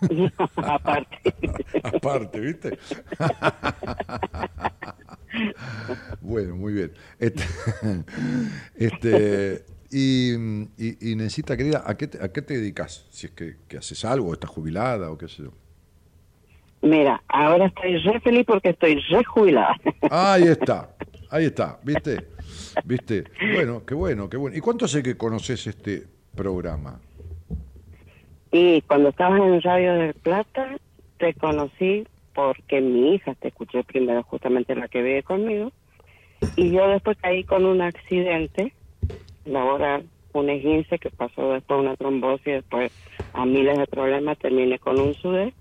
[0.57, 1.19] Aparte.
[1.83, 2.79] Aparte, ¿viste?
[6.21, 6.93] Bueno, muy bien.
[7.19, 7.45] Este,
[8.77, 10.35] este, y,
[10.77, 13.07] y, y Necesita, querida, ¿a qué, te, ¿a qué te dedicas?
[13.11, 15.53] Si es que, que haces algo, estás jubilada o qué sé yo.
[16.83, 19.77] Mira, ahora estoy re feliz porque estoy re jubilada.
[20.11, 20.95] Ahí está,
[21.31, 22.29] ahí está, ¿viste?
[22.85, 23.25] ¿Viste?
[23.55, 24.57] Bueno, qué bueno, qué bueno.
[24.57, 26.05] ¿Y cuánto hace que conoces este
[26.35, 27.01] programa?
[28.51, 30.77] Y cuando estabas en Radio del Plata,
[31.19, 35.73] te conocí porque mi hija te escuché primero, justamente la que vive conmigo,
[36.57, 38.73] y yo después caí con un accidente
[39.45, 42.93] laboral, un esguince que pasó después una trombosis, después
[43.33, 45.55] a miles de problemas, terminé con un sudé.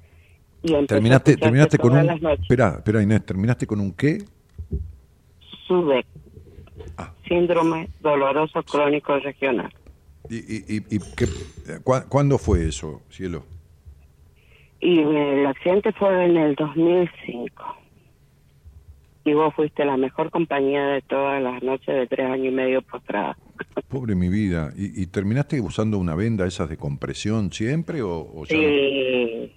[0.61, 2.09] Y ¿Terminaste, terminaste con un...
[2.09, 4.25] Espera, espera Inés, ¿terminaste con un qué?
[5.67, 6.05] SUDEC,
[6.97, 7.13] Ah.
[7.27, 9.71] síndrome doloroso crónico regional.
[10.29, 11.27] ¿Y, y, y, y qué-
[11.83, 13.43] cua- cuándo fue eso, cielo?
[14.81, 17.63] Y el accidente fue en el 2005.
[19.25, 22.81] Y vos fuiste la mejor compañía de todas las noches de tres años y medio
[22.81, 23.37] postrada.
[23.89, 24.71] Pobre mi vida.
[24.75, 28.55] ¿Y, y terminaste usando una venda esas de compresión siempre o, o ya?
[28.55, 29.51] Sí,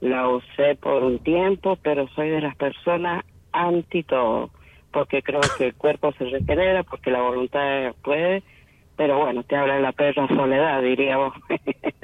[0.00, 4.50] la usé por un tiempo, pero soy de las personas anti todo,
[4.90, 8.42] porque creo que el cuerpo se regenera, porque la voluntad puede,
[8.96, 11.34] pero bueno, te habla de la perra soledad, diría vos.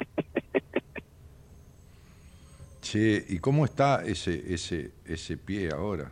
[2.91, 6.11] Che, ¿y cómo está ese, ese, ese pie ahora?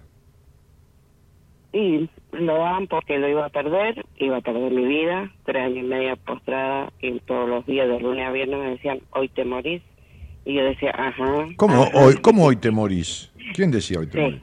[1.73, 5.79] y lo dan porque lo iba a perder, iba a perder mi vida, tres años
[5.79, 9.43] y medio postrada, y todos los días de lunes a viernes me decían, hoy te
[9.43, 9.81] morís,
[10.45, 11.47] y yo decía, ajá.
[11.57, 11.97] ¿Cómo ajá.
[11.97, 13.31] hoy, ¿Cómo hoy te morís?
[13.55, 14.23] ¿Quién decía hoy te Sí.
[14.23, 14.41] morís?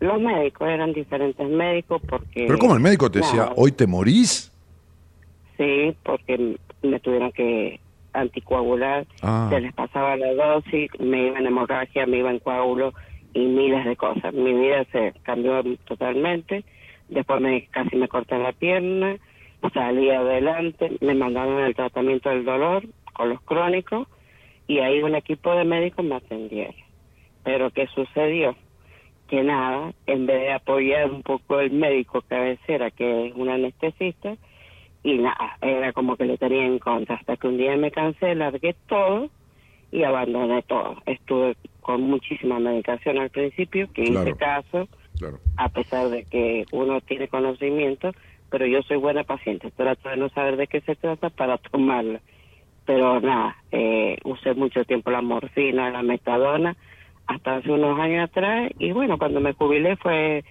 [0.00, 2.46] Los médicos eran diferentes médicos porque...
[2.46, 4.52] ¿Pero cómo el médico te decía hoy te morís?
[5.56, 7.80] Sí, porque me tuvieron que
[8.20, 9.48] anticoagular, Ah.
[9.50, 12.92] se les pasaba la dosis, me iba en hemorragia, me iba en coágulo
[13.34, 14.32] y miles de cosas.
[14.32, 16.64] Mi vida se cambió totalmente,
[17.08, 19.16] después me casi me corté la pierna,
[19.74, 24.06] salí adelante, me mandaron el tratamiento del dolor con los crónicos
[24.66, 26.74] y ahí un equipo de médicos me atendieron.
[27.44, 28.56] Pero ¿qué sucedió?
[29.28, 34.36] Que nada, en vez de apoyar un poco el médico cabecera, que es un anestesista,
[35.06, 38.34] y nada, era como que le tenía en contra, hasta que un día me cansé,
[38.34, 39.30] largué todo
[39.92, 40.96] y abandoné todo.
[41.06, 44.28] Estuve con muchísima medicación al principio, que Claro.
[44.30, 45.38] hice caso, Claro.
[45.58, 48.10] a pesar de que uno tiene conocimiento,
[48.50, 52.20] pero yo soy buena paciente, trato de no saber de qué se trata para tomarla.
[52.84, 56.76] Pero nada, eh, usé mucho tiempo la morfina, la metadona,
[57.28, 60.42] hasta hace unos años atrás, y bueno, cuando me jubilé fue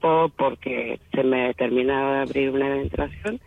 [0.00, 3.40] todo porque se me terminaba de abrir una ventración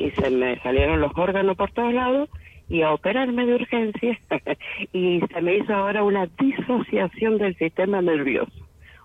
[0.00, 2.30] y se me salieron los órganos por todos lados
[2.70, 4.18] y a operarme de urgencia
[4.92, 8.52] y se me hizo ahora una disociación del sistema nervioso.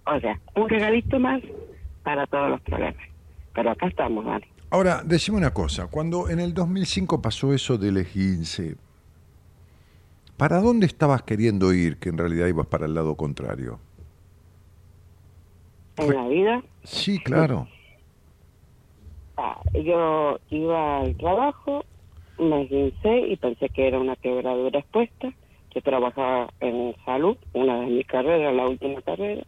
[0.05, 1.41] O sea, un regalito más
[2.03, 3.03] para todos los problemas.
[3.53, 4.45] Pero acá estamos, Dani.
[4.69, 8.75] Ahora, decime una cosa, cuando en el 2005 pasó eso del esguince,
[10.37, 13.79] ¿para dónde estabas queriendo ir que en realidad ibas para el lado contrario?
[15.97, 17.67] En la vida, Sí, claro.
[19.37, 21.83] Ah, yo iba al trabajo,
[22.39, 25.31] me esguincé y pensé que era una quebradura expuesta.
[25.73, 29.43] Yo trabajaba en salud, una de mis carreras, la última carrera.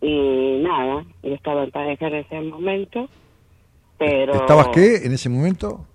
[0.00, 3.08] Y nada, yo estaba en pareja en ese momento,
[3.98, 4.34] pero...
[4.34, 5.86] ¿Estabas qué en ese momento?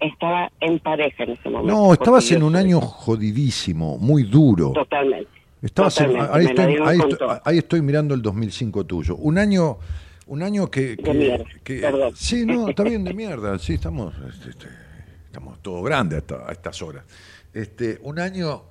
[0.00, 1.72] Estaba en pareja en ese momento.
[1.74, 4.70] No, estabas en un soy- año jodidísimo, muy duro.
[4.72, 5.28] Totalmente.
[5.60, 9.16] Estabas en- ahí, estoy, ahí estoy- ahí estoy mirando el 2005 tuyo.
[9.16, 9.78] Un año,
[10.28, 12.12] un año que, que- mierda, que- perdón.
[12.16, 13.58] sí, no, está bien de mierda.
[13.58, 14.66] Sí, estamos, este, este,
[15.26, 17.04] estamos todo grande a, esta- a estas horas.
[17.52, 18.62] Este, un año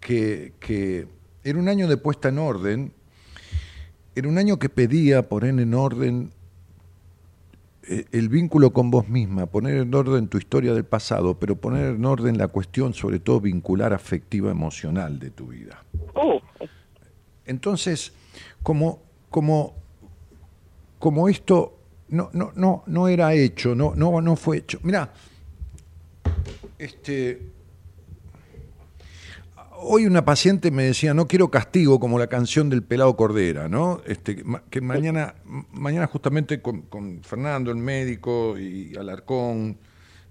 [0.00, 1.06] que, que
[1.44, 2.92] era un año de puesta en orden.
[4.14, 6.30] Era un año que pedía poner en orden
[7.88, 11.94] eh, el vínculo con vos misma, poner en orden tu historia del pasado, pero poner
[11.94, 15.82] en orden la cuestión, sobre todo vincular afectiva, emocional de tu vida.
[16.14, 16.38] Uh,
[17.46, 18.12] Entonces,
[18.62, 19.74] como, como,
[21.02, 21.80] como esto
[22.10, 24.78] no, no, no, no era hecho, no, no, no fue hecho.
[24.84, 25.12] Mira,
[26.78, 27.42] este,
[29.80, 34.00] hoy una paciente me decía, no quiero castigo como la canción del pelado Cordera, ¿no?
[34.06, 35.34] Este, que mañana,
[35.72, 39.78] mañana justamente con, con Fernando, el médico, y Alarcón,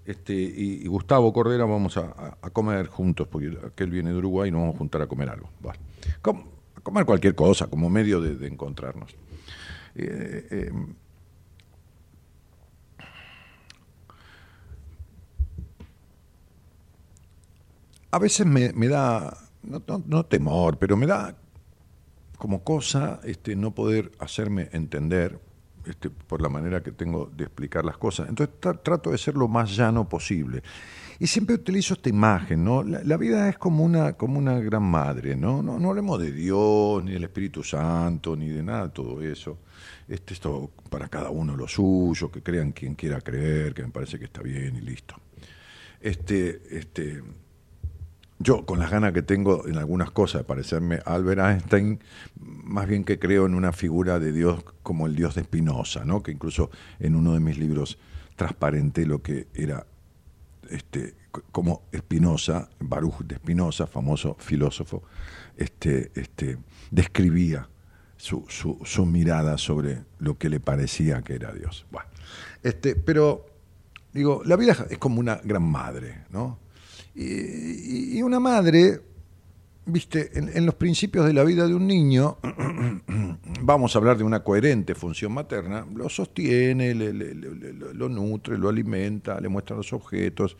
[0.06, 4.62] este, y, Gustavo Cordera vamos a, comer juntos, porque aquel viene de Uruguay y nos
[4.62, 5.50] vamos a juntar a comer algo.
[6.22, 6.44] Com-
[6.74, 9.14] a comer cualquier cosa, como medio de encontrarnos.
[18.10, 21.34] A veces me, me da, no, no- no temor, pero me da
[22.38, 25.38] como cosa este, no poder hacerme entender
[25.86, 28.28] este, por la manera que tengo de explicar las cosas.
[28.28, 30.62] Entonces tra- trato de ser lo más llano posible.
[31.22, 32.82] Y siempre utilizo esta imagen, ¿no?
[32.82, 35.62] La, vida es como una, como una gran madre, ¿no?
[35.62, 35.78] ¿no?
[35.78, 39.58] No hablemos de Dios, ni del Espíritu Santo, ni de nada todo eso.
[40.08, 44.18] Este, esto para cada uno lo suyo, que crean quien quiera creer, que me parece
[44.18, 45.14] que está bien y listo.
[46.00, 47.22] Este, este,
[48.40, 52.00] yo, con las ganas que tengo en algunas cosas de parecerme a Albert Einstein,
[52.40, 56.20] más bien que creo en una figura de Dios como el Dios de Spinoza, ¿no?
[56.20, 57.96] que incluso en uno de mis libros
[58.34, 59.86] transparenté lo que era
[60.72, 61.14] este,
[61.50, 65.02] como Spinoza, Baruch de Spinoza, famoso filósofo,
[65.56, 66.58] este, este,
[66.90, 67.68] describía
[68.16, 71.86] su, su, su mirada sobre lo que le parecía que era Dios.
[72.62, 73.46] Este, pero
[74.12, 76.58] digo, la vida es como una gran madre, ¿no?
[77.14, 79.00] Y una madre,
[79.86, 82.38] viste, en, los principios de la vida de un niño,
[83.62, 89.48] vamos a hablar de una coherente función materna, lo sostiene, lo nutre, lo alimenta, le
[89.48, 90.56] muestra los objetos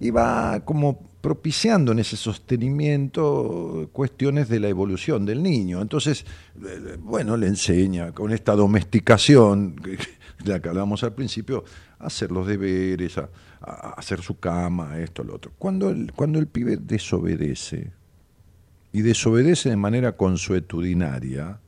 [0.00, 5.82] y va como propiciando en ese sostenimiento cuestiones de la evolución del niño.
[5.82, 6.24] Entonces,
[6.56, 9.76] eh, bueno, le enseña con esta domesticación
[10.42, 11.64] de la que hablábamos al principio,
[11.98, 13.28] a hacer los deberes, a,
[13.60, 15.52] a hacer su cama, esto, lo otro.
[15.58, 17.90] Cuando cuando el pibe desobedece,
[18.92, 21.60] y desobedece de manera consuetudinaria,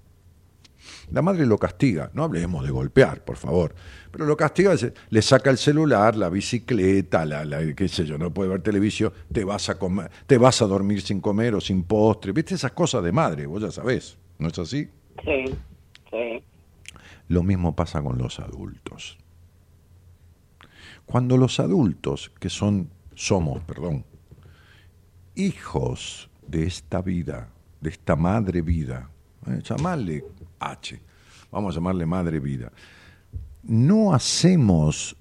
[1.10, 3.74] la madre lo castiga, no hablemos de golpear, por favor,
[4.10, 4.74] pero lo castiga,
[5.10, 9.12] le saca el celular, la bicicleta, la, la- qué sé yo, no puede ver televisión,
[9.32, 12.72] te vas a comer, te vas a dormir sin comer o sin postre, viste esas
[12.72, 14.88] cosas de madre, vos ya sabés, ¿no es así?
[15.24, 15.44] sí,
[16.10, 16.42] sí.
[17.28, 19.16] Lo mismo pasa con los adultos.
[21.06, 24.04] Cuando los adultos, que son, somos, perdón,
[25.34, 27.48] hijos de esta vida,
[27.80, 29.08] de esta madre vida,
[29.46, 30.24] eh, llamarle
[30.60, 31.00] H,
[31.50, 32.70] vamos a llamarle madre vida,
[33.64, 35.16] no hacemos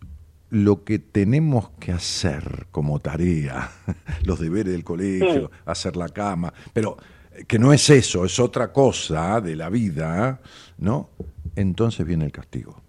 [0.49, 3.71] lo que tenemos que hacer como tarea,
[4.25, 5.57] los deberes del colegio, Sí.
[5.65, 6.97] hacer la cama, pero
[7.33, 10.41] eh, que no es eso, es otra cosa de la vida,
[10.77, 11.09] ¿no?
[11.55, 12.81] Entonces viene el castigo.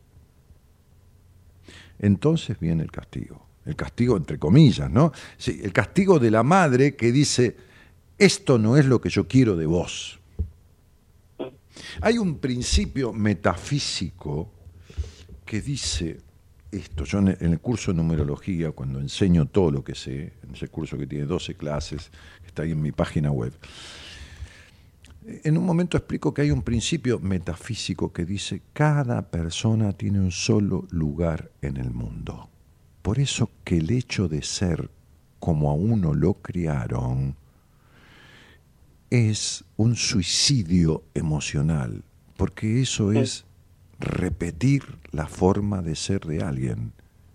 [1.98, 3.46] Entonces viene el castigo.
[3.64, 5.12] El castigo entre comillas, ¿no?
[5.36, 7.56] Sí, el castigo de la madre que dice,
[8.24, 10.20] esto no es lo que yo quiero de vos.
[12.00, 14.48] Hay un principio metafísico
[15.44, 16.20] que dice
[16.70, 17.04] esto.
[17.04, 20.96] Yo en el, curso de numerología, cuando enseño todo lo que sé, en ese curso
[20.96, 22.12] que tiene 12 clases,
[22.46, 23.52] está ahí en mi página web,
[25.24, 30.32] en un momento explico que hay un principio metafísico que dice cada persona tiene un
[30.32, 32.48] solo lugar en el mundo.
[33.02, 34.90] Por eso que el hecho de ser
[35.38, 37.36] como a uno lo criaron
[39.12, 42.02] es un suicidio emocional,
[42.38, 43.44] porque eso es
[44.00, 46.92] repetir la forma de ser de alguien,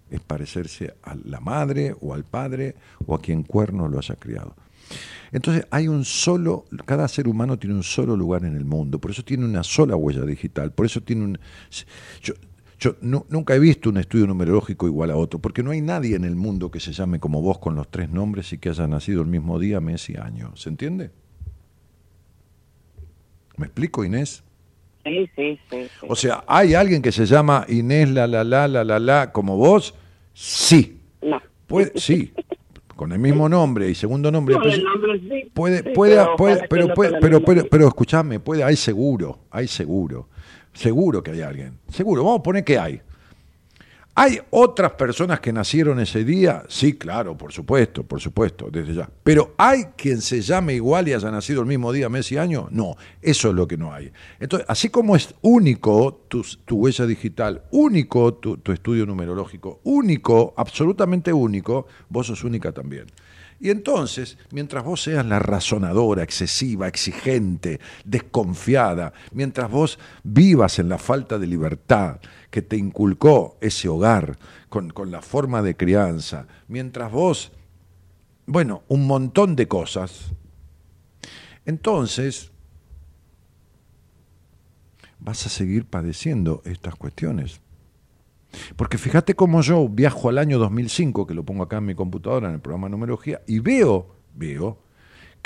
[0.10, 2.76] es parecerse a la madre o al padre
[3.06, 4.56] o a quien cuerno lo haya criado.
[5.32, 9.12] Entonces hay un solo, cada ser humano tiene un solo lugar en el mundo, por
[9.12, 11.40] eso tiene una sola huella digital, por eso tiene un...
[12.24, 12.34] Yo,
[12.80, 16.16] yo nu- nunca he visto un estudio numerológico igual a otro, porque no hay nadie
[16.16, 18.88] en el mundo que se llame como vos con los tres nombres y que haya
[18.88, 20.56] nacido el mismo día, mes y año.
[20.56, 21.12] ¿Se entiende?
[23.58, 24.44] ¿Me explico, Inés?
[25.04, 25.84] Sí, sí, sí.
[26.00, 26.06] sí.
[26.08, 29.58] O sea, ¿hay alguien que se llama Inés la la la la la la como
[29.58, 29.94] vos?
[30.34, 31.00] Sí.
[31.22, 31.42] no.
[31.68, 32.34] Puede, sí.
[32.96, 34.56] Con el mismo nombre y segundo nombre.
[34.56, 34.90] y No, el apellido.
[34.90, 38.76] nombre sí, Puede, sí, puede, pero puede, pero, puede- pero, pero, pero escúchame, puede, hay
[38.76, 40.28] seguro, hay seguro,
[40.74, 43.02] seguro que hay alguien, seguro, vamos a poner que hay.
[44.19, 46.64] ¿Hay otras personas que nacieron ese día?
[46.68, 49.07] Sí, claro, por supuesto, por supuesto, desde ya.
[49.23, 52.68] Pero ¿hay quien se llame igual y haya nacido el mismo día, mes y año?
[52.72, 54.11] No, eso es lo que no hay.
[54.39, 61.31] Entonces, así como es único tu, huella digital, único tu, tu estudio numerológico, único, absolutamente
[61.31, 63.06] único, vos sos única también.
[63.60, 70.98] Y entonces, mientras vos seas la razonadora, excesiva, exigente, desconfiada, mientras vos vivas en la
[70.98, 72.19] falta de libertad
[72.49, 74.38] que te inculcó ese hogar
[74.69, 77.52] con, con la forma de crianza, mientras vos,
[78.45, 80.32] bueno, un montón de cosas,
[81.65, 82.52] entonces
[85.19, 87.61] vas a seguir padeciendo estas cuestiones.
[88.76, 92.48] Porque fíjate cómo yo viajo al año 2005, que lo pongo acá en mi computadora
[92.48, 94.80] en el programa de numerología, y veo, veo,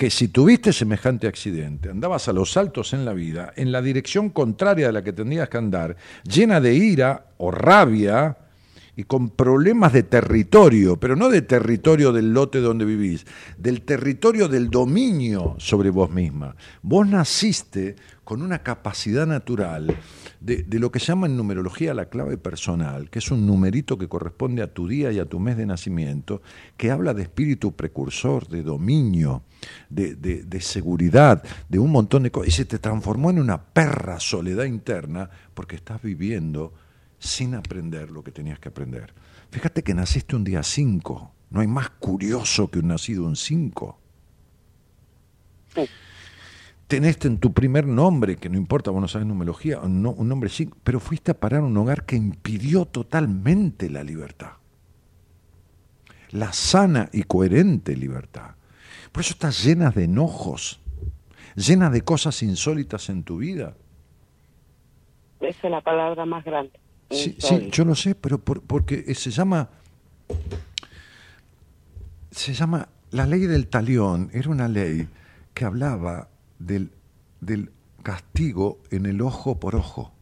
[0.01, 4.31] que si tuviste semejante accidente, andabas a los saltos en la vida, en la dirección
[4.31, 8.35] contraria de la que tendrías que andar, llena de ira o rabia
[8.95, 13.27] y con problemas de territorio, pero no de territorio del lote donde vivís,
[13.59, 16.55] del territorio del dominio sobre vos misma.
[16.81, 17.95] Vos naciste
[18.31, 19.93] con una capacidad natural
[20.39, 23.97] de, de lo que se llama en numerología la clave personal, que es un numerito
[23.97, 26.41] que corresponde a tu día y a tu mes de nacimiento,
[26.77, 29.43] que habla de espíritu precursor, de dominio,
[29.89, 33.61] de, de- de seguridad, de un montón de cosas, y se te transformó en una
[33.65, 36.73] perra soledad interna porque estás viviendo
[37.19, 39.13] sin aprender lo que tenías que aprender.
[39.51, 43.99] Fíjate que naciste un día 5, no hay más curioso que un nacido un 5
[46.91, 50.27] tenés en tu primer nombre, que no importa, vos no sabes numerología, un, no- un
[50.27, 54.51] nombre sí, pero fuiste a parar a un hogar que impidió totalmente la libertad.
[56.31, 58.55] La sana y coherente libertad.
[59.13, 60.81] Por eso estás llena de enojos,
[61.55, 63.77] llena de cosas insólitas en tu vida.
[65.39, 66.73] Esa es la palabra más grande.
[67.09, 67.37] Sí,
[67.71, 69.69] yo lo sé, pero por- porque se llama.
[72.31, 72.89] Se llama.
[73.11, 75.07] La ley del talión era una ley
[75.53, 76.27] que hablaba
[76.65, 76.91] del,
[77.39, 77.71] del
[78.03, 80.13] castigo en el ojo por ojo.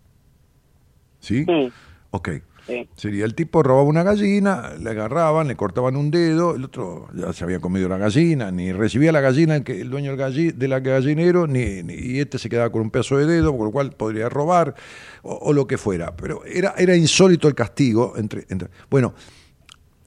[1.20, 1.46] ¿Sí?
[1.46, 1.72] Sí.
[2.12, 2.30] Ok.
[2.68, 2.88] Sí.
[2.96, 7.34] Sería el tipo robaba una gallina, le agarraban, le cortaban un dedo, el otro ya
[7.34, 10.54] se había comido la gallina, ni recibía la gallina el, que, el dueño del galli-
[10.54, 13.66] de la gallinero, ni, ni- y este se quedaba con un pedazo de dedo, con
[13.66, 14.76] lo cual podría robar,
[15.24, 16.16] o, o lo que fuera.
[16.16, 18.14] Pero era, era insólito el castigo.
[18.18, 19.16] Entre, entre- bueno,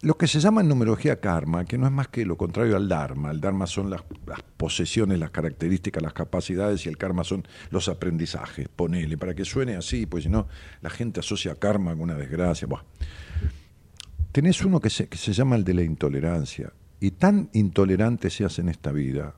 [0.02, 2.88] lo que se llama en numerología karma, que no es más que lo contrario al
[2.88, 3.30] dharma.
[3.30, 4.02] El dharma son las,
[4.56, 8.68] posesiones, las características, las capacidades y el karma son los aprendizajes.
[8.68, 10.48] Ponele, para que suene así, pues si no,
[10.80, 12.66] la gente asocia karma con una desgracia.
[12.66, 12.82] Buah.
[14.32, 16.72] Tenés uno que se, que se llama el de la intolerancia.
[16.98, 19.36] Y tan intolerante seas en esta vida,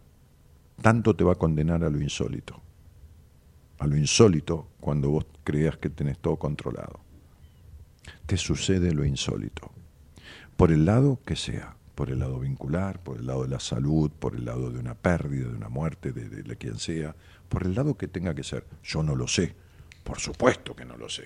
[0.80, 2.62] tanto te va a condenar a lo insólito.
[3.80, 7.00] A lo insólito cuando vos creas que tenés todo controlado.
[8.24, 9.74] Te sucede lo insólito
[10.56, 14.10] por el lado que sea, por el lado vincular, por el lado de la salud,
[14.10, 17.14] por el lado de una pérdida, de una muerte, de, de- de quien sea,
[17.48, 18.64] por el lado que tenga que ser.
[18.82, 19.54] Yo no lo sé,
[20.02, 21.24] por supuesto que no lo sé,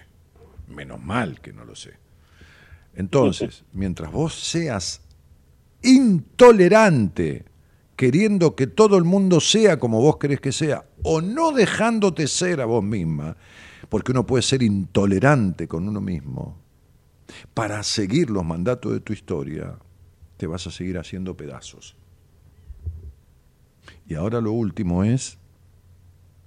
[0.68, 1.94] menos mal que no lo sé.
[2.94, 5.00] Entonces, mientras vos seas
[5.82, 7.44] intolerante,
[7.96, 12.60] queriendo que todo el mundo sea como vos querés que sea, o no dejándote ser
[12.60, 13.36] a vos misma,
[13.88, 16.56] porque uno puede ser intolerante con uno mismo,
[17.55, 19.78] para seguir los mandatos de tu historia,
[20.36, 21.96] te vas a seguir haciendo pedazos.
[24.06, 25.38] Y ahora lo último es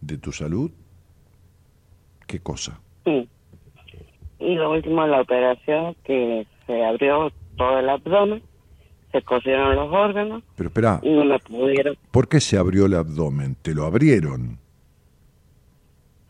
[0.01, 0.71] de tu salud
[2.31, 2.79] ¿Qué cosa?
[3.03, 3.27] Sí.
[4.39, 8.41] Y lo último, la operación que se abrió todo el abdomen,
[9.11, 11.97] se cosieron los órganos Pero espera, y no me pudieron.
[12.09, 13.57] ¿por qué se abrió el abdomen?
[13.61, 14.59] ¿Te lo abrieron?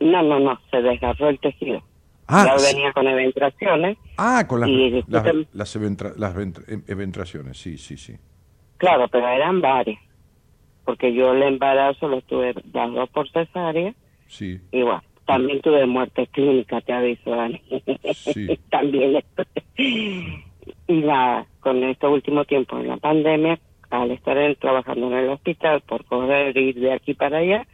[0.00, 1.80] No, no, no, se desgarró el tejido.
[2.32, 3.98] Ah, venía con eventraciones.
[4.16, 8.14] ah con las, Y las, disculpen- las, eventra- las ventra- em- eventraciones, sí, sí, sí.
[8.78, 10.00] Claro, pero eran varias.
[10.84, 13.94] Porque yo el embarazo lo tuve las dos por cesárea.
[14.26, 17.60] Sí, Y bueno, también tuve muerte clínica, te aviso, Dani.
[18.14, 18.58] Sí.
[18.70, 19.22] también.
[19.76, 23.58] y la, con este último tiempo en la pandemia,
[23.90, 27.66] al estar en- trabajando en el hospital por correr ir de aquí para allá,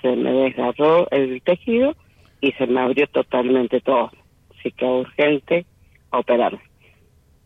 [0.00, 1.96] se me desgarró el tejido
[2.42, 4.10] y se me abrió totalmente todo.
[4.58, 5.64] Así que urgente
[6.10, 6.60] operarme.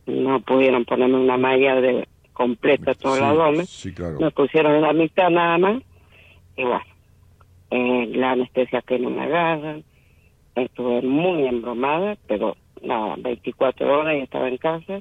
[0.07, 3.67] No pudieron ponerme una malla de completa todo sí, el abdomen.
[3.67, 4.19] sí, claro.
[4.19, 5.83] Me pusieron la mitad nada más.
[6.57, 6.85] Y bueno,
[7.71, 9.85] eh, la anestesia que no me agarran.
[10.55, 15.01] Estuve muy embromada, pero nada, 24 horas y estaba en casa.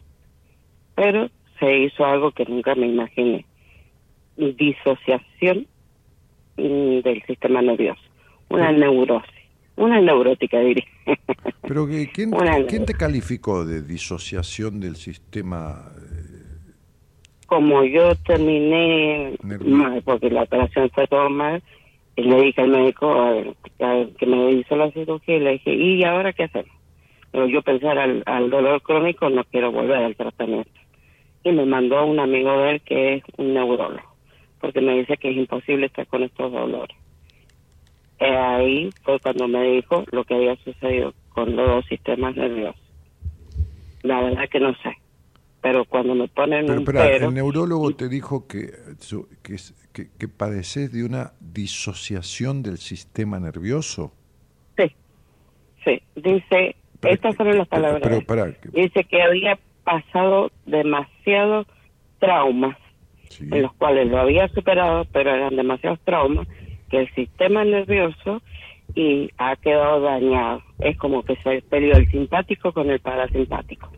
[0.95, 3.45] Pero se hizo algo que nunca me imaginé.
[4.35, 5.67] Disociación
[6.57, 8.01] mm, del sistema nervioso.
[8.49, 9.34] Una neurosis.
[9.77, 10.85] Una neurótica, diría.
[11.61, 12.31] Pero ¿quién,
[12.69, 15.91] ¿quién te calificó de disociación del sistema?
[17.47, 21.61] como yo terminé mal, porque la operación fue todo mal,
[22.15, 26.03] le dije al médico al- al que me hizo la cirugía, y le dije, ¿y
[26.03, 26.71] ahora qué hacemos?
[27.31, 30.71] Pero yo pensar al, al dolor crónico, no quiero volver al tratamiento.
[31.43, 34.15] Y me mandó un amigo de él que es un neurólogo,
[34.59, 36.97] porque me dice que es imposible estar con estos dolores.
[38.19, 42.81] Eh, ahí fue cuando me dijo lo que había sucedido con los dos sistemas nerviosos.
[44.03, 44.97] La verdad que no sé.
[45.61, 48.69] Pero cuando me ponen Pero un pero, el neurólogo te dijo que,
[49.41, 49.55] que,
[49.93, 54.13] que, que padeces de una disociación del sistema nervioso.
[54.77, 54.91] Sí,
[55.83, 56.01] sí.
[56.15, 58.01] Dice, Pero- estas fueron las palabras.
[58.27, 61.65] pero Dice que había pasado demasiados
[62.19, 62.77] traumas,
[63.29, 63.45] Sí.
[63.51, 66.47] en los cuales lo había superado, pero eran demasiados traumas,
[66.89, 68.41] que el sistema nervioso
[68.93, 70.63] y ha quedado dañado.
[70.79, 73.89] Es como que se peleó el simpático con el parasimpático.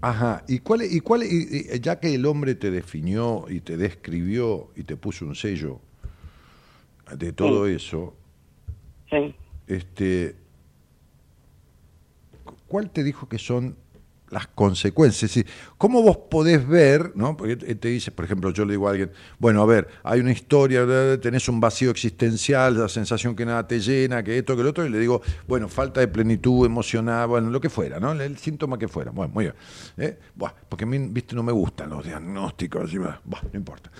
[0.00, 3.76] Ajá, ¿y cuál, y cuál, y- y ya que el hombre te definió y te
[3.78, 5.80] describió y te puso un sello
[7.16, 8.14] de todo eso,
[9.10, 9.34] Sí.
[9.66, 10.36] este,
[12.68, 13.76] ¿cuál te dijo que son
[14.34, 15.22] las consecuencias?
[15.30, 15.46] Es decir,
[15.84, 17.36] ¿Cómo vos podés ver, no?
[17.36, 20.32] Porque te dice, por ejemplo, yo le digo a alguien, bueno, a ver, hay una
[20.32, 20.86] historia,
[21.20, 24.86] tenés un vacío existencial, la sensación que nada te llena, que esto, que lo otro,
[24.86, 28.12] y le digo, bueno, falta de plenitud emocional, bueno, lo que fuera, ¿no?
[28.12, 29.10] El síntoma que fuera.
[29.10, 29.54] Bueno, muy bien.
[29.98, 30.18] ¿Eh?
[30.34, 33.18] Buah, porque a mí, viste, no me gustan los diagnósticos, así, no
[33.52, 33.90] importa.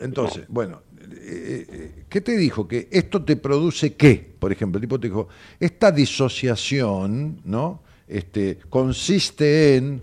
[0.00, 0.82] Entonces, bueno,
[1.12, 2.66] eh, eh, ¿qué te dijo?
[2.66, 4.34] Que esto te produce qué?
[4.36, 5.28] Por ejemplo, el tipo te dijo,
[5.60, 7.82] esta disociación, ¿no?
[8.10, 10.02] Este, consiste en...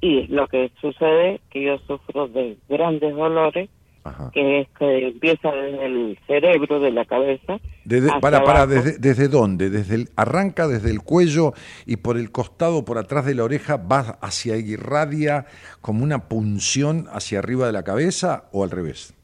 [0.00, 3.68] Y lo que sucede que yo sufro de grandes dolores,
[4.04, 4.30] Ajá.
[4.32, 7.58] que es que empieza desde el cerebro, de la cabeza.
[7.84, 9.70] Desde, para, para, desde, ¿desde dónde?
[9.70, 11.52] Desde el, arranca desde el cuello
[11.86, 15.46] y por el costado, por atrás de la oreja, va hacia irradia
[15.80, 19.14] como una punción hacia arriba de la cabeza o al revés.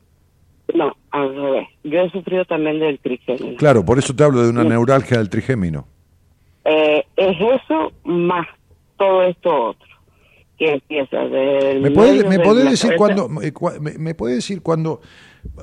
[0.74, 1.66] No, al revés.
[1.82, 3.56] Yo he sufrido también del trigémino.
[3.56, 4.68] Claro, por eso te hablo de una Sí.
[4.68, 5.86] neuralgia del trigémino.
[6.64, 8.47] Eh, es eso más
[8.97, 9.89] todo esto otro.
[10.59, 13.52] Que empieza del ¿Me medio me de decir cuando, me,
[13.98, 15.01] me- podés decir cuando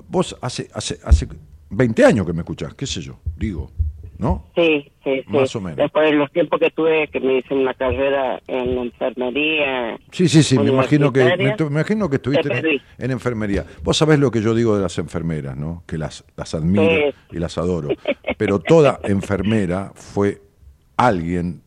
[0.08, 1.28] vos hace, hace, hace
[1.70, 3.70] 20 años que me escuchás, qué sé yo, digo,
[4.18, 4.46] ¿no?
[4.56, 5.24] Sí, sí, sí.
[5.28, 5.76] Más o menos.
[5.78, 9.98] Después de los tiempos que tuve, que me hice una carrera en enfermería.
[10.12, 13.66] Sí, sí, sí, me imagino que, me, imagino que estuviste te en, enfermería.
[13.84, 15.84] Vos sabés lo que yo digo de las enfermeras, ¿no?
[15.86, 17.36] Que las, las admiro Sí.
[17.36, 17.90] y las adoro.
[18.38, 20.42] Pero toda enfermera fue
[20.98, 21.62] alguien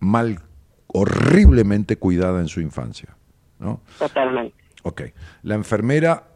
[0.00, 0.40] mal,
[0.86, 3.16] horriblemente cuidada en su infancia,
[3.58, 3.80] ¿no?
[3.98, 4.54] Totalmente.
[4.82, 5.02] Ok.
[5.42, 6.28] La enfermera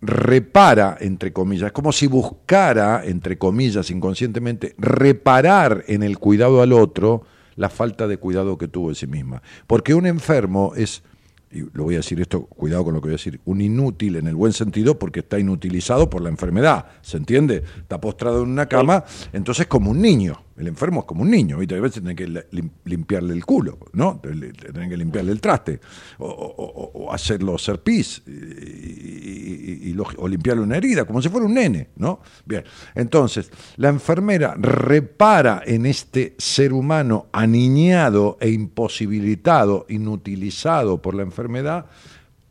[0.00, 6.72] repara, entre comillas, es como si buscara, entre comillas, inconscientemente, reparar en el cuidado al
[6.72, 7.22] otro
[7.56, 9.42] la falta de cuidado que tuvo de sí misma.
[9.66, 11.02] Porque un enfermo es,
[11.50, 14.16] y lo voy a decir esto, cuidado con lo que voy a decir, un inútil
[14.16, 17.62] en el buen sentido porque está inutilizado por la enfermedad, ¿se entiende?
[17.78, 21.58] Está postrado en una cama, entonces como un niño, el enfermo es como un niño,
[21.58, 21.74] ¿viste?
[21.76, 24.20] A veces tiene que lim- limpiarle el culo, ¿no?
[24.20, 25.80] Tienen que limpiarle el traste,
[26.18, 32.20] o, hacerlo ser pis, y, o limpiarle una herida, como si fuera un nene, ¿no?
[32.44, 32.64] Bien,
[32.94, 41.86] entonces, la enfermera repara en este ser humano aniñado e imposibilitado, inutilizado por la enfermedad,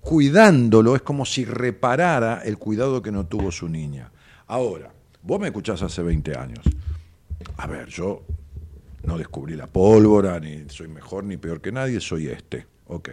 [0.01, 4.11] cuidándolo, es como si reparara el cuidado que no tuvo su niña.
[4.47, 4.91] Ahora,
[5.25, 6.59] Vos me escuchás hace 20 años.
[7.57, 8.23] A ver, yo
[9.03, 12.67] no descubrí la pólvora, ni soy mejor ni peor que nadie, soy este.
[12.87, 13.09] Ok.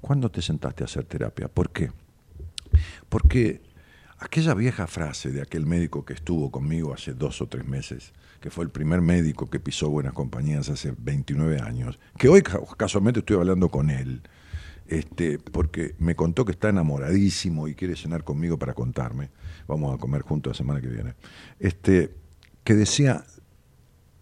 [0.00, 1.48] ¿Cuándo te sentaste a hacer terapia?
[1.48, 1.90] ¿Por qué?
[3.08, 3.62] Porque
[4.18, 8.50] aquella vieja frase de aquel médico que estuvo conmigo hace dos o tres meses, que
[8.50, 13.20] fue el primer médico que pisó Buenas Compañías hace 29 años, que hoy ca- casualmente
[13.20, 14.22] estoy hablando con él,
[14.86, 19.30] este, porque me contó que está enamoradísimo y quiere cenar conmigo para contarme.
[19.68, 21.14] Vamos a comer juntos la semana que viene.
[21.58, 22.14] Este,
[22.64, 23.24] que decía,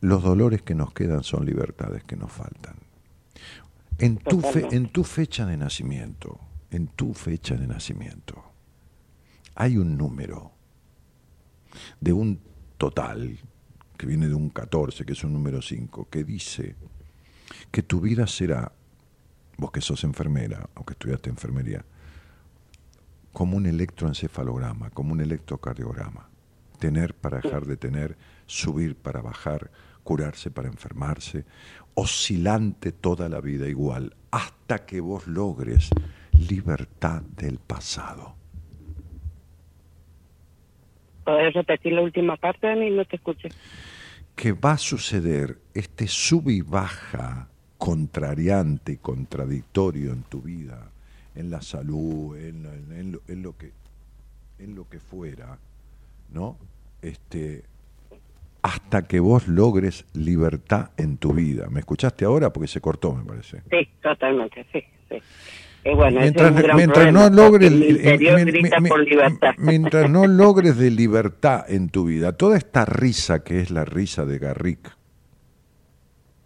[0.00, 2.76] los dolores que nos quedan son libertades que nos faltan.
[3.98, 6.38] En tu, fe- en tu fecha de nacimiento,
[6.70, 8.44] en tu fecha de nacimiento,
[9.56, 10.52] hay un número
[12.00, 12.40] de un
[12.76, 13.38] total
[13.96, 16.76] que viene de un 14, que es un número 5, que dice
[17.72, 18.70] que tu vida será,
[19.56, 21.84] vos que sos enfermera o que estudiaste enfermería,
[23.32, 26.28] como un electroencefalograma, como un electrocardiograma.
[26.78, 29.70] Tener para dejar de tener, subir para bajar,
[30.04, 31.44] curarse para enfermarse,
[31.94, 35.90] oscilante toda la vida igual, hasta que vos logres
[36.32, 38.36] libertad del pasado.
[41.24, 42.90] ¿Podés repetir la última parte de mí?
[42.90, 43.48] No te escuché.
[44.34, 50.90] que va a suceder este sub y baja contrariante y contradictorio en tu vida,
[51.34, 53.72] en la salud, en, en- en lo, en lo que
[54.60, 55.56] en lo que fuera,
[56.30, 56.56] ¿no?
[57.02, 57.64] Este
[58.62, 61.68] hasta que vos logres libertad en tu vida.
[61.70, 62.52] ¿Me escuchaste ahora?
[62.52, 63.62] Porque se cortó, me parece.
[63.70, 65.16] Sí, totalmente, sí, sí.
[65.84, 67.72] Y bueno, mientras es un gran mientras problema, no logres
[69.58, 74.26] mientras no logres de libertad en tu vida toda esta risa que es la risa
[74.26, 74.96] de Garrick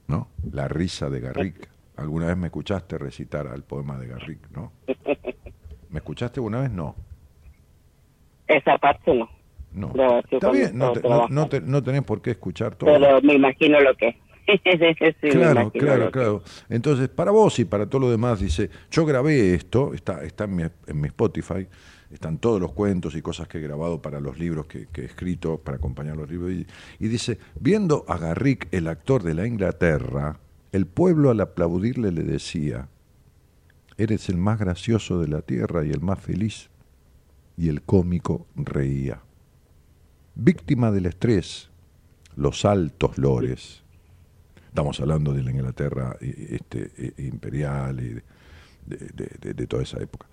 [0.06, 4.72] no la risa de Garrick alguna vez me escuchaste recitar al poema de Garrick no
[5.88, 6.94] me escuchaste alguna vez no
[8.46, 9.30] Esa parte no,
[9.74, 9.92] no
[10.30, 13.34] está bien no, te- no, no te- no tenés por qué escuchar todo pero me
[13.34, 14.16] imagino lo que.
[15.20, 16.42] Sí, claro, claro, claro.
[16.68, 20.56] Entonces, para vos y para todo lo demás, dice, yo grabé esto, está, está en,
[20.56, 21.68] mi, en mi Spotify,
[22.10, 25.04] están todos los cuentos y cosas que he grabado para los libros que, que he
[25.04, 26.66] escrito, para acompañar los libros, y,
[26.98, 30.40] y dice, viendo a Garrick, el actor de la Inglaterra,
[30.72, 32.88] el pueblo al aplaudirle le decía,
[33.96, 36.68] eres el más gracioso de la tierra y el más feliz,
[37.56, 39.20] y el cómico reía.
[40.34, 41.68] Víctima del estrés,
[42.36, 43.78] los altos lores,
[44.68, 48.14] Estamos hablando de la Inglaterra eh, este, eh, imperial y
[48.88, 50.26] de, de- de- de toda esa época.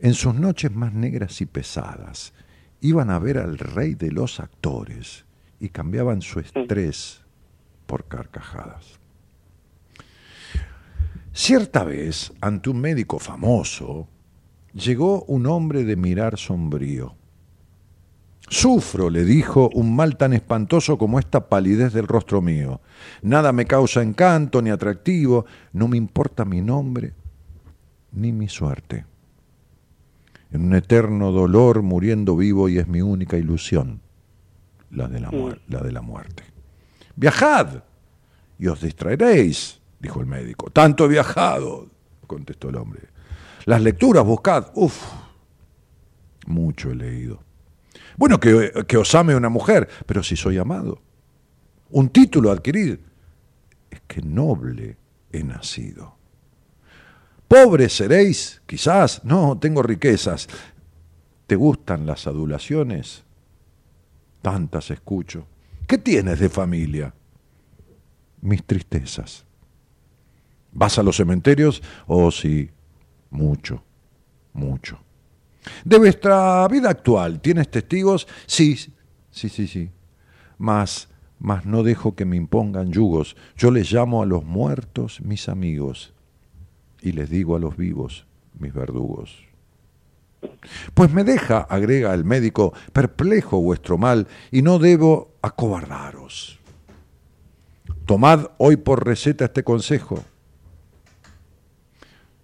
[0.00, 2.32] En sus noches más negras y pesadas,
[2.80, 5.24] iban a ver al rey de los actores
[5.60, 7.20] y cambiaban su estrés
[7.86, 8.98] por carcajadas.
[11.32, 14.08] Cierta vez, ante un médico famoso,
[14.74, 17.14] llegó un hombre de mirar sombrío.
[18.48, 22.80] Sufro, le dijo, un mal tan espantoso como esta palidez del rostro mío.
[23.22, 27.14] Nada me causa encanto ni atractivo, no me importa mi nombre
[28.12, 29.04] ni mi suerte.
[30.50, 34.00] En un eterno dolor muriendo vivo y es mi única ilusión,
[34.90, 36.44] la de la, muerte.
[37.14, 37.82] Viajad
[38.58, 40.70] y os distraeréis, dijo el médico.
[40.70, 41.88] Tanto he viajado,
[42.26, 43.02] contestó el hombre.
[43.64, 44.96] Las lecturas buscad, uf,
[46.46, 47.45] mucho he leído.
[48.16, 51.02] Bueno, que, os ame una mujer, pero si soy amado.
[51.90, 53.00] Un título adquirir.
[53.90, 54.96] Es que noble
[55.32, 56.16] he nacido.
[57.46, 59.24] Pobre seréis, quizás.
[59.24, 60.48] No, tengo riquezas.
[61.46, 63.24] ¿Te gustan las adulaciones?
[64.42, 65.46] Tantas escucho.
[65.86, 67.14] ¿Qué tienes de familia?
[68.40, 69.44] Mis tristezas.
[70.72, 71.82] ¿Vas a los cementerios?
[72.06, 72.70] Oh, sí,
[73.30, 73.82] mucho,
[74.52, 75.05] mucho.
[75.84, 78.26] De vuestra vida actual, ¿tienes testigos?
[78.46, 78.76] Sí,
[79.30, 79.90] sí, sí, sí.
[80.58, 83.36] Mas, mas no dejo que me impongan yugos.
[83.56, 86.14] Yo les llamo a los muertos mis amigos
[87.00, 88.26] y les digo a los vivos
[88.58, 89.44] mis verdugos.
[90.94, 96.58] Pues me deja, agrega el médico, perplejo vuestro mal y no debo acobardaros.
[98.06, 100.22] Tomad hoy por receta este consejo.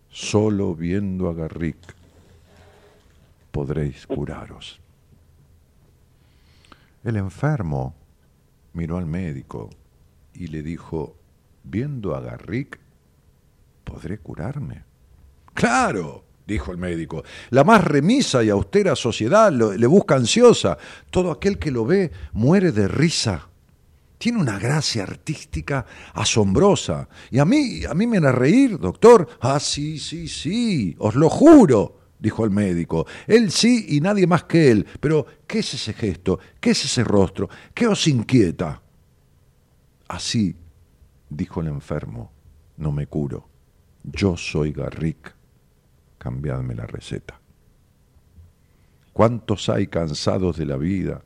[0.08, 2.01] Solo viendo a Garrick
[3.52, 4.80] podréis curaros.
[7.04, 7.94] El enfermo
[8.72, 9.70] miró al médico
[10.34, 11.16] y le dijo,
[11.62, 12.80] viendo a Garrick,
[13.84, 14.84] ¿podré curarme?
[15.52, 20.78] Claro, dijo el médico, la más remisa y austera sociedad le busca ansiosa.
[21.10, 23.48] Todo aquel que lo ve muere de risa.
[24.16, 25.84] Tiene una gracia artística
[26.14, 27.08] asombrosa.
[27.30, 29.28] Y a mí, a mí me hará reír, doctor.
[29.40, 33.04] Ah, sí, sí, sí, os lo juro, dijo el médico.
[33.26, 34.86] Él sí y nadie más que él.
[35.00, 36.38] Pero, ¿qué es ese gesto?
[36.60, 37.50] ¿Qué es ese rostro?
[37.74, 38.80] ¿Qué os inquieta?
[40.06, 40.54] Así,
[41.28, 42.30] dijo el enfermo,
[42.76, 43.48] no me curo.
[44.04, 45.34] Yo soy Garrick.
[46.18, 47.40] Cambiadme la receta.
[49.12, 51.22] ¿Cuántos hay cansados de la vida,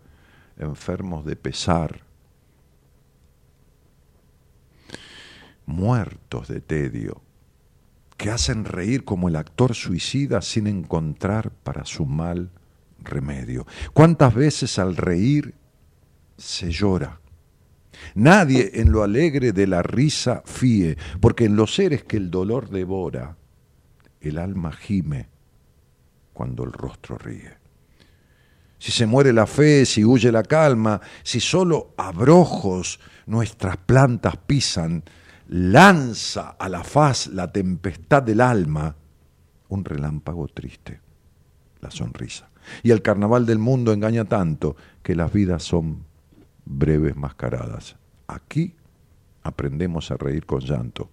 [0.57, 2.01] enfermos de pesar,
[5.67, 7.21] muertos de tedio,
[8.17, 12.51] que hacen reír como el actor suicida sin encontrar para su mal
[13.03, 13.67] remedio?
[13.93, 15.55] ¿Cuántas veces al reír
[16.37, 17.21] se llora?
[18.15, 22.69] Nadie en lo alegre de la risa fíe, porque en los seres que el dolor
[22.71, 23.37] devora,
[24.21, 25.29] el alma gime
[26.33, 27.57] cuando el rostro ríe.
[28.79, 35.03] Si se muere la fe, si huye la calma, si solo abrojos nuestras plantas pisan,
[35.49, 38.95] lanza a la faz la tempestad del alma,
[39.69, 41.01] un relámpago triste,
[41.81, 42.51] la sonrisa.
[42.83, 46.05] Y el carnaval del mundo engaña tanto que las vidas son
[46.65, 47.97] breves mascaradas.
[48.27, 48.75] Aquí
[49.43, 51.09] aprendemos a reír con llanto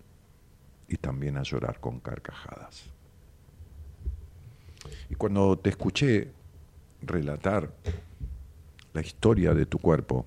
[0.87, 2.85] y también a llorar con carcajadas.
[5.09, 6.31] Y cuando te escuché
[7.01, 7.71] relatar
[8.93, 10.25] la historia de tu cuerpo,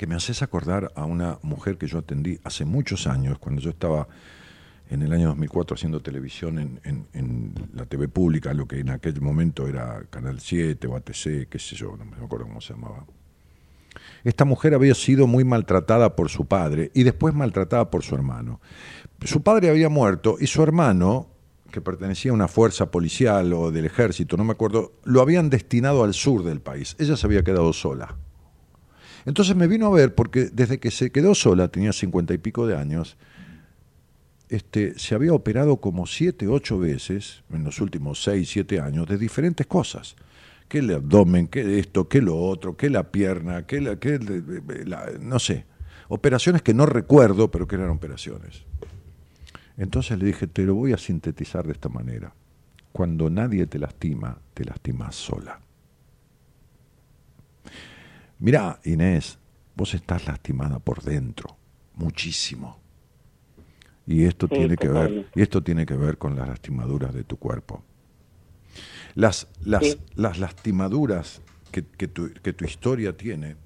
[0.00, 3.68] que me haces acordar a una mujer que yo atendí hace muchos años, cuando yo
[3.68, 4.08] estaba
[4.88, 9.20] en el año 2004 haciendo televisión en, en, la TV pública, lo que en aquel
[9.20, 13.04] momento era Canal 7 o ATC, qué sé yo, no me acuerdo cómo se llamaba.
[14.24, 18.58] Esta mujer había sido muy maltratada por su padre y después maltratada por su hermano.
[19.24, 21.28] Su padre había muerto y su hermano,
[21.70, 26.04] que pertenecía a una fuerza policial o del ejército, no me acuerdo, lo habían destinado
[26.04, 26.96] al sur del país.
[26.98, 28.16] Ella se había quedado sola.
[29.26, 32.66] Entonces me vino a ver porque desde que se quedó sola, tenía cincuenta y pico
[32.66, 33.16] de años,
[34.48, 39.18] este, se había operado como siete, ocho veces en los últimos seis, siete años de
[39.18, 40.16] diferentes cosas.
[40.68, 44.18] Que el abdomen, que esto, que lo otro, que la pierna, que la, que
[44.86, 45.66] la, no sé.
[46.08, 48.64] Operaciones que no recuerdo, pero que eran operaciones.
[49.76, 52.34] Entonces le dije, te lo voy a sintetizar de esta manera.
[52.92, 55.60] Cuando nadie te lastima, te lastimas sola.
[58.40, 59.38] Mirá, Inés,
[59.76, 61.56] vos estás lastimada por dentro,
[61.94, 62.78] muchísimo.
[64.06, 67.22] Y esto Sí, tiene que ver, y esto tiene que ver con las lastimaduras de
[67.24, 67.84] tu cuerpo.
[69.14, 69.98] Las, las, Sí.
[70.14, 73.56] las lastimaduras que, que tu, que tu historia tiene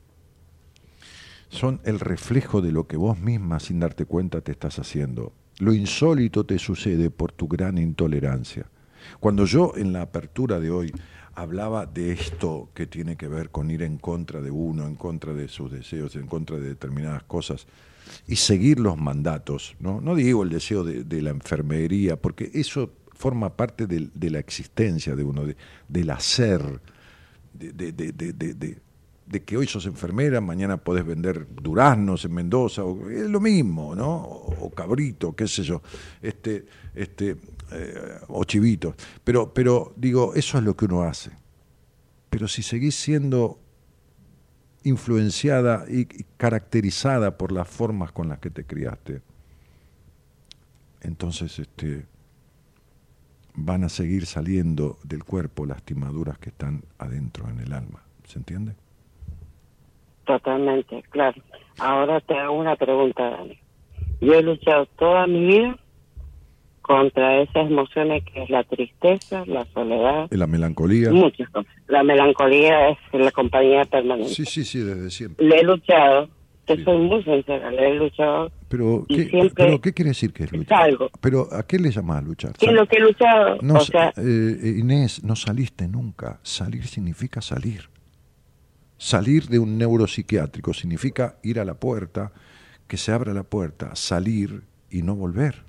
[1.49, 5.33] son el reflejo de lo que vos misma sin darte cuenta te estás haciendo.
[5.61, 8.67] Lo insólito te sucede por tu gran intolerancia.
[9.21, 10.93] Cuando yo en la apertura de hoy
[11.37, 15.33] hablaba de esto que tiene que ver con ir en contra de uno, en contra
[15.33, 17.67] de sus deseos, en contra de determinadas cosas,
[18.27, 23.57] y seguir los mandatos, no, no digo el deseo de, la enfermería, porque eso forma
[23.57, 25.57] parte de, la existencia de uno, de-
[25.89, 26.81] del hacer,
[27.55, 34.17] de, que hoy sos enfermera, mañana podés vender duraznos en Mendoza, es lo mismo, ¿no?
[34.17, 35.81] O, o cabrito, qué sé yo,
[36.21, 37.37] este, este,
[37.73, 38.95] eh, o chivitos.
[39.23, 41.31] Pero, pero digo, eso es lo que uno hace.
[42.31, 43.59] Pero si seguís siendo
[44.85, 49.23] influenciada y, caracterizada por las formas con las que te criaste,
[51.01, 52.07] entonces este,
[53.55, 58.03] van a seguir saliendo del cuerpo lastimaduras que están adentro en el alma.
[58.25, 58.75] ¿Se entiende?
[60.25, 61.43] Totalmente, claro.
[61.79, 63.59] Ahora te hago una pregunta, Dani.
[64.21, 65.79] Yo he luchado toda mi vida
[66.85, 71.11] contra esas emociones que es la tristeza, la soledad, La melancolía.
[71.11, 71.73] muchas cosas.
[71.89, 74.35] La melancolía es la compañía permanente.
[74.35, 75.47] Sí, sí, sí, desde siempre.
[75.47, 76.29] Le he luchado,
[76.67, 76.85] te Sí.
[76.85, 78.53] soy muy sincera, le he luchado.
[78.69, 80.79] Pero, Y ¿qué, siempre pero, ¿qué quiere decir que es luchar?
[80.91, 81.09] salgo.
[81.23, 82.53] Pero, ¿a qué le llamás luchar?
[82.59, 83.57] ¿Qué es lo que he luchado?
[83.63, 86.39] No, o sea, eh, Inés, no saliste nunca.
[86.43, 87.89] Salir significa salir.
[88.99, 92.33] Salir de un neuropsiquiátrico significa ir a la puerta,
[92.87, 95.63] que se abra la puerta, salir y no volver.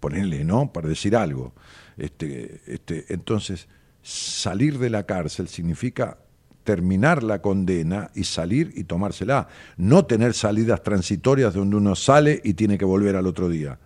[0.00, 0.72] Ponerle, ¿no?
[0.72, 1.52] Para decir algo.
[1.96, 3.68] Este, este, entonces,
[4.02, 6.18] salir de la cárcel significa
[6.64, 9.48] terminar la condena y salir y tomársela.
[9.76, 13.78] No tener salidas transitorias donde uno sale y tiene que volver al otro día.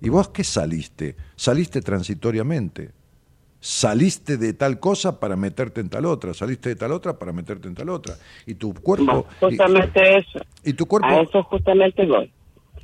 [0.00, 1.16] ¿Y vos qué saliste?
[1.34, 2.92] Saliste transitoriamente.
[3.58, 7.66] Saliste de tal cosa para meterte en tal otra, saliste de tal otra para meterte
[7.66, 8.14] en tal otra.
[8.46, 9.04] Y tu cuerpo...
[9.04, 10.38] bueno, justamente eso.
[10.62, 11.08] y, y tu cuerpo...
[11.08, 12.30] A eso justamente voy.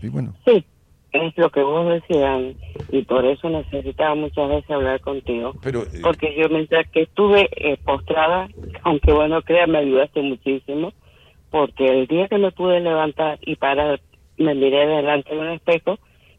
[0.00, 0.64] Y bueno, Sí,
[1.12, 2.54] es lo que vos decías,
[2.90, 5.54] y por eso necesitaba muchas veces hablar contigo.
[5.62, 5.82] pero...
[5.82, 8.48] eh, Porque yo mientras que estuve eh, postrada,
[8.82, 10.92] aunque bueno, crea, me ayudaste muchísimo,
[11.50, 14.00] porque el día que me pude levantar y parar,
[14.38, 15.98] me miré delante de un espejo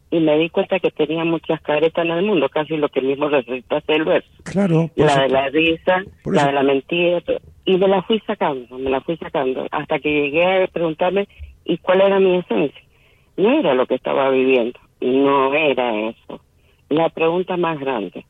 [0.09, 3.29] y me di cuenta que tenía muchas caretas en el mundo, casi lo que mismo
[3.29, 4.29] recitaste el verso.
[4.43, 4.89] Claro.
[4.95, 7.21] por La de la risa, Por la de la mentira,
[7.65, 11.27] y me la fui sacando, me la fui sacando, hasta que llegué a preguntarme,
[11.65, 12.81] ¿y cuál era mi esencia?
[13.37, 16.41] No era lo que estaba viviendo, no era eso.
[16.89, 18.25] La pregunta más grande.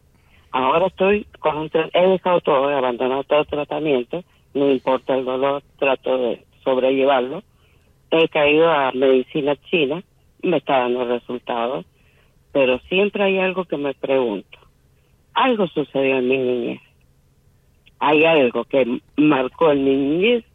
[0.51, 4.23] Ahora estoy con un he dejado todo, he abandonado todo tratamiento,
[4.53, 7.43] no importa el dolor, trato de sobrellevarlo.
[8.11, 10.03] He caído a medicina china,
[10.43, 11.85] me está dando resultados,
[12.51, 14.59] pero siempre hay algo que me pregunto.
[15.33, 16.81] Algo sucedió en mi niñez.
[17.99, 20.45] Hay algo que marcó en mi niñez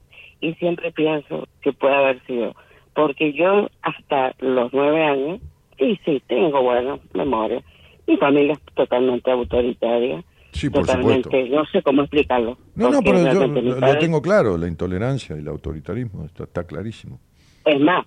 [0.41, 2.55] y siempre pienso que puede haber sido.
[2.99, 5.41] Porque yo hasta los nueve años,
[5.79, 7.62] y sí, tengo buena memoria,
[8.09, 10.25] mi familia es totalmente autoritaria.
[10.51, 11.55] Sí, por totalmente, supuesto.
[11.57, 12.59] no sé cómo explicarlo.
[12.75, 16.66] No, no, pero yo lo, padre- tengo claro, la intolerancia y el autoritarismo, está, está
[16.66, 17.20] clarísimo.
[17.65, 18.05] Es más,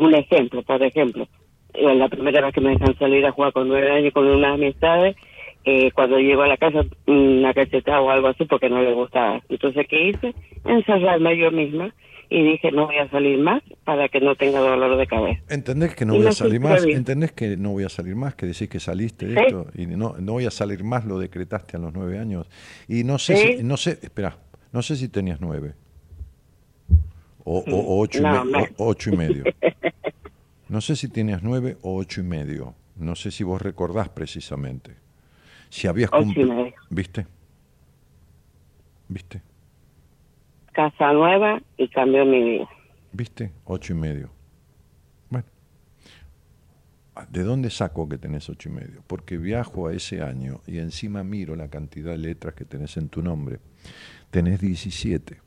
[0.00, 1.26] un ejemplo, por ejemplo,
[1.74, 4.54] eh, la primera vez que me dejan salir a jugar con nueve años con unas
[4.54, 5.16] amistades,
[5.64, 9.42] eh, cuando llego a la casa, una cachetada o algo así porque no le gustaba.
[9.48, 10.34] Entonces, ¿qué hice?
[10.64, 11.92] Encerrarme yo misma
[12.30, 15.42] y dije, no voy a salir más para que no tenga dolor de cabeza.
[15.48, 16.84] ¿Entendés que no voy a salir más?
[16.84, 16.92] vi.
[16.92, 18.34] ¿Entendés que no voy a salir más?
[18.36, 19.40] Que decís que saliste de Sí.
[19.46, 22.48] esto y no, no voy a salir más, lo decretaste a los nueve años.
[22.88, 23.56] Y no sé, Sí.
[23.58, 24.38] si, no sé, espera,
[24.72, 25.74] no sé si tenías nueve.
[27.44, 29.44] O, o- o ocho, y me- o- ocho y medio.
[30.68, 32.74] No sé si tenías nueve o ocho y medio.
[32.94, 34.92] No sé si vos recordás precisamente.
[35.68, 36.54] Si habías cumplido.
[36.90, 37.26] ¿Viste?
[39.08, 39.42] ¿Viste?
[40.72, 42.68] Casa nueva y cambió mi vida.
[43.12, 43.52] ¿Viste?
[43.64, 44.30] Ocho y medio.
[45.28, 45.46] Bueno.
[47.28, 49.02] ¿De dónde saco que tenés ocho y medio?
[49.06, 53.08] Porque viajo a ese año y encima miro la cantidad de letras que tenés en
[53.08, 53.58] tu nombre.
[54.30, 55.40] Tenés 17.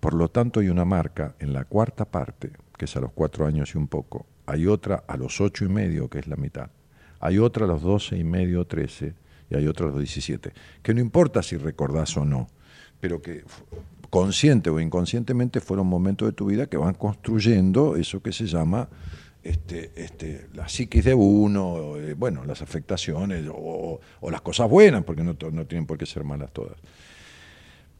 [0.00, 3.46] Por lo tanto, hay una marca en la cuarta parte, que es a los cuatro
[3.46, 4.26] años y un poco.
[4.46, 6.70] Hay otra a los ocho y medio, que es la mitad.
[7.20, 9.14] Hay otra a los doce y medio, trece,
[9.50, 10.52] y hay otra a los 17.
[10.82, 12.48] Que no importa si recordás o no,
[13.00, 13.44] pero que
[14.10, 18.88] consciente o inconscientemente fueron momentos de tu vida que van construyendo eso que se llama
[19.42, 25.04] este, este, la psiquis de uno, eh, bueno, las afectaciones o, o las cosas buenas,
[25.04, 26.76] porque no, no tienen por qué ser malas todas.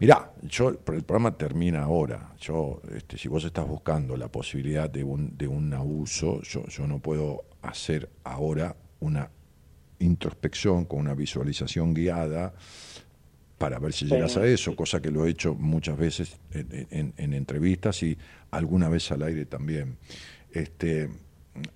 [0.01, 2.33] Mirá, yo, el programa termina ahora.
[2.41, 6.87] Yo, este, si vos estás buscando la posibilidad de un, de un abuso, yo, yo
[6.87, 9.31] no puedo hacer ahora una
[9.99, 12.55] introspección con una visualización guiada
[13.59, 17.13] para ver si llegas a eso, cosa que lo he hecho muchas veces en, en-
[17.17, 18.17] en entrevistas y
[18.53, 19.97] alguna vez al aire también.
[20.53, 21.11] Este,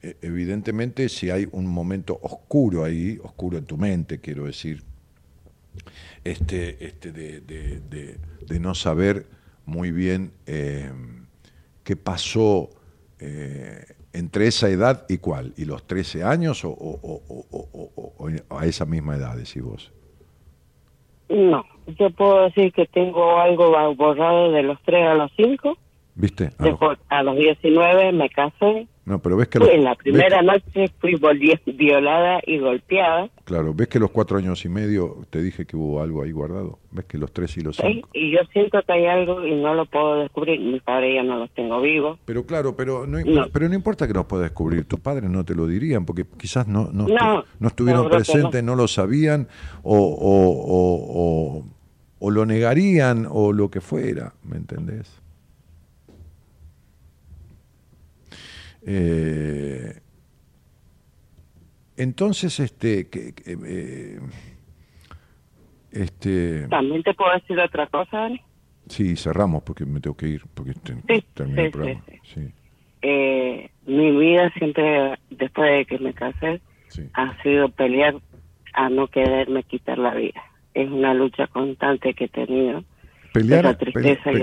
[0.01, 4.83] e- evidentemente, si hay un momento oscuro ahí, oscuro en tu mente, quiero decir,
[6.25, 9.27] este, este de, de- de- de no saber
[9.67, 10.91] muy bien eh,
[11.83, 12.71] qué pasó
[13.19, 19.17] eh, entre esa edad y cuál, y los 13 años o- o a esa misma
[19.17, 19.93] edad, decís vos.
[21.29, 25.77] No, yo puedo decir que tengo algo borrado de los 3 a los 5.
[26.15, 26.45] ¿Viste?
[26.45, 28.87] A los- Después, a los 19 me casé.
[29.05, 31.17] No, pero ves que los, en la primera que- noche fui
[31.77, 33.29] violada y golpeada.
[33.45, 36.79] claro, ves que los cuatro años y medio te dije que hubo algo ahí guardado.
[36.93, 37.83] Ves que los tres y los ¿sí?
[37.85, 38.09] cinco.
[38.13, 40.61] Y yo siento que hay algo y no lo puedo descubrir.
[40.61, 42.19] Mis padres ya no los tengo vivos.
[42.25, 43.47] Pero claro, pero no, No.
[43.53, 46.69] pero no importa que nos pueda descubrir, tus padres no te lo dirían, porque quizás
[46.69, 48.77] no, no, No, no estuvieron presentes, no.
[48.77, 49.49] lo sabían,
[49.83, 51.65] o, o, o- o-
[52.25, 55.21] o lo negarían, o lo que fuera, ¿me entendés?
[58.87, 60.01] Eh,
[61.97, 64.19] entonces, este, que, que, eh,
[65.91, 68.41] este, También te puedo decir otra cosa, Dani.
[68.89, 70.73] sí, cerramos porque me tengo que ir, porque
[71.07, 72.05] Sí, terminé el sí, programa.
[72.07, 72.55] sí, sí,
[73.03, 76.61] Eh, mi vida siempre, después de que me casé,
[77.15, 78.21] ha sido pelear
[78.75, 80.41] a no quererme quitar la vida.
[80.73, 82.85] Es una lucha constante que he tenido.
[83.33, 83.93] Pelear, y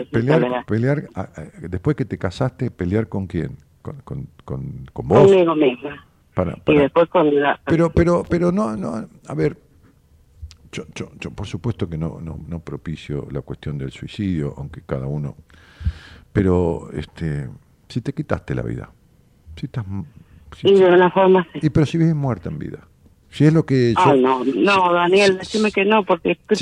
[0.06, 0.66] pelear, soledad.
[0.66, 3.58] pelear, a- a- después que te casaste, pelear con quién?
[3.90, 5.24] Con, con, con, con vos.
[5.28, 6.06] Conmigo misma.
[6.34, 7.60] Para, Y después con la...
[7.66, 9.58] Pero, pero, pero no, no, a ver,
[10.72, 14.82] yo, yo, yo por supuesto que no, no, no propicio la cuestión del suicidio, aunque
[14.86, 15.36] cada uno,
[16.32, 17.50] pero este,
[17.88, 18.92] si te quitaste la vida,
[19.56, 19.84] si estás,
[20.56, 21.66] si- Y de una forma así.
[21.66, 22.88] y pero si vives muerta en vida,
[23.32, 26.56] si es lo que yo, Ay, no, no, Daniel, decime que no, porque estoy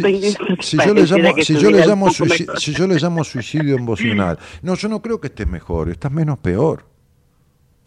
[0.61, 4.75] si, yo le llamo, si yo le llamo si yo le llamo suicidio emocional, no,
[4.75, 6.96] yo no creo que estés mejor, estás menos peor.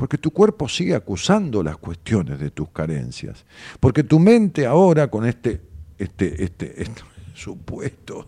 [0.01, 3.45] Porque tu cuerpo sigue acusando las cuestiones de tus carencias.
[3.79, 5.61] Porque tu mente ahora con este,
[5.99, 7.03] este, este, este
[7.35, 8.27] supuesto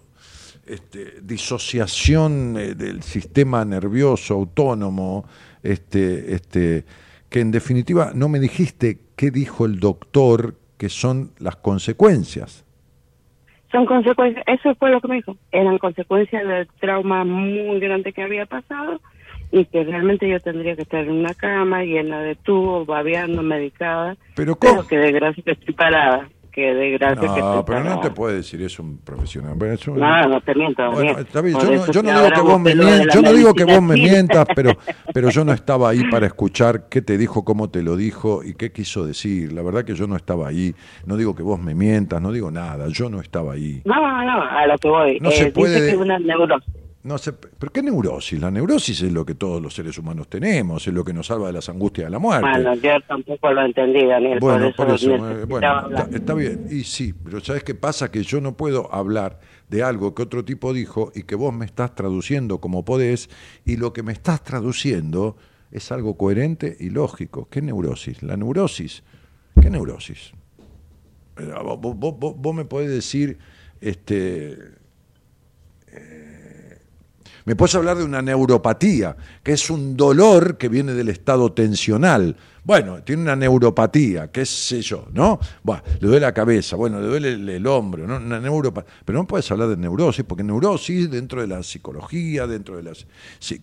[0.67, 5.25] este, disociación eh, del sistema nervioso autónomo,
[5.63, 6.85] este, este,
[7.31, 12.67] que en definitiva no me dijiste qué dijo el doctor que son las consecuencias.
[13.71, 18.21] Son consecuencias, eso fue lo que me dijo, eran consecuencias del trauma muy grande que
[18.21, 19.01] había pasado
[19.53, 24.17] y que realmente yo tendría que estar en una cama llena de tubos, babeando, medicada,
[24.35, 24.87] Pero ¿cómo?
[24.87, 28.01] que de gracia que estoy parada, que de gracia que No, estoy pero no parada.
[28.01, 29.53] te puede decir eso un profesional.
[29.57, 30.91] Bueno, eso- No, no te miento.
[30.91, 32.91] Bueno, está bien, yo no, yo no que digo que vos me busqué lo de
[32.99, 34.71] mien- la yo no digo que vos me mientas, pero,
[35.15, 38.55] pero yo no estaba ahí para escuchar qué te dijo, cómo te lo dijo y
[38.55, 39.53] qué quiso decir.
[39.53, 40.75] La verdad que yo no estaba ahí.
[41.07, 42.87] No digo que vos me mientas, no digo nada.
[42.89, 43.83] Yo no estaba ahí.
[43.85, 45.21] No, no, a lo que voy.
[45.21, 46.73] No se dice puede que de- es una neurosis.
[47.05, 48.41] No sé, pero ¿qué neurosis?
[48.41, 51.49] La neurosis es lo que todos los seres humanos tenemos, es lo que nos salva
[51.49, 52.49] de las angustias de la muerte.
[52.49, 54.39] Bueno, yo tampoco lo entendí, Daniel.
[54.41, 58.11] Bueno, por por eso, eh, bueno, está, está bien, y sí, pero ¿sabes qué pasa?
[58.13, 61.65] Que yo no puedo hablar de algo que otro tipo dijo y que vos me
[61.65, 63.29] estás traduciendo como podés,
[63.65, 65.37] y lo que me estás traduciendo
[65.73, 67.49] es algo coherente y lógico.
[67.51, 68.23] ¿Qué neurosis?
[68.23, 69.03] La neurosis.
[69.61, 70.33] ¿Qué neurosis?
[71.37, 73.39] Vos, vos- vos- vos me podés decir,
[73.81, 74.57] este,
[77.45, 82.37] me puedes hablar de una neuropatía, que es un dolor que viene del estado tensional.
[82.65, 85.41] Bueno, tiene una neuropatía, qué sé yo, ¿no?
[85.65, 88.17] Bueno, le duele la cabeza, bueno, le duele el, hombro, ¿no?
[88.17, 92.77] Una neuropa- Pero no puedes hablar de neurosis, porque neurosis, dentro de la psicología, dentro
[92.77, 93.07] de las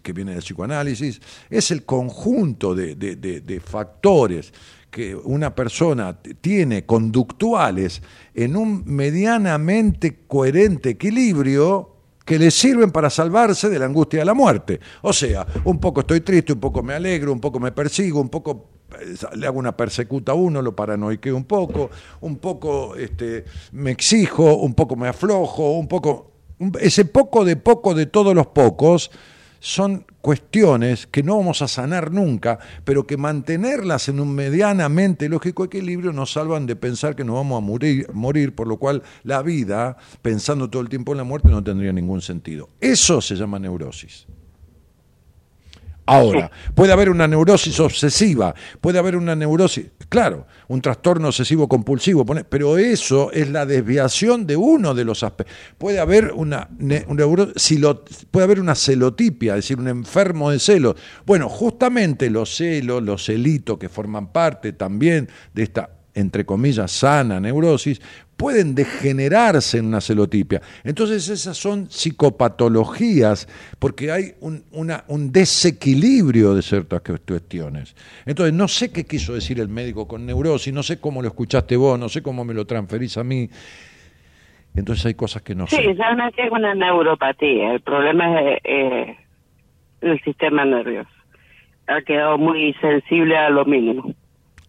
[0.01, 4.51] que viene del psicoanálisis, es el conjunto de, factores
[4.91, 8.01] que una persona tiene conductuales
[8.34, 11.99] en un medianamente coherente equilibrio
[12.30, 14.80] que le sirven para salvarse de la angustia de la muerte.
[15.01, 18.30] O sea, un poco estoy triste, un poco me alegro, un poco me persigo, un
[18.30, 18.69] poco
[19.01, 21.89] eh, le hago una persecuta a uno, lo paranoiqueo un poco,
[22.22, 26.34] un poco este, me exijo, un poco me aflojo, un poco...
[26.80, 29.10] ese poco de poco de todos los pocos
[29.60, 35.64] son cuestiones que no vamos a sanar nunca, pero que mantenerlas en un medianamente lógico
[35.64, 39.41] equilibrio nos salvan de pensar que nos vamos a morir, morir, por lo cual la
[39.41, 42.69] vida, pensando todo el tiempo en la muerte, no tendría ningún sentido.
[42.80, 44.27] Eso se llama neurosis.
[46.10, 52.26] Ahora, puede haber una neurosis obsesiva, puede haber una neurosis, claro, un trastorno obsesivo compulsivo,
[52.26, 55.56] pero eso es la desviación de uno de los aspectos.
[55.77, 56.68] Puede haber una,
[58.31, 60.95] puede haber una celotipia, es decir, un enfermo de celos.
[61.26, 67.40] Bueno, justamente los celos, los celitos que forman parte también de esta entre comillas, sana
[67.40, 68.02] neurosis,
[68.40, 70.61] pueden degenerarse en una celotipia.
[70.86, 73.49] Entonces esas son psicopatologías,
[73.80, 77.98] porque hay un, una- un desequilibrio de ciertas cuestiones.
[78.26, 81.76] Entonces no sé qué quiso decir el médico con neurosis, no sé cómo lo escuchaste
[81.76, 83.49] vos, no sé cómo me lo transferís a mí.
[84.74, 85.94] Entonces hay cosas que no Sí, sé.
[85.94, 87.74] realmente es una neuropatía.
[87.74, 89.18] El problema es eh,
[89.99, 91.10] el sistema nervioso.
[91.88, 94.14] Ha quedado muy sensible a lo mínimo,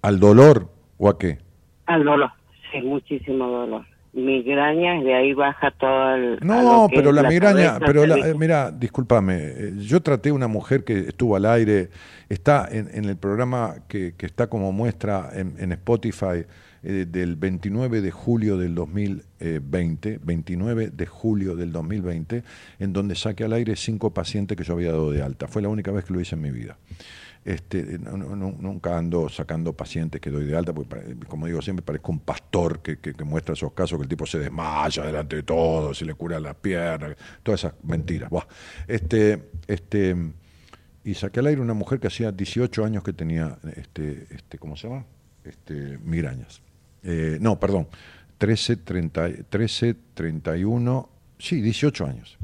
[0.02, 0.68] ¿Al dolor
[0.98, 1.38] o a qué?
[1.86, 2.30] al dolor.
[2.72, 3.84] Sí, muchísimo dolor.
[4.12, 6.38] Migrañas, de ahí baja todo el...
[6.42, 10.48] No, pero es la migraña, cabeza, pero la- eh, mira, discúlpame, eh, yo traté una
[10.48, 11.90] mujer que estuvo al aire,
[12.28, 16.44] está en, en el programa que, que está como muestra en, en Spotify
[16.82, 22.42] eh, del 29 de julio del 2020, 29 de julio del 2020,
[22.80, 25.46] en donde saqué al aire cinco pacientes que yo había dado de alta.
[25.46, 26.76] Fue la única vez que lo hice en mi vida.
[27.42, 31.82] Este, no- no- nunca ando sacando pacientes que doy de alta, porque como digo siempre
[31.82, 35.96] parezco un pastor que, muestra esos casos que el tipo se desmaya delante de todos,
[35.96, 38.30] se le cura las piernas, todas esas mentiras.
[38.86, 40.14] Este, este,
[41.02, 44.76] y saqué al aire una mujer que hacía 18 años que tenía, este, este, ¿cómo
[44.76, 45.06] se llama?
[45.42, 46.60] Este, migrañas.
[47.02, 47.88] Eh, no, perdón,
[48.36, 51.08] 13, 30, 13, 31,
[51.38, 52.36] sí, 18 años,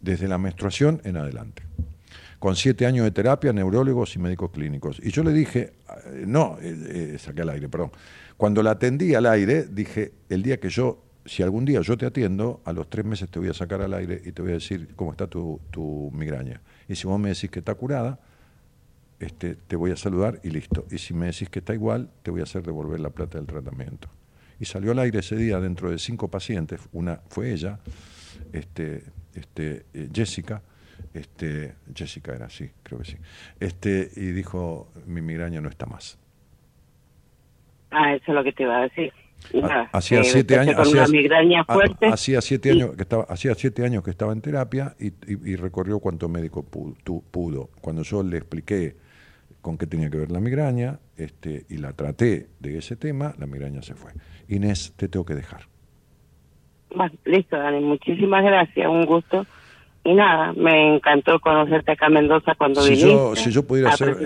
[0.00, 1.63] desde la menstruación en adelante
[2.44, 5.00] con siete años de terapia, neurólogos y médicos clínicos.
[5.02, 5.72] Y yo le dije,
[6.04, 7.90] eh, no, eh, eh, saqué al aire, perdón.
[8.36, 12.04] Cuando la atendí al aire, dije, el día que yo, si algún día yo te
[12.04, 14.54] atiendo, a los tres meses te voy a sacar al aire y te voy a
[14.56, 16.60] decir cómo está tu, tu migraña.
[16.86, 18.20] Y si vos me decís que está curada,
[19.20, 20.84] este, te voy a saludar y listo.
[20.90, 23.46] Y si me decís que está igual, te voy a hacer devolver la plata del
[23.46, 24.10] tratamiento.
[24.60, 27.80] Y salió al aire ese día dentro de cinco pacientes, una fue ella,
[28.52, 29.02] este,
[29.34, 30.60] este, Jessica,
[31.14, 33.16] este, Jessica era así, creo que sí,
[33.60, 36.18] este, y dijo, mi migraña no está más.
[37.90, 39.12] Ah, eso es lo que te iba a decir.
[39.54, 42.06] Ha- Nada, Hacía siete años, hacía, una migraña ha- fuerte.
[42.06, 45.50] hacía siete y- años que estaba, hacía siete años que estaba en terapia y, y-
[45.52, 47.68] y recorrió cuanto médico pudo.
[47.80, 48.96] Cuando yo le expliqué
[49.60, 53.46] con qué tenía que ver la migraña, este, y la traté de ese tema, la
[53.46, 54.12] migraña se fue.
[54.48, 55.68] Inés, te tengo que dejar.
[56.94, 57.80] Bueno, listo, Dani.
[57.80, 58.86] Muchísimas gracias.
[58.88, 59.46] Un gusto.
[60.06, 63.10] Y nada, me encantó conocerte acá en Mendoza cuando Si viniste.
[63.10, 64.16] yo, si yo pudiera hacer...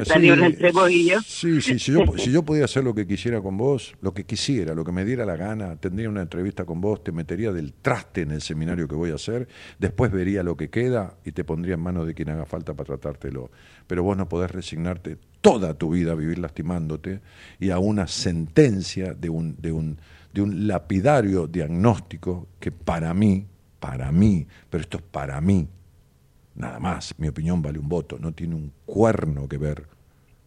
[1.25, 4.25] sí, sí, si yo, si yo pudiera hacer lo que quisiera con vos, lo que
[4.25, 7.75] quisiera, lo que me diera la gana, tendría una entrevista con vos, te metería del
[7.75, 9.47] traste en el seminario que voy a hacer,
[9.79, 12.87] después vería lo que queda y te pondría en manos de quien haga falta para
[12.89, 13.53] tratártelo.
[13.87, 17.21] Pero vos no podés resignarte toda tu vida a vivir lastimándote
[17.61, 19.99] y a una sentencia de un, de un,
[20.33, 23.47] de un lapidario diagnóstico que para mí,
[23.81, 25.69] para mí, pero esto es para mí,
[26.55, 29.87] nada más, mi opinión vale un voto, no tiene un cuerno que ver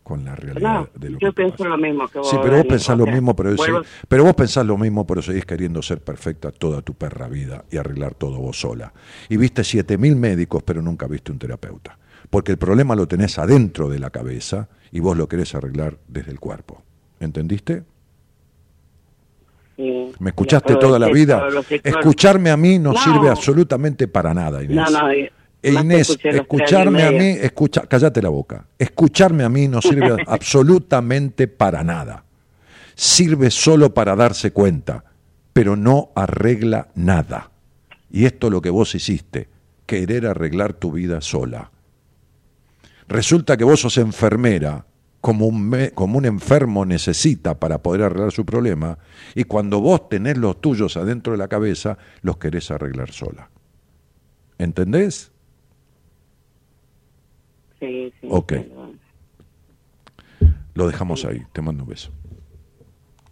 [0.03, 1.69] con la realidad No, de lo yo que pienso pasa.
[1.69, 2.29] lo mismo que vos.
[2.29, 3.71] Sí, pero vos pensás lo mismo, pero, sí,
[4.07, 7.77] pero vos pensás lo mismo, pero seguís queriendo ser perfecta toda tu perra vida y
[7.77, 8.91] arreglar todo vos sola.
[9.29, 11.97] Y viste 7000 médicos, pero nunca viste un terapeuta.
[12.29, 16.31] Porque el problema lo tenés adentro de la cabeza y vos lo querés arreglar desde
[16.31, 16.81] el cuerpo.
[17.19, 17.83] ¿Entendiste?
[19.81, 21.47] Sí, ¿Me escuchaste toda la aproveché vida?
[21.83, 22.99] Escucharme a mí no, No.
[22.99, 24.91] sirve absolutamente para nada, Inés.
[24.91, 25.29] No, E
[25.61, 28.65] te Inés, escucharme a mí, escucha, cállate la boca.
[28.77, 32.23] Escucharme a mí no sirve absolutamente para nada.
[32.95, 35.03] Sirve solo para darse cuenta,
[35.53, 37.51] pero no arregla nada.
[38.11, 39.47] Y esto es lo que vos hiciste,
[39.85, 41.71] querer arreglar tu vida sola.
[43.07, 44.85] Resulta que vos sos enfermera,
[45.21, 48.97] como un, como un enfermo necesita para poder arreglar su problema,
[49.35, 53.49] y cuando vos tenés los tuyos adentro de la cabeza, los querés arreglar sola.
[54.57, 55.31] ¿Entendés?
[57.79, 58.27] Sí, sí.
[58.29, 58.47] Ok.
[58.47, 58.99] perdón.
[60.73, 61.41] Lo dejamos ahí.
[61.51, 62.11] Te mando un beso.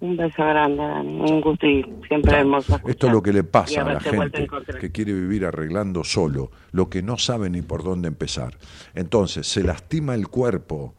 [0.02, 1.20] Un beso grande, Dani.
[1.20, 2.80] Un gusto y siempre hermoso.
[2.88, 4.80] Esto es lo que le pasa a la a gente encontrar.
[4.80, 8.58] que quiere vivir arreglando solo, lo que no sabe ni por dónde empezar.
[8.96, 10.96] Entonces, se lastima el cuerpo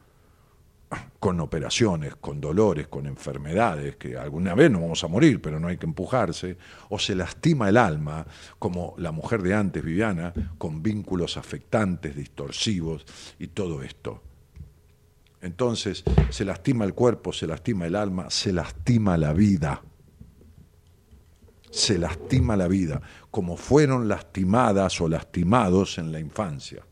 [1.18, 5.68] con operaciones, con dolores, con enfermedades, que alguna vez nos vamos a morir, pero no
[5.68, 6.56] hay que empujarse,
[6.88, 8.26] o se lastima el alma,
[8.58, 13.04] como la mujer de antes, Viviana, con vínculos afectantes, distorsivos
[13.38, 14.22] y todo esto.
[15.42, 19.82] Entonces, se lastima el cuerpo, se lastima el alma, se lastima la vida.
[21.70, 23.00] Se lastima la vida,
[23.30, 26.84] como fueron lastimadas o lastimados en la infancia.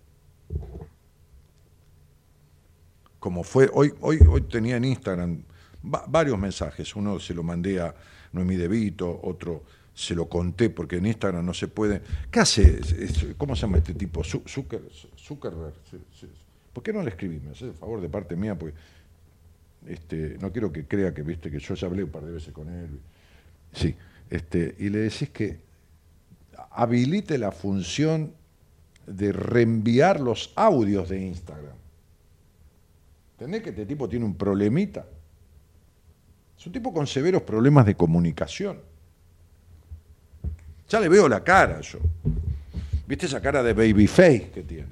[3.18, 5.42] Como fue, hoy, hoy, hoy tenía en Instagram
[5.84, 6.94] va- varios mensajes.
[6.96, 7.94] Uno se lo mandé a
[8.32, 9.64] Noemí De Vito, otro
[9.94, 12.00] se lo conté porque en Instagram no se puede.
[12.30, 12.80] ¿Qué hace?
[13.36, 14.22] ¿Cómo se llama este tipo?
[14.22, 15.74] Zu- Zucker- Zuckerberg.
[16.72, 17.40] ¿Por qué no le escribí?
[17.40, 18.76] Me hace el favor de parte mía, porque
[19.86, 22.52] este, no quiero que crea que viste que yo ya hablé un par de veces
[22.52, 23.00] con él.
[23.72, 23.96] Sí,
[24.30, 25.58] este, y le decís que
[26.70, 28.32] habilite la función
[29.06, 31.74] de reenviar los audios de Instagram.
[33.38, 35.06] ¿Entendés que este tipo tiene un problemita?
[36.58, 38.80] Es un tipo con severos problemas de comunicación.
[40.88, 42.00] Ya le veo la cara yo.
[43.06, 44.88] ¿Viste esa cara de babyface que tiene?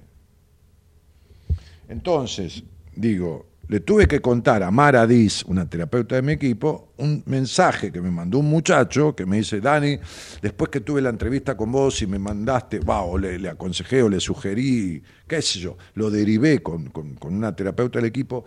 [1.89, 2.62] Entonces,
[2.94, 7.90] digo, le tuve que contar a Mara Diz, una terapeuta de mi equipo, un mensaje
[7.90, 9.98] que me mandó un muchacho que me dice, Dani,
[10.40, 14.09] después que tuve la entrevista con vos y me mandaste, va, le, le aconsejé o
[14.09, 18.44] le sugerí, qué sé yo, lo derivé con, con- con una terapeuta del equipo,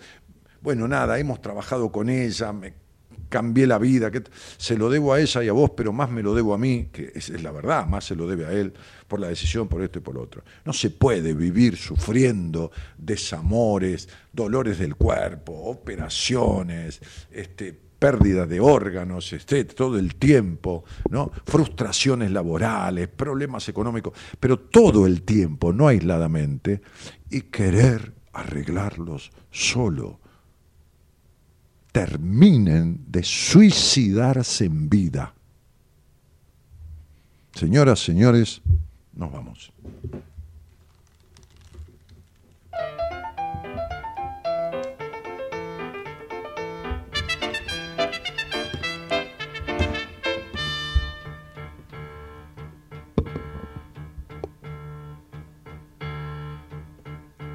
[0.62, 2.74] bueno, nada, hemos trabajado con ella, me
[3.30, 4.24] cambié la vida, que
[4.58, 6.90] se lo debo a ella y a vos, pero más me lo debo a mí,
[6.92, 8.74] que es, la verdad, más se lo debe a él
[9.08, 10.44] por la decisión, por esto y por lo otro.
[10.66, 17.00] No se puede vivir sufriendo desamores, dolores del cuerpo, operaciones,
[17.32, 21.32] este, pérdidas de órganos, este, todo el tiempo, ¿no?
[21.46, 26.82] frustraciones laborales, problemas económicos, pero todo el tiempo, no aisladamente,
[27.30, 30.20] y querer arreglarlos solo
[31.92, 35.34] terminen de suicidarse en vida.
[37.54, 38.62] Señoras, señores,
[39.14, 39.72] nos vamos.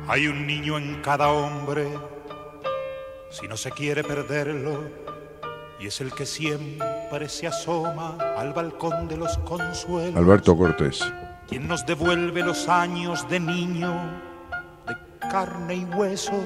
[0.07, 1.89] Hay un niño en cada hombre,
[3.35, 4.85] si no se quiere perderlo,
[5.81, 10.17] y es el que siempre se asoma al balcón de los consuelos.
[10.17, 11.05] Alberto Cortés.
[11.49, 13.93] quien nos devuelve los años de niño,
[14.87, 14.95] de
[15.29, 16.45] carne y hueso,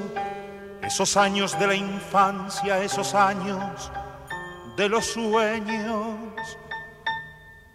[0.82, 3.92] esos años de la infancia, esos años
[4.78, 6.16] de los sueños,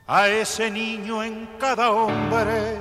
[0.08, 2.80] a ese niño en cada hombre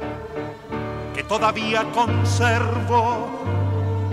[1.15, 3.42] que todavía conservo.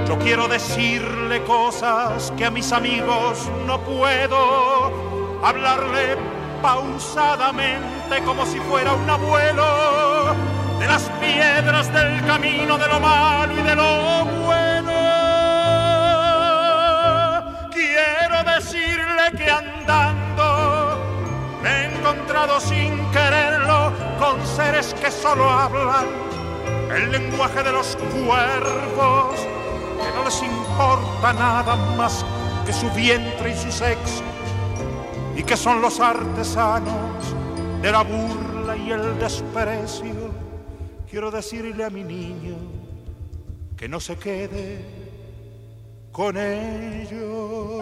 [0.07, 6.17] Yo quiero decirle cosas que a mis amigos no puedo hablarle
[6.61, 10.35] pausadamente como si fuera un abuelo
[10.80, 14.93] de las piedras del camino de lo malo y de lo bueno.
[17.71, 20.99] Quiero decirle que andando
[21.61, 26.30] me he encontrado sin quererlo con seres que solo hablan
[26.91, 29.35] el lenguaje de los cuervos,
[29.99, 32.26] que no les importa nada más
[32.65, 34.23] que su vientre y su sexo,
[35.35, 37.35] y que son los artesanos
[37.81, 40.30] de la burla y el desprecio.
[41.09, 42.55] Quiero decirle a mi niño
[43.76, 44.85] que no se quede
[46.11, 47.81] con ellos.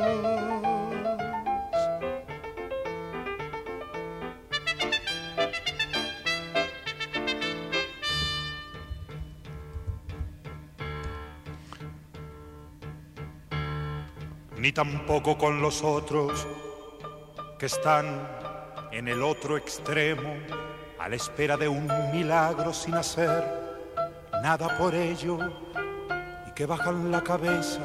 [14.58, 16.48] Ni tampoco con los otros
[17.60, 18.28] que están
[18.92, 20.36] en el otro extremo
[21.00, 23.44] a la espera de un milagro sin hacer
[24.42, 25.38] nada por ello
[26.48, 27.82] y que bajan la cabeza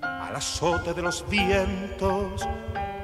[0.00, 2.48] al azote de los vientos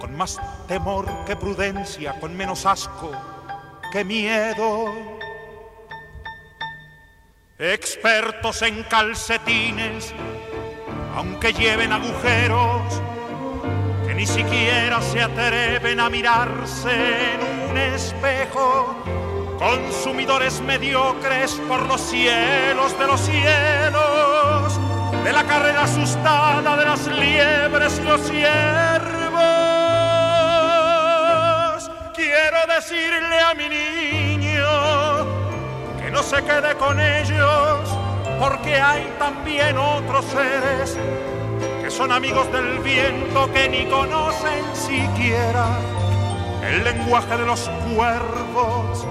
[0.00, 3.12] con más temor que prudencia, con menos asco
[3.92, 4.86] que miedo.
[7.58, 10.12] Expertos en calcetines,
[11.14, 13.02] aunque lleven agujeros,
[14.06, 18.96] que ni siquiera se atreven a mirarse en un espejo,
[19.58, 24.80] consumidores mediocres por los cielos de los cielos,
[25.24, 28.52] de la carrera asustada de las liebres y los ciervos.
[32.14, 34.66] Quiero decirle a mi niño
[36.02, 37.91] que no se quede con ellos,
[38.42, 40.98] porque hay también otros seres
[41.80, 45.78] que son amigos del viento que ni conocen siquiera
[46.68, 49.06] el lenguaje de los cuervos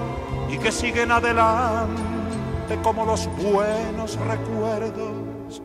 [0.50, 5.62] y que siguen adelante como los buenos recuerdos.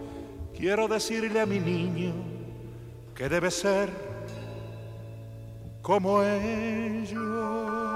[0.57, 2.13] Quiero decirle a mi niño
[3.13, 3.89] que debe ser
[5.81, 7.86] como ellos.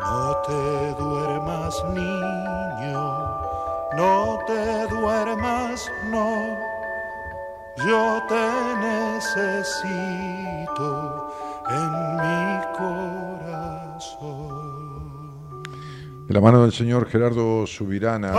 [0.00, 3.00] No te duermas, niño,
[3.96, 6.56] no te duermas, no.
[7.84, 8.46] Yo te
[8.80, 10.08] necesito
[11.68, 14.38] en mi corazón.
[16.26, 18.32] De la mano del señor Gerardo Subirana,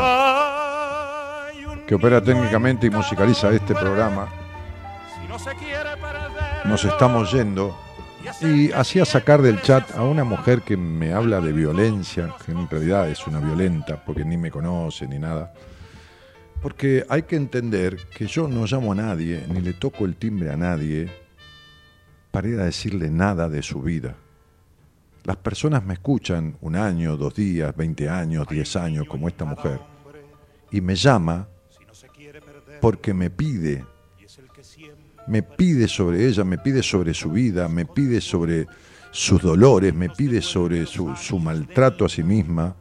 [1.88, 4.28] que opera técnicamente y musicaliza este programa,
[6.66, 7.76] nos estamos yendo
[8.42, 12.70] y hacía sacar del chat a una mujer que me habla de violencia, que en
[12.70, 15.54] realidad es una violenta, porque ni me conoce ni nada.
[16.62, 20.52] Porque hay que entender que yo no llamo a nadie, ni le toco el timbre
[20.52, 21.10] a nadie
[22.32, 24.16] para ir a decirle nada de su vida.
[25.24, 29.80] Las personas me escuchan un año, dos días, veinte años, diez años, como esta mujer,
[30.72, 31.48] y me llama
[32.82, 33.86] porque me pide,
[35.30, 38.66] me pide sobre ella, me pide sobre su vida, me pide sobre
[39.12, 42.76] sus dolores, me pide sobre su, maltrato a sí misma,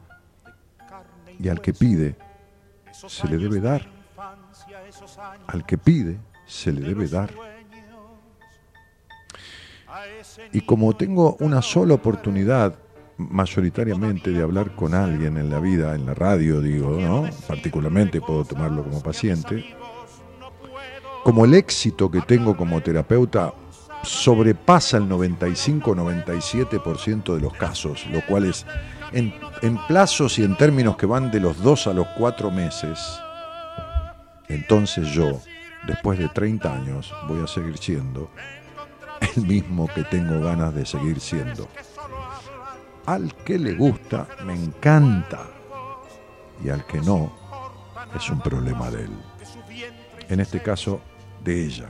[1.39, 2.15] y al que pide,
[2.91, 3.87] se le debe dar.
[5.47, 6.17] Al que pide,
[6.47, 7.31] se le debe dar.
[10.51, 12.75] Y como tengo una sola oportunidad,
[13.17, 17.29] mayoritariamente, de hablar con alguien en la vida, en la radio, digo, ¿no?
[17.47, 19.75] Particularmente puedo tomarlo como paciente.
[21.23, 23.53] Como el éxito que tengo como terapeuta
[24.03, 28.65] sobrepasa el 95-97% de los casos, lo cual es
[29.11, 29.33] en,
[29.87, 32.99] plazos y en términos que van de los dos a los cuatro meses,
[34.47, 35.41] entonces yo,
[35.85, 38.31] después de 30 años, voy a seguir siendo
[39.35, 41.67] el mismo que tengo ganas de seguir siendo.
[43.05, 45.41] Al que le gusta, me encanta.
[46.63, 47.33] Y al que no,
[48.15, 49.11] es un problema de él.
[50.29, 51.01] En este caso,
[51.49, 51.89] ella.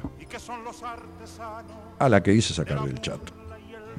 [1.99, 3.19] A la que hice sacar del chat.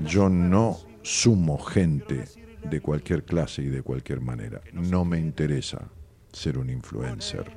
[0.04, 2.24] Yo no sumo gente
[2.62, 4.60] de cualquier clase y de cualquier manera.
[4.72, 5.88] No me interesa
[6.32, 7.50] ser un influencer,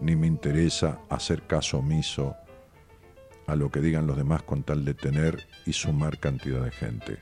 [0.00, 2.36] ni me interesa hacer caso omiso
[3.46, 7.18] a lo que digan los demás con tal de tener y sumar cantidad de gente.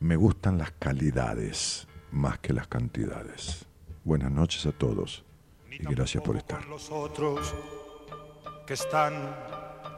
[0.00, 3.64] Me gustan las calidades más que las cantidades.
[4.04, 5.24] Buenas noches a todos
[5.70, 6.62] y gracias por estar.
[8.66, 9.34] Que están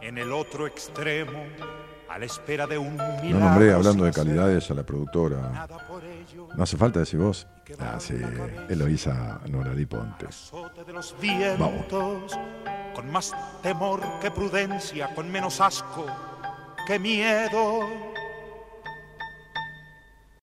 [0.01, 1.45] en el otro extremo
[2.09, 3.29] a la espera de un milagro.
[3.31, 5.67] No nombré hablando de calidades a la productora.
[6.57, 7.47] No hace falta decir vos.
[7.81, 8.15] Ah, sí,
[8.69, 10.27] Eloísa Noralí Ponte.
[11.21, 12.39] vientos,
[12.95, 13.33] con más
[13.63, 16.07] temor que prudencia, con menos asco
[16.87, 18.14] que miedo.